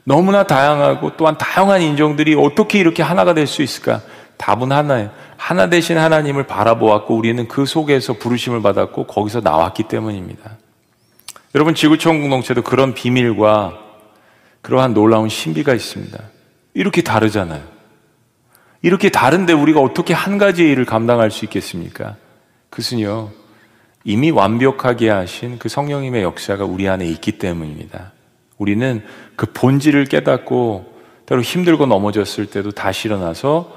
너무나 0.05 0.45
다양하고 0.45 1.17
또한 1.17 1.37
다양한 1.39 1.81
인종들이 1.83 2.35
어떻게 2.35 2.79
이렇게 2.79 3.03
하나가 3.03 3.35
될 3.35 3.47
수 3.47 3.63
있을까? 3.63 4.03
답은 4.37 4.73
하나예요. 4.73 5.11
하나 5.37 5.69
되신 5.69 5.97
하나님을 5.97 6.47
바라보았고 6.47 7.17
우리는 7.17 7.49
그 7.49 7.67
속에서 7.67 8.15
부르심을 8.15 8.63
받았고 8.63 9.07
거기서 9.07 9.41
나왔기 9.41 9.85
때문입니다. 9.85 10.59
여러분 11.55 11.75
지구촌 11.75 12.21
공동체도 12.21 12.63
그런 12.63 12.95
비밀과 12.95 13.84
그러한 14.65 14.95
놀라운 14.95 15.29
신비가 15.29 15.75
있습니다. 15.75 16.19
이렇게 16.73 17.03
다르잖아요. 17.03 17.63
이렇게 18.81 19.11
다른데 19.11 19.53
우리가 19.53 19.81
어떻게 19.81 20.15
한 20.15 20.39
가지의 20.39 20.73
일을 20.73 20.87
감당할 20.87 21.31
수 21.31 21.45
있겠습니까? 21.45 22.17
그것은요, 22.71 23.31
이미 24.05 24.31
완벽하게 24.31 25.11
하신 25.11 25.59
그 25.59 25.69
성령님의 25.69 26.23
역사가 26.23 26.65
우리 26.65 26.89
안에 26.89 27.07
있기 27.07 27.33
때문입니다. 27.33 28.13
우리는 28.57 29.05
그 29.37 29.53
본질을 29.53 30.07
깨닫고 30.07 30.95
때로 31.27 31.43
힘들고 31.43 31.85
넘어졌을 31.85 32.47
때도 32.47 32.71
다시 32.71 33.09
일어나서 33.09 33.71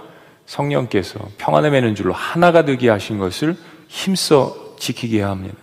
성령께서 0.46 1.20
평안에 1.38 1.70
매는 1.70 1.96
줄로 1.96 2.14
하나가 2.14 2.64
되게 2.64 2.90
하신 2.90 3.18
것을 3.18 3.58
힘써 3.90 4.76
지키게 4.80 5.22
합니다. 5.22 5.58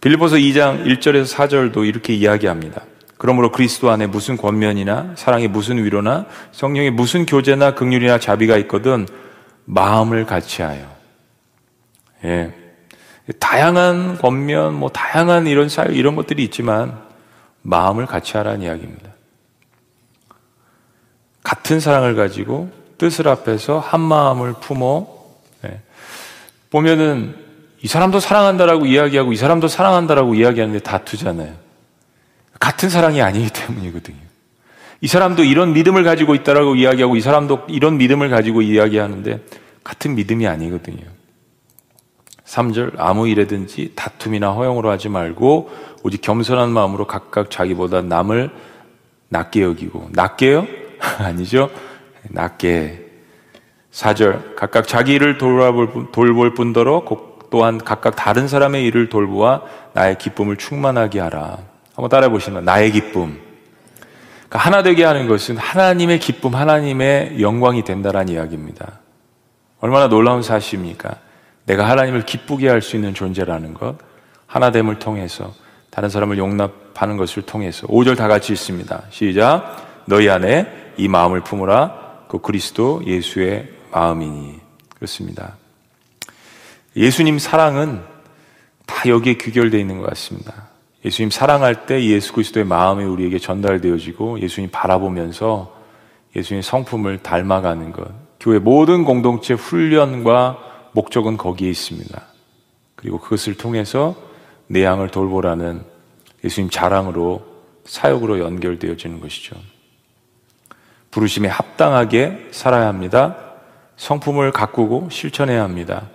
빌리보서 0.00 0.36
2장 0.36 0.84
1절에서 0.86 1.34
4절도 1.34 1.86
이렇게 1.86 2.14
이야기합니다. 2.14 2.82
그러므로 3.16 3.50
그리스도 3.50 3.90
안에 3.90 4.06
무슨 4.06 4.36
권면이나 4.36 5.14
사랑의 5.16 5.48
무슨 5.48 5.82
위로나 5.82 6.26
성령의 6.52 6.92
무슨 6.92 7.26
교제나 7.26 7.74
극률이나 7.74 8.20
자비가 8.20 8.56
있거든 8.58 9.06
마음을 9.64 10.24
같이하여. 10.24 10.86
예. 12.24 12.54
다양한 13.40 14.18
권면, 14.18 14.74
뭐 14.74 14.88
다양한 14.88 15.46
이런 15.46 15.68
사유 15.68 15.92
이런 15.92 16.16
것들이 16.16 16.42
있지만 16.44 16.98
마음을 17.62 18.06
같이 18.06 18.36
하라는 18.36 18.62
이야기입니다. 18.62 19.10
같은 21.42 21.80
사랑을 21.80 22.14
가지고 22.14 22.70
뜻을 22.98 23.28
앞에서 23.28 23.78
한 23.78 24.00
마음을 24.00 24.54
품어 24.60 25.06
예. 25.64 25.80
보면은 26.70 27.47
이 27.82 27.86
사람도 27.86 28.20
사랑한다라고 28.20 28.86
이야기하고 28.86 29.32
이 29.32 29.36
사람도 29.36 29.68
사랑한다라고 29.68 30.34
이야기하는데 30.34 30.80
다투잖아요. 30.80 31.54
같은 32.58 32.88
사랑이 32.88 33.22
아니기 33.22 33.50
때문이거든요. 33.52 34.16
이 35.00 35.06
사람도 35.06 35.44
이런 35.44 35.72
믿음을 35.72 36.02
가지고 36.02 36.34
있다라고 36.34 36.74
이야기하고 36.74 37.16
이 37.16 37.20
사람도 37.20 37.66
이런 37.68 37.98
믿음을 37.98 38.28
가지고 38.30 38.62
이야기하는데 38.62 39.44
같은 39.84 40.16
믿음이 40.16 40.46
아니거든요. 40.46 41.04
3절 42.44 42.94
아무 42.98 43.28
일에든지 43.28 43.92
다툼이나 43.94 44.50
허용으로 44.50 44.90
하지 44.90 45.08
말고 45.08 45.70
오직 46.02 46.20
겸손한 46.22 46.70
마음으로 46.70 47.06
각각 47.06 47.50
자기보다 47.50 48.02
남을 48.02 48.50
낮게 49.28 49.62
여기고 49.62 50.08
낮게요? 50.12 50.66
아니죠. 51.18 51.70
낮게 52.30 53.04
4절 53.92 54.56
각각 54.56 54.88
자기 54.88 55.14
일을 55.14 55.38
돌아볼, 55.38 56.10
돌볼 56.10 56.54
뿐더러 56.54 57.04
또한 57.50 57.78
각각 57.78 58.16
다른 58.16 58.48
사람의 58.48 58.84
일을 58.86 59.08
돌보아 59.08 59.62
나의 59.92 60.18
기쁨을 60.18 60.56
충만하게 60.56 61.20
하라. 61.20 61.58
한번 61.94 62.08
따라해 62.10 62.30
보시면 62.30 62.64
나의 62.64 62.92
기쁨. 62.92 63.40
그러니까 64.48 64.58
하나 64.58 64.82
되게 64.82 65.04
하는 65.04 65.28
것은 65.28 65.56
하나님의 65.56 66.20
기쁨, 66.20 66.54
하나님의 66.54 67.40
영광이 67.40 67.84
된다라는 67.84 68.32
이야기입니다. 68.32 69.00
얼마나 69.80 70.08
놀라운 70.08 70.42
사실입니까? 70.42 71.16
내가 71.66 71.88
하나님을 71.88 72.24
기쁘게 72.24 72.68
할 72.68 72.80
수 72.80 72.96
있는 72.96 73.14
존재라는 73.14 73.74
것, 73.74 73.96
하나됨을 74.46 74.98
통해서 74.98 75.52
다른 75.90 76.08
사람을 76.08 76.38
용납하는 76.38 77.16
것을 77.16 77.42
통해서 77.42 77.86
5절 77.86 78.16
다 78.16 78.28
같이 78.28 78.52
읽습니다. 78.54 79.02
시작. 79.10 80.02
너희 80.06 80.30
안에 80.30 80.92
이 80.96 81.08
마음을 81.08 81.42
품으라. 81.42 82.26
그 82.28 82.38
그리스도 82.38 83.02
예수의 83.06 83.68
마음이니. 83.92 84.60
그렇습니다. 84.94 85.56
예수님 86.96 87.38
사랑은 87.38 88.02
다 88.86 89.08
여기에 89.08 89.38
규결되어 89.38 89.78
있는 89.78 89.98
것 89.98 90.08
같습니다. 90.08 90.68
예수님 91.04 91.30
사랑할 91.30 91.86
때 91.86 92.02
예수 92.04 92.32
그리스도의 92.32 92.66
마음이 92.66 93.04
우리에게 93.04 93.38
전달되어지고 93.38 94.40
예수님 94.40 94.70
바라보면서 94.72 95.76
예수님 96.34 96.62
성품을 96.62 97.22
닮아가는 97.22 97.92
것. 97.92 98.08
교회 98.40 98.58
모든 98.58 99.04
공동체 99.04 99.54
훈련과 99.54 100.58
목적은 100.92 101.36
거기에 101.36 101.70
있습니다. 101.70 102.22
그리고 102.94 103.20
그것을 103.20 103.56
통해서 103.56 104.16
내 104.66 104.84
양을 104.84 105.10
돌보라는 105.10 105.82
예수님 106.44 106.70
자랑으로 106.70 107.46
사역으로 107.84 108.40
연결되어지는 108.40 109.20
것이죠. 109.20 109.56
부르심에 111.10 111.48
합당하게 111.48 112.48
살아야 112.50 112.88
합니다. 112.88 113.36
성품을 113.96 114.52
가꾸고 114.52 115.08
실천해야 115.10 115.62
합니다. 115.62 116.08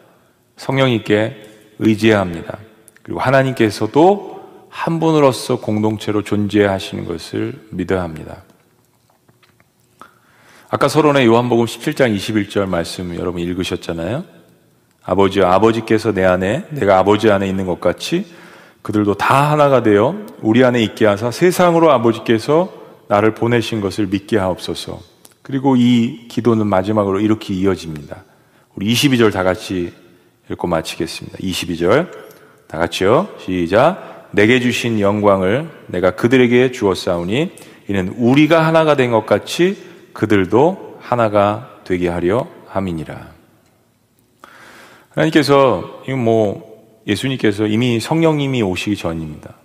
성령님께 0.58 1.49
의지해야 1.80 2.20
합니다. 2.20 2.58
그리고 3.01 3.20
하나님께서도 3.20 4.68
한 4.70 4.99
분으로서 4.99 5.60
공동체로 5.60 6.24
존재하시는 6.24 7.06
것을 7.06 7.54
믿어야 7.70 8.01
합니다. 8.01 8.43
아까 10.70 10.88
서론의 10.88 11.28
요한복음 11.28 11.66
17장 11.66 12.16
21절 12.16 12.68
말씀 12.68 13.16
여러분 13.16 13.41
읽으셨잖아요. 13.41 14.24
아버지와 15.04 15.54
아버지께서 15.54 16.12
내 16.14 16.24
안에 16.24 16.66
내가 16.72 16.97
아버지 16.97 17.30
안에 17.30 17.47
있는 17.47 17.66
것 17.68 17.80
같이 17.80 18.26
그들도 18.82 19.16
다 19.16 19.51
하나가 19.51 19.84
되어 19.84 20.16
우리 20.41 20.64
안에 20.64 20.82
있게 20.82 21.06
하사 21.06 21.30
세상으로 21.30 21.91
아버지께서 21.91 22.74
나를 23.08 23.36
보내신 23.36 23.82
것을 23.82 24.08
믿게 24.08 24.38
하옵소서. 24.38 24.99
그리고 25.41 25.76
이 25.76 26.28
기도는 26.30 26.66
마지막으로 26.68 27.20
이렇게 27.20 27.54
이어집니다. 27.54 28.24
우리 28.76 28.91
22절 28.91 29.32
다 29.32 29.43
같이 29.43 29.93
읽고 30.52 30.68
마치겠습니다. 30.68 31.38
22절 31.38 32.12
다 32.68 32.78
같이요. 32.78 33.30
시작. 33.39 34.30
내게 34.32 34.60
주신 34.60 35.00
영광을 35.00 35.70
내가 35.88 36.12
그들에게 36.12 36.72
주었사오니 36.72 37.52
이는 37.88 38.10
우리가 38.18 38.66
하나가 38.66 38.96
된 38.96 39.12
것 39.12 39.26
같이 39.26 39.78
그들도 40.14 40.98
하나가 41.00 41.80
되게 41.84 42.08
하려 42.10 42.48
함이니라. 42.68 43.32
하나님께서 45.10 46.02
이건 46.08 46.24
뭐 46.24 47.02
예수님께서 47.06 47.68
이미 47.68 48.00
성령님이 48.00 48.64
오시기 48.64 48.96
전입니다. 48.96 49.56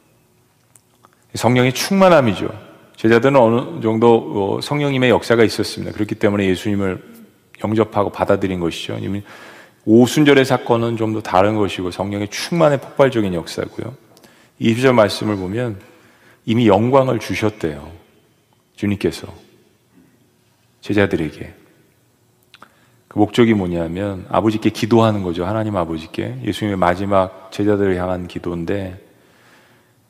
성령의 1.35 1.73
충만함이죠. 1.73 2.69
제자들은 2.97 3.37
어느 3.37 3.81
정도 3.81 4.57
어, 4.59 4.61
성령님의 4.61 5.11
역사가 5.11 5.45
있었습니다. 5.45 5.93
그렇기 5.95 6.17
때문에 6.17 6.47
예수님을 6.49 7.03
영접하고 7.65 8.11
받아들인 8.11 8.61
것이죠. 8.61 8.99
오순절의 9.89 10.45
사건은 10.45 10.99
좀 10.99 11.15
더 11.15 11.23
다른 11.23 11.57
것이고 11.57 11.91
성령의 11.91 12.29
충만의 12.29 12.79
폭발적인 12.79 13.33
역사고요. 13.33 13.95
이 14.59 14.75
2절 14.75 14.93
말씀을 14.93 15.37
보면 15.37 15.81
이미 16.45 16.69
영광을 16.69 17.19
주셨대요. 17.19 17.91
주님께서 18.77 19.27
제자들에게 20.83 21.55
그 23.09 23.19
목적이 23.19 23.55
뭐냐면 23.55 24.27
아버지께 24.29 24.69
기도하는 24.69 25.23
거죠. 25.23 25.47
하나님 25.47 25.75
아버지께 25.77 26.41
예수님의 26.45 26.77
마지막 26.77 27.51
제자들을 27.51 27.97
향한 27.97 28.29
기도인데 28.29 29.03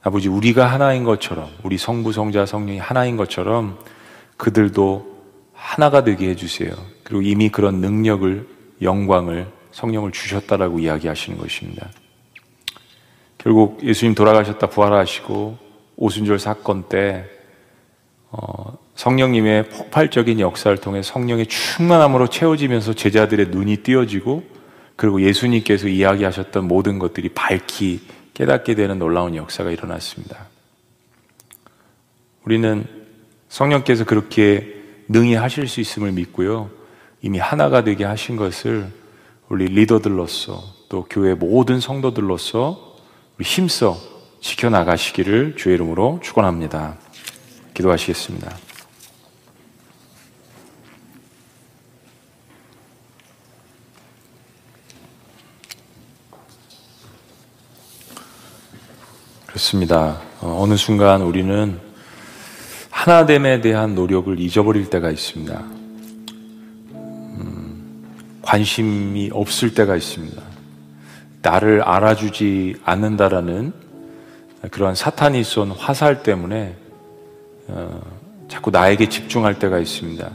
아버지 0.02 0.28
우리가 0.28 0.66
하나인 0.66 1.04
것처럼 1.04 1.48
우리 1.62 1.78
성부 1.78 2.12
성자 2.12 2.46
성령이 2.46 2.80
하나인 2.80 3.16
것처럼 3.16 3.78
그들도 4.36 5.18
하나가 5.52 6.02
되게 6.02 6.30
해주세요. 6.30 6.72
그리고 7.04 7.22
이미 7.22 7.48
그런 7.48 7.76
능력을 7.76 8.48
영광을 8.82 9.57
성령을 9.78 10.10
주셨다라고 10.10 10.80
이야기하시는 10.80 11.38
것입니다. 11.38 11.88
결국 13.38 13.84
예수님 13.84 14.16
돌아가셨다 14.16 14.68
부활하시고 14.68 15.56
오순절 15.96 16.40
사건 16.40 16.88
때 16.88 17.24
어, 18.30 18.76
성령님의 18.96 19.68
폭발적인 19.68 20.40
역사를 20.40 20.76
통해 20.78 21.02
성령의 21.02 21.46
충만함으로 21.46 22.28
채워지면서 22.28 22.94
제자들의 22.94 23.48
눈이 23.50 23.78
띄어지고 23.78 24.42
그리고 24.96 25.22
예수님께서 25.22 25.86
이야기하셨던 25.86 26.66
모든 26.66 26.98
것들이 26.98 27.28
밝히 27.28 28.00
깨닫게 28.34 28.74
되는 28.74 28.98
놀라운 28.98 29.36
역사가 29.36 29.70
일어났습니다. 29.70 30.48
우리는 32.44 32.84
성령께서 33.48 34.04
그렇게 34.04 34.74
능히 35.06 35.34
하실 35.34 35.68
수 35.68 35.80
있음을 35.80 36.10
믿고요. 36.12 36.68
이미 37.22 37.38
하나가 37.38 37.84
되게 37.84 38.04
하신 38.04 38.36
것을 38.36 38.97
우리 39.48 39.66
리더들로서 39.66 40.62
또 40.88 41.06
교회 41.08 41.34
모든 41.34 41.80
성도들로서 41.80 42.96
힘써 43.40 43.96
지켜나가시기를 44.40 45.56
주의 45.56 45.74
이름으로 45.74 46.20
축원합니다. 46.22 46.96
기도하시겠습니다. 47.74 48.56
그렇습니다. 59.46 60.20
어, 60.40 60.62
어느 60.62 60.76
순간 60.76 61.22
우리는 61.22 61.80
하나됨에 62.90 63.60
대한 63.60 63.94
노력을 63.94 64.38
잊어버릴 64.38 64.90
때가 64.90 65.10
있습니다. 65.10 65.77
음, 68.48 68.50
관심이 68.50 69.30
없을 69.32 69.74
때가 69.74 69.94
있습니다. 69.94 70.42
나를 71.42 71.82
알아주지 71.82 72.76
않는다라는 72.84 73.72
그러한 74.70 74.94
사탄이 74.94 75.44
쏜 75.44 75.70
화살 75.70 76.22
때문에 76.22 76.74
어, 77.68 78.00
자꾸 78.48 78.70
나에게 78.70 79.10
집중할 79.10 79.58
때가 79.58 79.78
있습니다. 79.78 80.30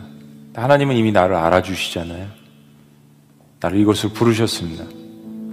하나님은 0.55 0.95
이미 0.95 1.11
나를 1.11 1.35
알아주시잖아요. 1.35 2.27
나를 3.59 3.79
이것을 3.79 4.11
부르셨습니다. 4.11 4.85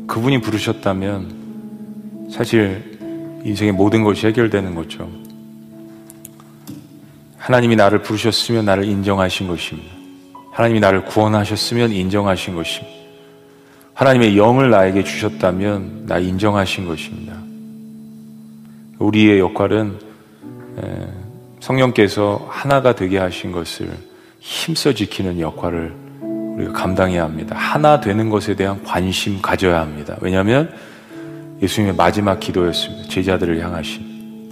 그분이 0.07 0.43
부르셨다면 0.43 2.29
사실 2.31 2.99
인생의 3.45 3.73
모든 3.73 4.05
것이 4.05 4.27
해결되는 4.27 4.75
거죠. 4.75 5.11
하나님이 7.39 7.77
나를 7.77 8.03
부르셨으면 8.03 8.67
나를 8.67 8.85
인정하신 8.85 9.49
것입니다. 9.49 10.00
하나님이 10.61 10.81
나를 10.81 11.07
구원하셨으면 11.07 11.91
인정하신 11.91 12.55
것입니다. 12.55 12.95
하나님의 13.95 14.37
영을 14.37 14.69
나에게 14.69 15.05
주셨다면 15.05 16.05
나 16.05 16.19
인정하신 16.19 16.87
것입니다. 16.87 17.33
우리의 18.99 19.39
역할은 19.39 19.99
성령께서 21.61 22.47
하나가 22.51 22.95
되게 22.95 23.17
하신 23.17 23.53
것을 23.53 23.91
힘써 24.41 24.93
지키는 24.93 25.41
역할을 25.41 25.95
우리가 26.57 26.73
감당해야 26.75 27.25
합니다. 27.25 27.57
하나 27.57 27.99
되는 27.99 28.29
것에 28.29 28.55
대한 28.55 28.85
관심 28.85 29.41
가져야 29.41 29.81
합니다. 29.81 30.19
왜냐하면 30.21 30.75
예수님의 31.63 31.97
마지막 31.97 32.39
기도였습니다. 32.39 33.09
제자들을 33.09 33.65
향하신. 33.65 34.51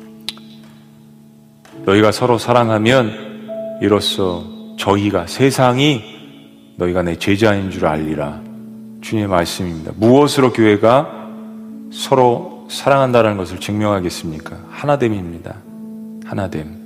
너희가 1.84 2.12
서로 2.12 2.38
사랑하면 2.38 3.78
이로써 3.82 4.56
저희가 4.78 5.26
세상이 5.26 6.02
너희가 6.76 7.02
내 7.02 7.16
제자인 7.16 7.70
줄 7.70 7.84
알리라. 7.86 8.40
주님의 9.00 9.28
말씀입니다. 9.28 9.92
무엇으로 9.96 10.52
교회가 10.52 11.12
서로 11.92 12.66
사랑한다는 12.70 13.36
것을 13.36 13.58
증명하겠습니까? 13.60 14.56
하나됨입니다. 14.70 15.56
하나됨. 16.24 16.78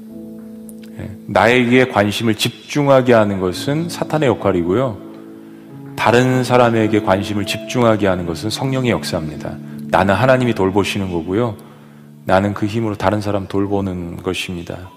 예, 0.99 1.11
나에게 1.27 1.89
관심을 1.89 2.35
집중하게 2.35 3.13
하는 3.13 3.41
것은 3.41 3.89
사탄의 3.89 4.29
역할이고요. 4.29 4.99
다른 5.97 6.45
사람에게 6.45 7.03
관심을 7.03 7.47
집중하게 7.47 8.07
하는 8.07 8.27
것은 8.27 8.51
성령의 8.51 8.91
역사입니다. 8.91 9.57
나는 9.89 10.15
하나님이 10.15 10.55
돌보시는 10.55 11.11
거고요. 11.11 11.57
나는 12.25 12.55
그 12.55 12.67
힘으로 12.67 12.95
다른 12.95 13.21
사람 13.21 13.47
돌보는 13.47 14.23
것입니다. 14.23 14.91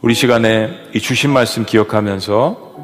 우리 0.00 0.14
시간에 0.14 0.70
이 0.94 1.00
주신 1.00 1.32
말씀 1.32 1.64
기억하면서 1.64 2.76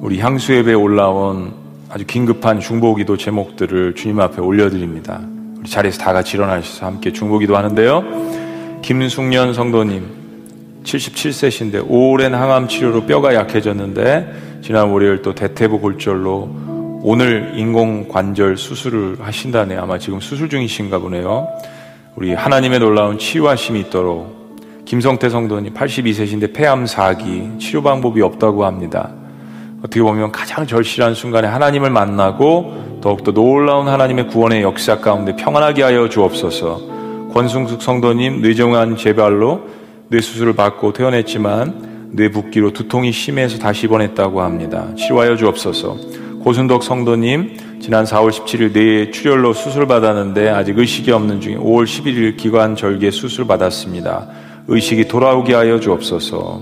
우리 0.00 0.18
향수 0.18 0.54
예배에 0.54 0.72
올라온 0.72 1.52
아주 1.90 2.06
긴급한 2.06 2.58
중보기도 2.58 3.18
제목들을 3.18 3.94
주님 3.94 4.18
앞에 4.18 4.40
올려드립니다. 4.40 5.20
우리 5.58 5.68
자리에서 5.68 5.98
다 5.98 6.14
같이 6.14 6.38
일어나셔서 6.38 6.86
함께 6.86 7.12
중보기도 7.12 7.54
하는데요. 7.54 8.80
김숙년 8.80 9.52
성도님 9.52 10.08
77세신데 10.84 11.84
오랜 11.86 12.34
항암 12.34 12.68
치료로 12.68 13.04
뼈가 13.04 13.34
약해졌는데 13.34 14.60
지난 14.62 14.88
월요일 14.88 15.20
또 15.20 15.34
대퇴부 15.34 15.80
골절로 15.80 17.00
오늘 17.02 17.52
인공 17.56 18.08
관절 18.08 18.56
수술을 18.56 19.18
하신다네. 19.20 19.76
아마 19.76 19.98
지금 19.98 20.18
수술 20.18 20.48
중이신가 20.48 20.98
보네요. 20.98 21.46
우리 22.16 22.32
하나님의 22.32 22.78
놀라운 22.78 23.18
치유하심이 23.18 23.80
있도록 23.80 24.37
김성태 24.88 25.28
성도님 25.28 25.74
82세신데 25.74 26.54
폐암 26.54 26.86
4기 26.86 27.60
치료 27.60 27.82
방법이 27.82 28.22
없다고 28.22 28.64
합니다. 28.64 29.10
어떻게 29.80 30.00
보면 30.00 30.32
가장 30.32 30.66
절실한 30.66 31.12
순간에 31.12 31.46
하나님을 31.46 31.90
만나고 31.90 33.00
더욱더 33.02 33.32
놀라운 33.32 33.86
하나님의 33.86 34.28
구원의 34.28 34.62
역사 34.62 34.98
가운데 34.98 35.36
평안하게 35.36 35.82
하여 35.82 36.08
주옵소서. 36.08 37.28
권승숙 37.34 37.82
성도님 37.82 38.40
뇌종환 38.40 38.96
재발로 38.96 39.68
뇌수술을 40.08 40.54
받고 40.54 40.94
퇴원했지만 40.94 42.12
뇌 42.12 42.30
붓기로 42.30 42.72
두통이 42.72 43.12
심해서 43.12 43.58
다시 43.58 43.84
입원했다고 43.84 44.40
합니다. 44.40 44.86
치료하여 44.96 45.36
주옵소서. 45.36 45.98
고순덕 46.40 46.82
성도님 46.82 47.78
지난 47.82 48.06
4월 48.06 48.30
17일 48.30 48.72
뇌 48.72 49.10
출혈로 49.10 49.52
수술 49.52 49.86
받았는데 49.86 50.48
아직 50.48 50.78
의식이 50.78 51.12
없는 51.12 51.42
중에 51.42 51.56
5월 51.56 51.84
11일 51.84 52.38
기관 52.38 52.74
절개 52.74 53.10
수술 53.10 53.46
받았습니다. 53.46 54.47
의식이 54.68 55.08
돌아오게 55.08 55.54
하여 55.54 55.80
주옵소서. 55.80 56.60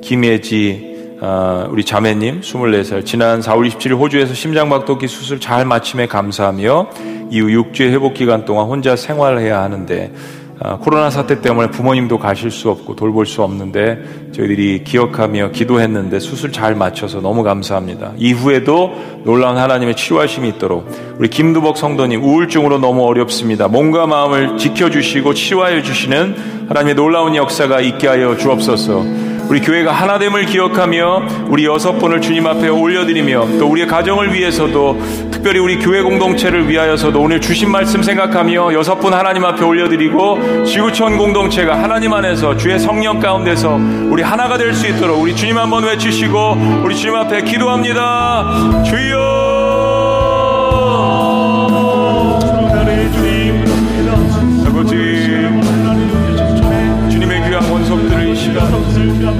김혜지 0.00 1.18
어, 1.20 1.68
우리 1.72 1.84
자매님 1.84 2.40
24살 2.40 3.04
지난 3.04 3.40
4월 3.40 3.68
27일 3.68 3.98
호주에서 3.98 4.32
심장박동기 4.32 5.08
수술 5.08 5.40
잘 5.40 5.64
마침에 5.64 6.06
감사하며 6.06 6.90
이후 7.30 7.48
6주의 7.48 7.90
회복 7.90 8.14
기간 8.14 8.44
동안 8.44 8.66
혼자 8.66 8.94
생활해야 8.94 9.60
하는데 9.60 10.12
아, 10.14 10.47
코로나 10.80 11.08
사태 11.10 11.40
때문에 11.40 11.70
부모님도 11.70 12.18
가실 12.18 12.50
수 12.50 12.70
없고 12.70 12.96
돌볼 12.96 13.26
수 13.26 13.42
없는데 13.42 14.32
저희들이 14.32 14.82
기억하며 14.82 15.52
기도했는데 15.52 16.18
수술 16.18 16.50
잘 16.50 16.74
마쳐서 16.74 17.20
너무 17.20 17.44
감사합니다. 17.44 18.12
이후에도 18.16 18.92
놀라운 19.24 19.56
하나님의 19.56 19.94
치료하심이 19.94 20.48
있도록 20.48 20.88
우리 21.18 21.28
김두복 21.28 21.76
성도님 21.76 22.24
우울증으로 22.24 22.78
너무 22.78 23.04
어렵습니다. 23.04 23.68
몸과 23.68 24.06
마음을 24.06 24.58
지켜주시고 24.58 25.34
치료하여 25.34 25.82
주시는 25.82 26.66
하나님의 26.68 26.94
놀라운 26.96 27.36
역사가 27.36 27.80
있게 27.80 28.08
하여 28.08 28.36
주옵소서. 28.36 29.27
우리 29.48 29.60
교회가 29.60 29.92
하나됨을 29.92 30.44
기억하며 30.46 31.22
우리 31.48 31.64
여섯 31.64 31.92
분을 31.98 32.20
주님 32.20 32.46
앞에 32.46 32.68
올려드리며 32.68 33.58
또 33.58 33.66
우리의 33.68 33.86
가정을 33.86 34.34
위해서도 34.34 35.00
특별히 35.30 35.58
우리 35.58 35.78
교회 35.78 36.02
공동체를 36.02 36.68
위하여서도 36.68 37.18
오늘 37.18 37.40
주신 37.40 37.70
말씀 37.70 38.02
생각하며 38.02 38.74
여섯 38.74 38.96
분 38.96 39.14
하나님 39.14 39.44
앞에 39.44 39.64
올려드리고 39.64 40.64
지구촌 40.64 41.16
공동체가 41.16 41.82
하나님 41.82 42.12
안에서 42.12 42.56
주의 42.56 42.78
성령 42.78 43.20
가운데서 43.20 43.78
우리 44.10 44.22
하나가 44.22 44.56
될 44.58 44.68
수 44.74 44.86
있도록 44.86 45.20
우리 45.20 45.34
주님 45.34 45.56
한번 45.58 45.82
외치시고 45.84 46.82
우리 46.84 46.94
주님 46.94 47.16
앞에 47.16 47.42
기도합니다. 47.42 48.82
주여 48.84 49.47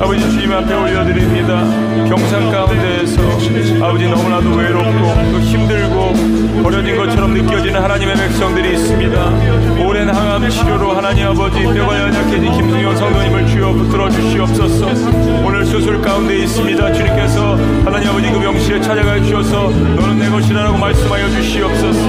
아버지 0.00 0.20
주님 0.30 0.52
앞에 0.52 0.74
올려드립니다. 0.74 1.64
경상 2.08 2.50
가운데에서 2.50 3.20
아버지 3.84 4.06
너무나도 4.08 4.50
외롭고 4.54 5.32
또 5.32 5.40
힘들고 5.40 6.62
버려진 6.62 6.96
것처럼 6.96 7.34
느껴지는 7.34 7.80
하나님의 7.80 8.16
백성들이 8.16 8.72
있습니다. 8.74 9.84
오랜 9.84 10.08
항암 10.08 10.48
치료로 10.48 10.92
하나님 10.92 11.26
아버지 11.26 11.62
뼈가 11.62 12.00
연약해진 12.00 12.52
김승영 12.52 12.96
성도님을 12.96 13.46
주여 13.46 13.72
붙들어 13.72 14.08
주시옵소서. 14.10 14.86
오늘 15.44 15.64
수술 15.64 16.00
가운데 16.00 16.36
있습니다. 16.38 16.92
주님께서 16.92 17.56
하나님 17.84 18.10
아버지 18.10 18.30
그 18.30 18.40
병실에 18.40 18.80
찾아가 18.80 19.20
주셔서 19.20 19.70
너는 19.70 20.18
내 20.18 20.28
것이라고 20.28 20.78
말씀하여 20.78 21.28
주시옵소서. 21.30 22.00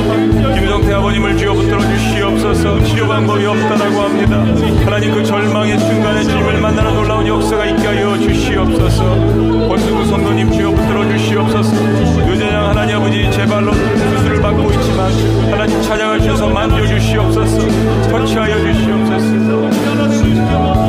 김성태 0.54 0.94
아버님을 0.94 1.38
주여 1.38 1.54
붙들어 1.54 1.82
주시옵소서. 1.82 2.84
치료 2.84 3.08
방법이 3.08 3.46
없다라고 3.46 4.02
합니다. 4.02 4.38
하나님 4.84 5.14
그 5.14 5.24
절망의 5.24 5.80
순간에 5.80 6.24
주님을 6.24 6.60
만나는 6.60 6.94
놀라운 6.96 7.28
역 7.28 7.39
역사가 7.40 7.66
있게 7.68 7.88
하여 7.88 8.18
주시옵소서. 8.18 9.04
권수구 9.70 10.06
성도님 10.06 10.52
주여 10.52 10.72
붙들어 10.72 11.08
주시옵소서. 11.10 12.28
요제장 12.28 12.70
하나님 12.70 12.98
아버지 12.98 13.32
제발로 13.32 13.72
수술을 13.74 14.42
받고 14.42 14.70
있지만 14.74 15.12
하나님 15.50 15.82
찾아가셔서 15.82 16.50
만져 16.50 16.86
주시옵소서. 16.86 17.68
터치하여 18.10 18.60
주시옵소서. 18.60 19.70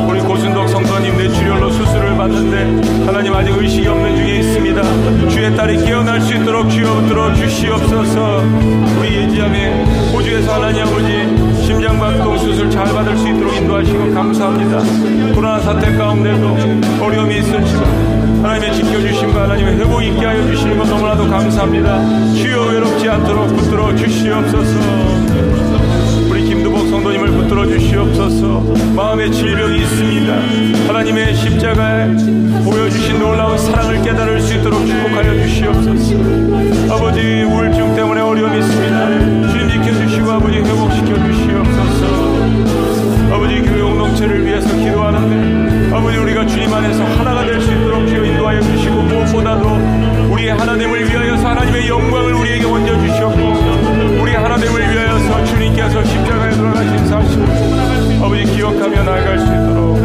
우리 0.09 0.19
고순덕 0.19 0.67
성도님 0.67 1.17
내 1.17 1.29
출혈로 1.29 1.71
수술을 1.71 2.17
받는데 2.17 3.05
하나님 3.05 3.33
아직 3.33 3.57
의식이 3.57 3.87
없는 3.87 4.17
중에 4.17 4.39
있습니다. 4.39 5.29
주의 5.29 5.55
딸이 5.55 5.85
깨어날 5.85 6.19
수 6.19 6.33
있도록 6.33 6.69
주여 6.69 6.95
붙들어 6.95 7.33
주시옵소서. 7.33 8.43
우리 8.99 9.15
예지함에 9.15 9.85
호주에서 10.11 10.55
하나님 10.55 10.83
아버지 10.83 11.50
심장박동 11.71 12.37
수술 12.37 12.69
잘 12.69 12.85
받을 12.87 13.17
수 13.17 13.29
있도록 13.29 13.55
인도하시고 13.55 14.13
감사합니다. 14.13 15.33
코로나 15.33 15.57
사태 15.59 15.95
가운데도 15.95 16.57
어려움이 17.01 17.37
있을지만 17.39 18.43
하나님의 18.43 18.73
지켜주심과 18.73 19.43
하나님의 19.43 19.77
회복 19.77 20.03
있게 20.03 20.25
하여 20.25 20.45
주시는 20.47 20.77
것 20.77 20.89
너무나도 20.89 21.29
감사합니다. 21.29 22.33
주여 22.33 22.63
외롭지 22.63 23.07
않도록 23.07 23.55
붙들어 23.55 23.95
주시옵소서. 23.95 25.21
김두복 26.51 26.89
성도님을 26.89 27.29
붙들어 27.29 27.65
주시옵소서. 27.65 28.63
마음의 28.93 29.31
질병이 29.31 29.83
있습니다. 29.83 30.87
하나님의 30.87 31.33
십자가에 31.33 32.07
보여주신 32.65 33.19
놀라운 33.19 33.57
사랑을 33.57 34.01
깨달을 34.01 34.41
수 34.41 34.55
있도록 34.55 34.85
축복하여 34.85 35.33
주시옵소서. 35.43 36.93
아버지 36.93 37.43
우울증 37.43 37.95
때문에 37.95 38.19
어려움이 38.19 38.59
있습니다. 38.59 39.07
주님 39.49 39.69
지켜주시고 39.69 40.29
아버지 40.29 40.57
회복 40.57 40.80
공동체를 44.31 44.45
위해서 44.45 44.75
기도하는데 44.75 45.95
아버지 45.95 46.17
우리가 46.17 46.45
주님 46.47 46.73
안에서 46.73 47.03
하나가 47.03 47.45
될 47.45 47.59
수 47.61 47.71
있도록 47.71 48.07
주여 48.07 48.23
인도하여 48.23 48.61
주시고 48.61 48.95
무엇보다도 49.01 50.31
우리의 50.31 50.53
하나됨을 50.53 51.09
위하여서 51.09 51.47
하나님의 51.47 51.87
영광을 51.87 52.33
우리에게 52.33 52.65
얹어 52.65 52.99
주셨고 53.01 54.21
우리의 54.21 54.37
하나됨을 54.37 54.81
위하여서 54.81 55.45
주님께서 55.45 56.03
십자가에 56.03 56.51
돌아가신 56.51 57.05
사실 57.07 57.43
아버지 58.23 58.45
기억하며 58.45 59.03
나아갈 59.03 59.39
수 59.39 59.45
있도록 59.45 59.97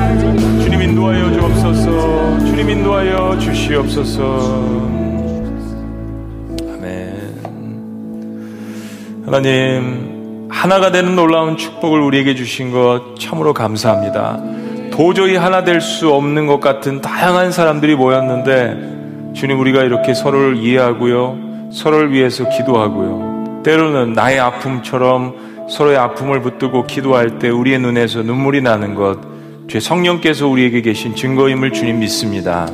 주님 0.62 0.82
인도하여 0.82 1.32
주옵소서. 1.32 2.38
주님 2.40 2.68
인도하여 2.70 3.38
주시옵소서. 3.38 4.82
아멘. 6.74 7.34
하나님 9.24 10.05
하나가 10.66 10.90
되는 10.90 11.14
놀라운 11.14 11.56
축복을 11.56 12.00
우리에게 12.00 12.34
주신 12.34 12.72
것 12.72 13.14
참으로 13.20 13.54
감사합니다. 13.54 14.40
도저히 14.90 15.36
하나 15.36 15.62
될 15.62 15.80
수 15.80 16.12
없는 16.12 16.48
것 16.48 16.58
같은 16.58 17.00
다양한 17.00 17.52
사람들이 17.52 17.94
모였는데 17.94 19.32
주님 19.32 19.60
우리가 19.60 19.84
이렇게 19.84 20.12
서로를 20.12 20.56
이해하고요. 20.56 21.70
서로를 21.72 22.12
위해서 22.12 22.48
기도하고요. 22.48 23.62
때로는 23.62 24.14
나의 24.14 24.40
아픔처럼 24.40 25.68
서로의 25.70 25.98
아픔을 25.98 26.42
붙들고 26.42 26.86
기도할 26.86 27.38
때 27.38 27.48
우리의 27.48 27.78
눈에서 27.78 28.22
눈물이 28.22 28.60
나는 28.60 28.96
것, 28.96 29.20
제 29.70 29.78
성령께서 29.78 30.48
우리에게 30.48 30.80
계신 30.80 31.14
증거임을 31.14 31.74
주님 31.74 32.00
믿습니다. 32.00 32.66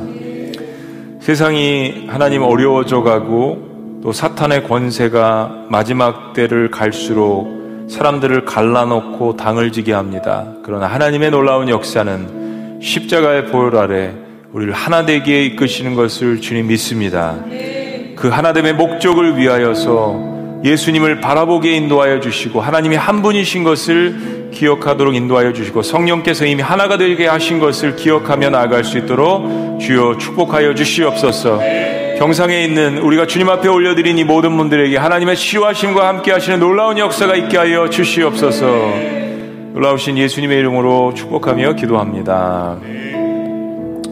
세상이 1.19 2.07
하나님 2.07 2.41
어려워져 2.41 3.03
가고 3.03 3.99
또 4.01 4.11
사탄의 4.11 4.63
권세가 4.63 5.67
마지막 5.69 6.33
때를 6.33 6.71
갈수록 6.71 7.61
사람들을 7.89 8.45
갈라놓고 8.45 9.37
당을 9.37 9.71
지게 9.71 9.93
합니다. 9.93 10.47
그러나 10.63 10.87
하나님의 10.87 11.31
놀라운 11.31 11.69
역사는 11.69 12.79
십자가의 12.81 13.47
보혈 13.47 13.75
아래 13.77 14.13
우리를 14.51 14.73
하나 14.73 15.05
되기에 15.05 15.43
이끄시는 15.45 15.95
것을 15.95 16.41
주님 16.41 16.67
믿습니다. 16.67 17.37
그 18.15 18.29
하나됨의 18.29 18.73
목적을 18.75 19.37
위하여서 19.37 20.33
예수님을 20.63 21.19
바라보게 21.19 21.73
인도하여 21.73 22.19
주시고 22.19 22.61
하나님이 22.61 22.95
한 22.95 23.21
분이신 23.21 23.63
것을 23.63 24.51
기억하도록 24.53 25.15
인도하여 25.15 25.51
주시고 25.51 25.81
성령께서 25.81 26.45
이미 26.45 26.61
하나가 26.61 26.97
되게 26.97 27.27
하신 27.27 27.59
것을 27.59 27.95
기억하며 27.95 28.51
나아갈 28.51 28.83
수 28.83 28.97
있도록 28.97 29.79
주여 29.79 30.17
축복하여 30.19 30.75
주시옵소서. 30.75 31.59
경상에 32.23 32.63
있는 32.63 32.99
우리가 32.99 33.27
주님 33.27 33.49
앞에 33.49 33.67
올려드린 33.67 34.17
이 34.17 34.23
모든 34.23 34.55
분들에게 34.55 34.95
하나님의 34.95 35.35
치유하심과 35.35 36.07
함께 36.07 36.31
하시는 36.31 36.57
놀라운 36.57 36.97
역사가 36.97 37.35
있게 37.35 37.57
하여 37.57 37.89
주시옵소서. 37.89 38.65
놀라우신 39.73 40.17
예수님의 40.17 40.57
이름으로 40.59 41.13
축복하며 41.15 41.73
기도합니다. 41.73 42.77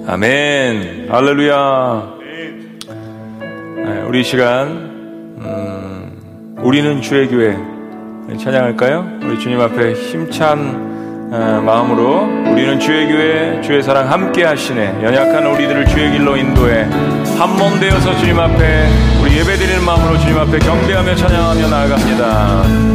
아멘. 0.08 1.08
할렐루야. 1.10 2.14
네, 3.78 4.02
우리 4.10 4.20
이 4.20 4.24
시간 4.26 4.68
음, 5.40 6.58
우리는 6.64 7.02
주의 7.02 7.30
교회 7.30 7.56
찬양할까요? 8.38 9.20
우리 9.24 9.40
주님 9.40 9.62
앞에 9.62 9.94
힘찬 9.94 10.60
어, 10.60 10.91
마음으로 11.40 12.52
우리는 12.52 12.78
주의 12.80 13.08
교회 13.08 13.62
주의 13.62 13.82
사랑 13.82 14.12
함께 14.12 14.44
하시네 14.44 15.00
연약한 15.02 15.46
우리들을 15.48 15.86
주의 15.88 16.12
길로 16.12 16.36
인도해 16.36 16.84
한 17.40 17.52
몸 17.58 17.80
되어서 17.80 18.16
주님 18.18 18.38
앞에 18.40 18.88
우리 19.22 19.38
예배드리는 19.40 19.84
마음으로 19.84 20.18
주님 20.20 20.38
앞에 20.38 20.60
경배하며 20.60 21.16
찬양하며 21.16 21.68
나아갑니다. 21.70 22.91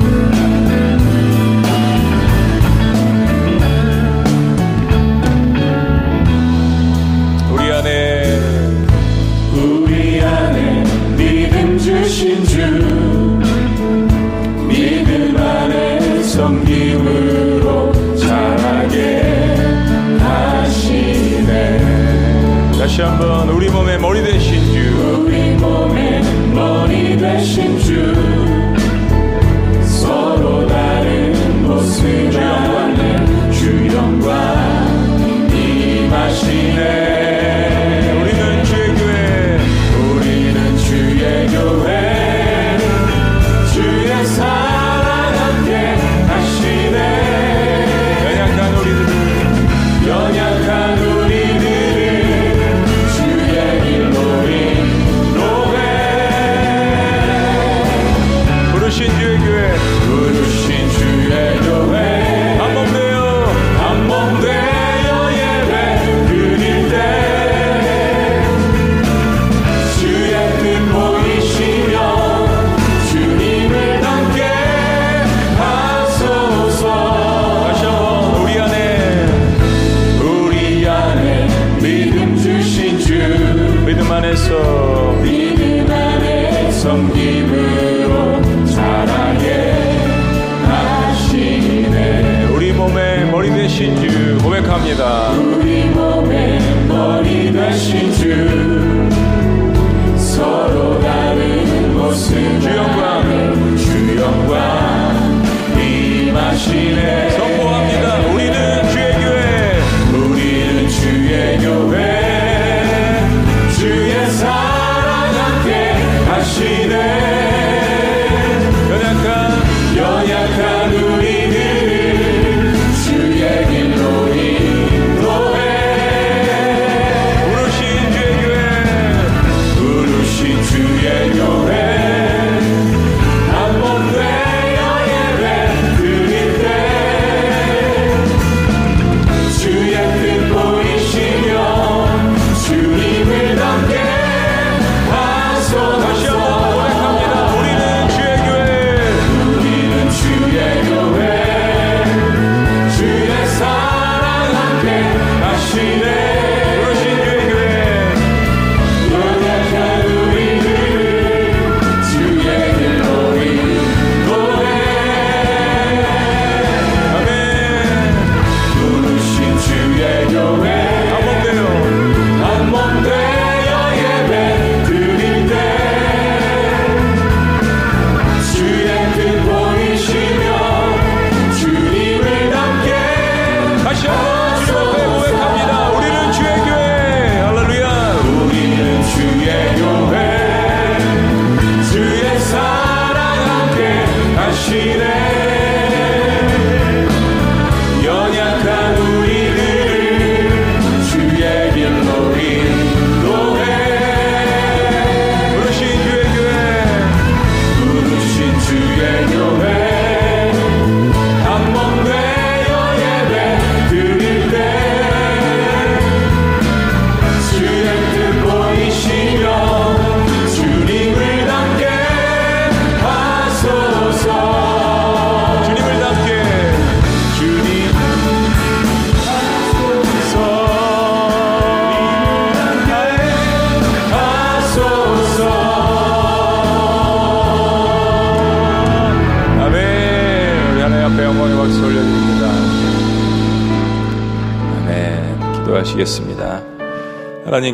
다시 22.96 23.02
한번 23.02 23.50
우리 23.50 23.68
몸의 23.68 23.98
머리 23.98 24.22
되신 24.22 24.55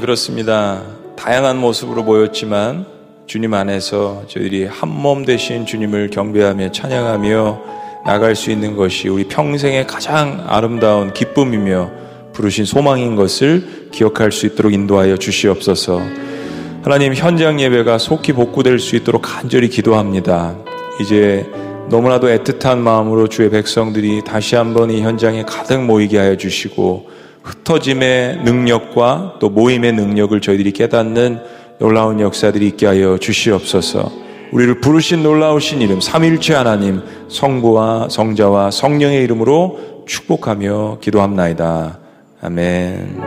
그렇습니다. 0.02 0.82
다양한 1.14 1.58
모습으로 1.58 2.02
모였지만 2.02 2.86
주님 3.28 3.54
안에서 3.54 4.24
저희들이 4.26 4.64
한 4.64 4.88
몸 4.88 5.24
되신 5.24 5.64
주님을 5.64 6.10
경배하며 6.10 6.72
찬양하며 6.72 7.60
나갈 8.04 8.34
수 8.34 8.50
있는 8.50 8.74
것이 8.74 9.08
우리 9.08 9.28
평생의 9.28 9.86
가장 9.86 10.44
아름다운 10.48 11.12
기쁨이며 11.14 11.92
부르신 12.32 12.64
소망인 12.64 13.14
것을 13.14 13.90
기억할 13.92 14.32
수 14.32 14.46
있도록 14.46 14.72
인도하여 14.72 15.18
주시옵소서. 15.18 16.02
하나님 16.82 17.14
현장 17.14 17.60
예배가 17.60 17.98
속히 17.98 18.32
복구될 18.32 18.80
수 18.80 18.96
있도록 18.96 19.22
간절히 19.22 19.68
기도합니다. 19.68 20.56
이제 21.00 21.48
너무나도 21.90 22.26
애틋한 22.26 22.78
마음으로 22.78 23.28
주의 23.28 23.48
백성들이 23.50 24.22
다시 24.24 24.56
한번 24.56 24.90
이 24.90 25.00
현장에 25.00 25.44
가득 25.44 25.80
모이게 25.80 26.18
하여 26.18 26.36
주시고 26.36 27.11
흩어짐의 27.62 28.38
능력과 28.44 29.36
또 29.40 29.48
모임의 29.48 29.92
능력을 29.92 30.40
저희들이 30.40 30.72
깨닫는 30.72 31.40
놀라운 31.78 32.20
역사들이 32.20 32.66
있게 32.68 32.86
하여 32.86 33.18
주시옵소서. 33.18 34.10
우리를 34.52 34.80
부르신 34.80 35.22
놀라우신 35.22 35.80
이름 35.80 36.00
삼일체 36.00 36.54
하나님 36.54 37.00
성부와 37.28 38.08
성자와 38.10 38.70
성령의 38.70 39.24
이름으로 39.24 40.04
축복하며 40.06 40.98
기도합나이다. 41.00 41.98
아멘. 42.42 43.21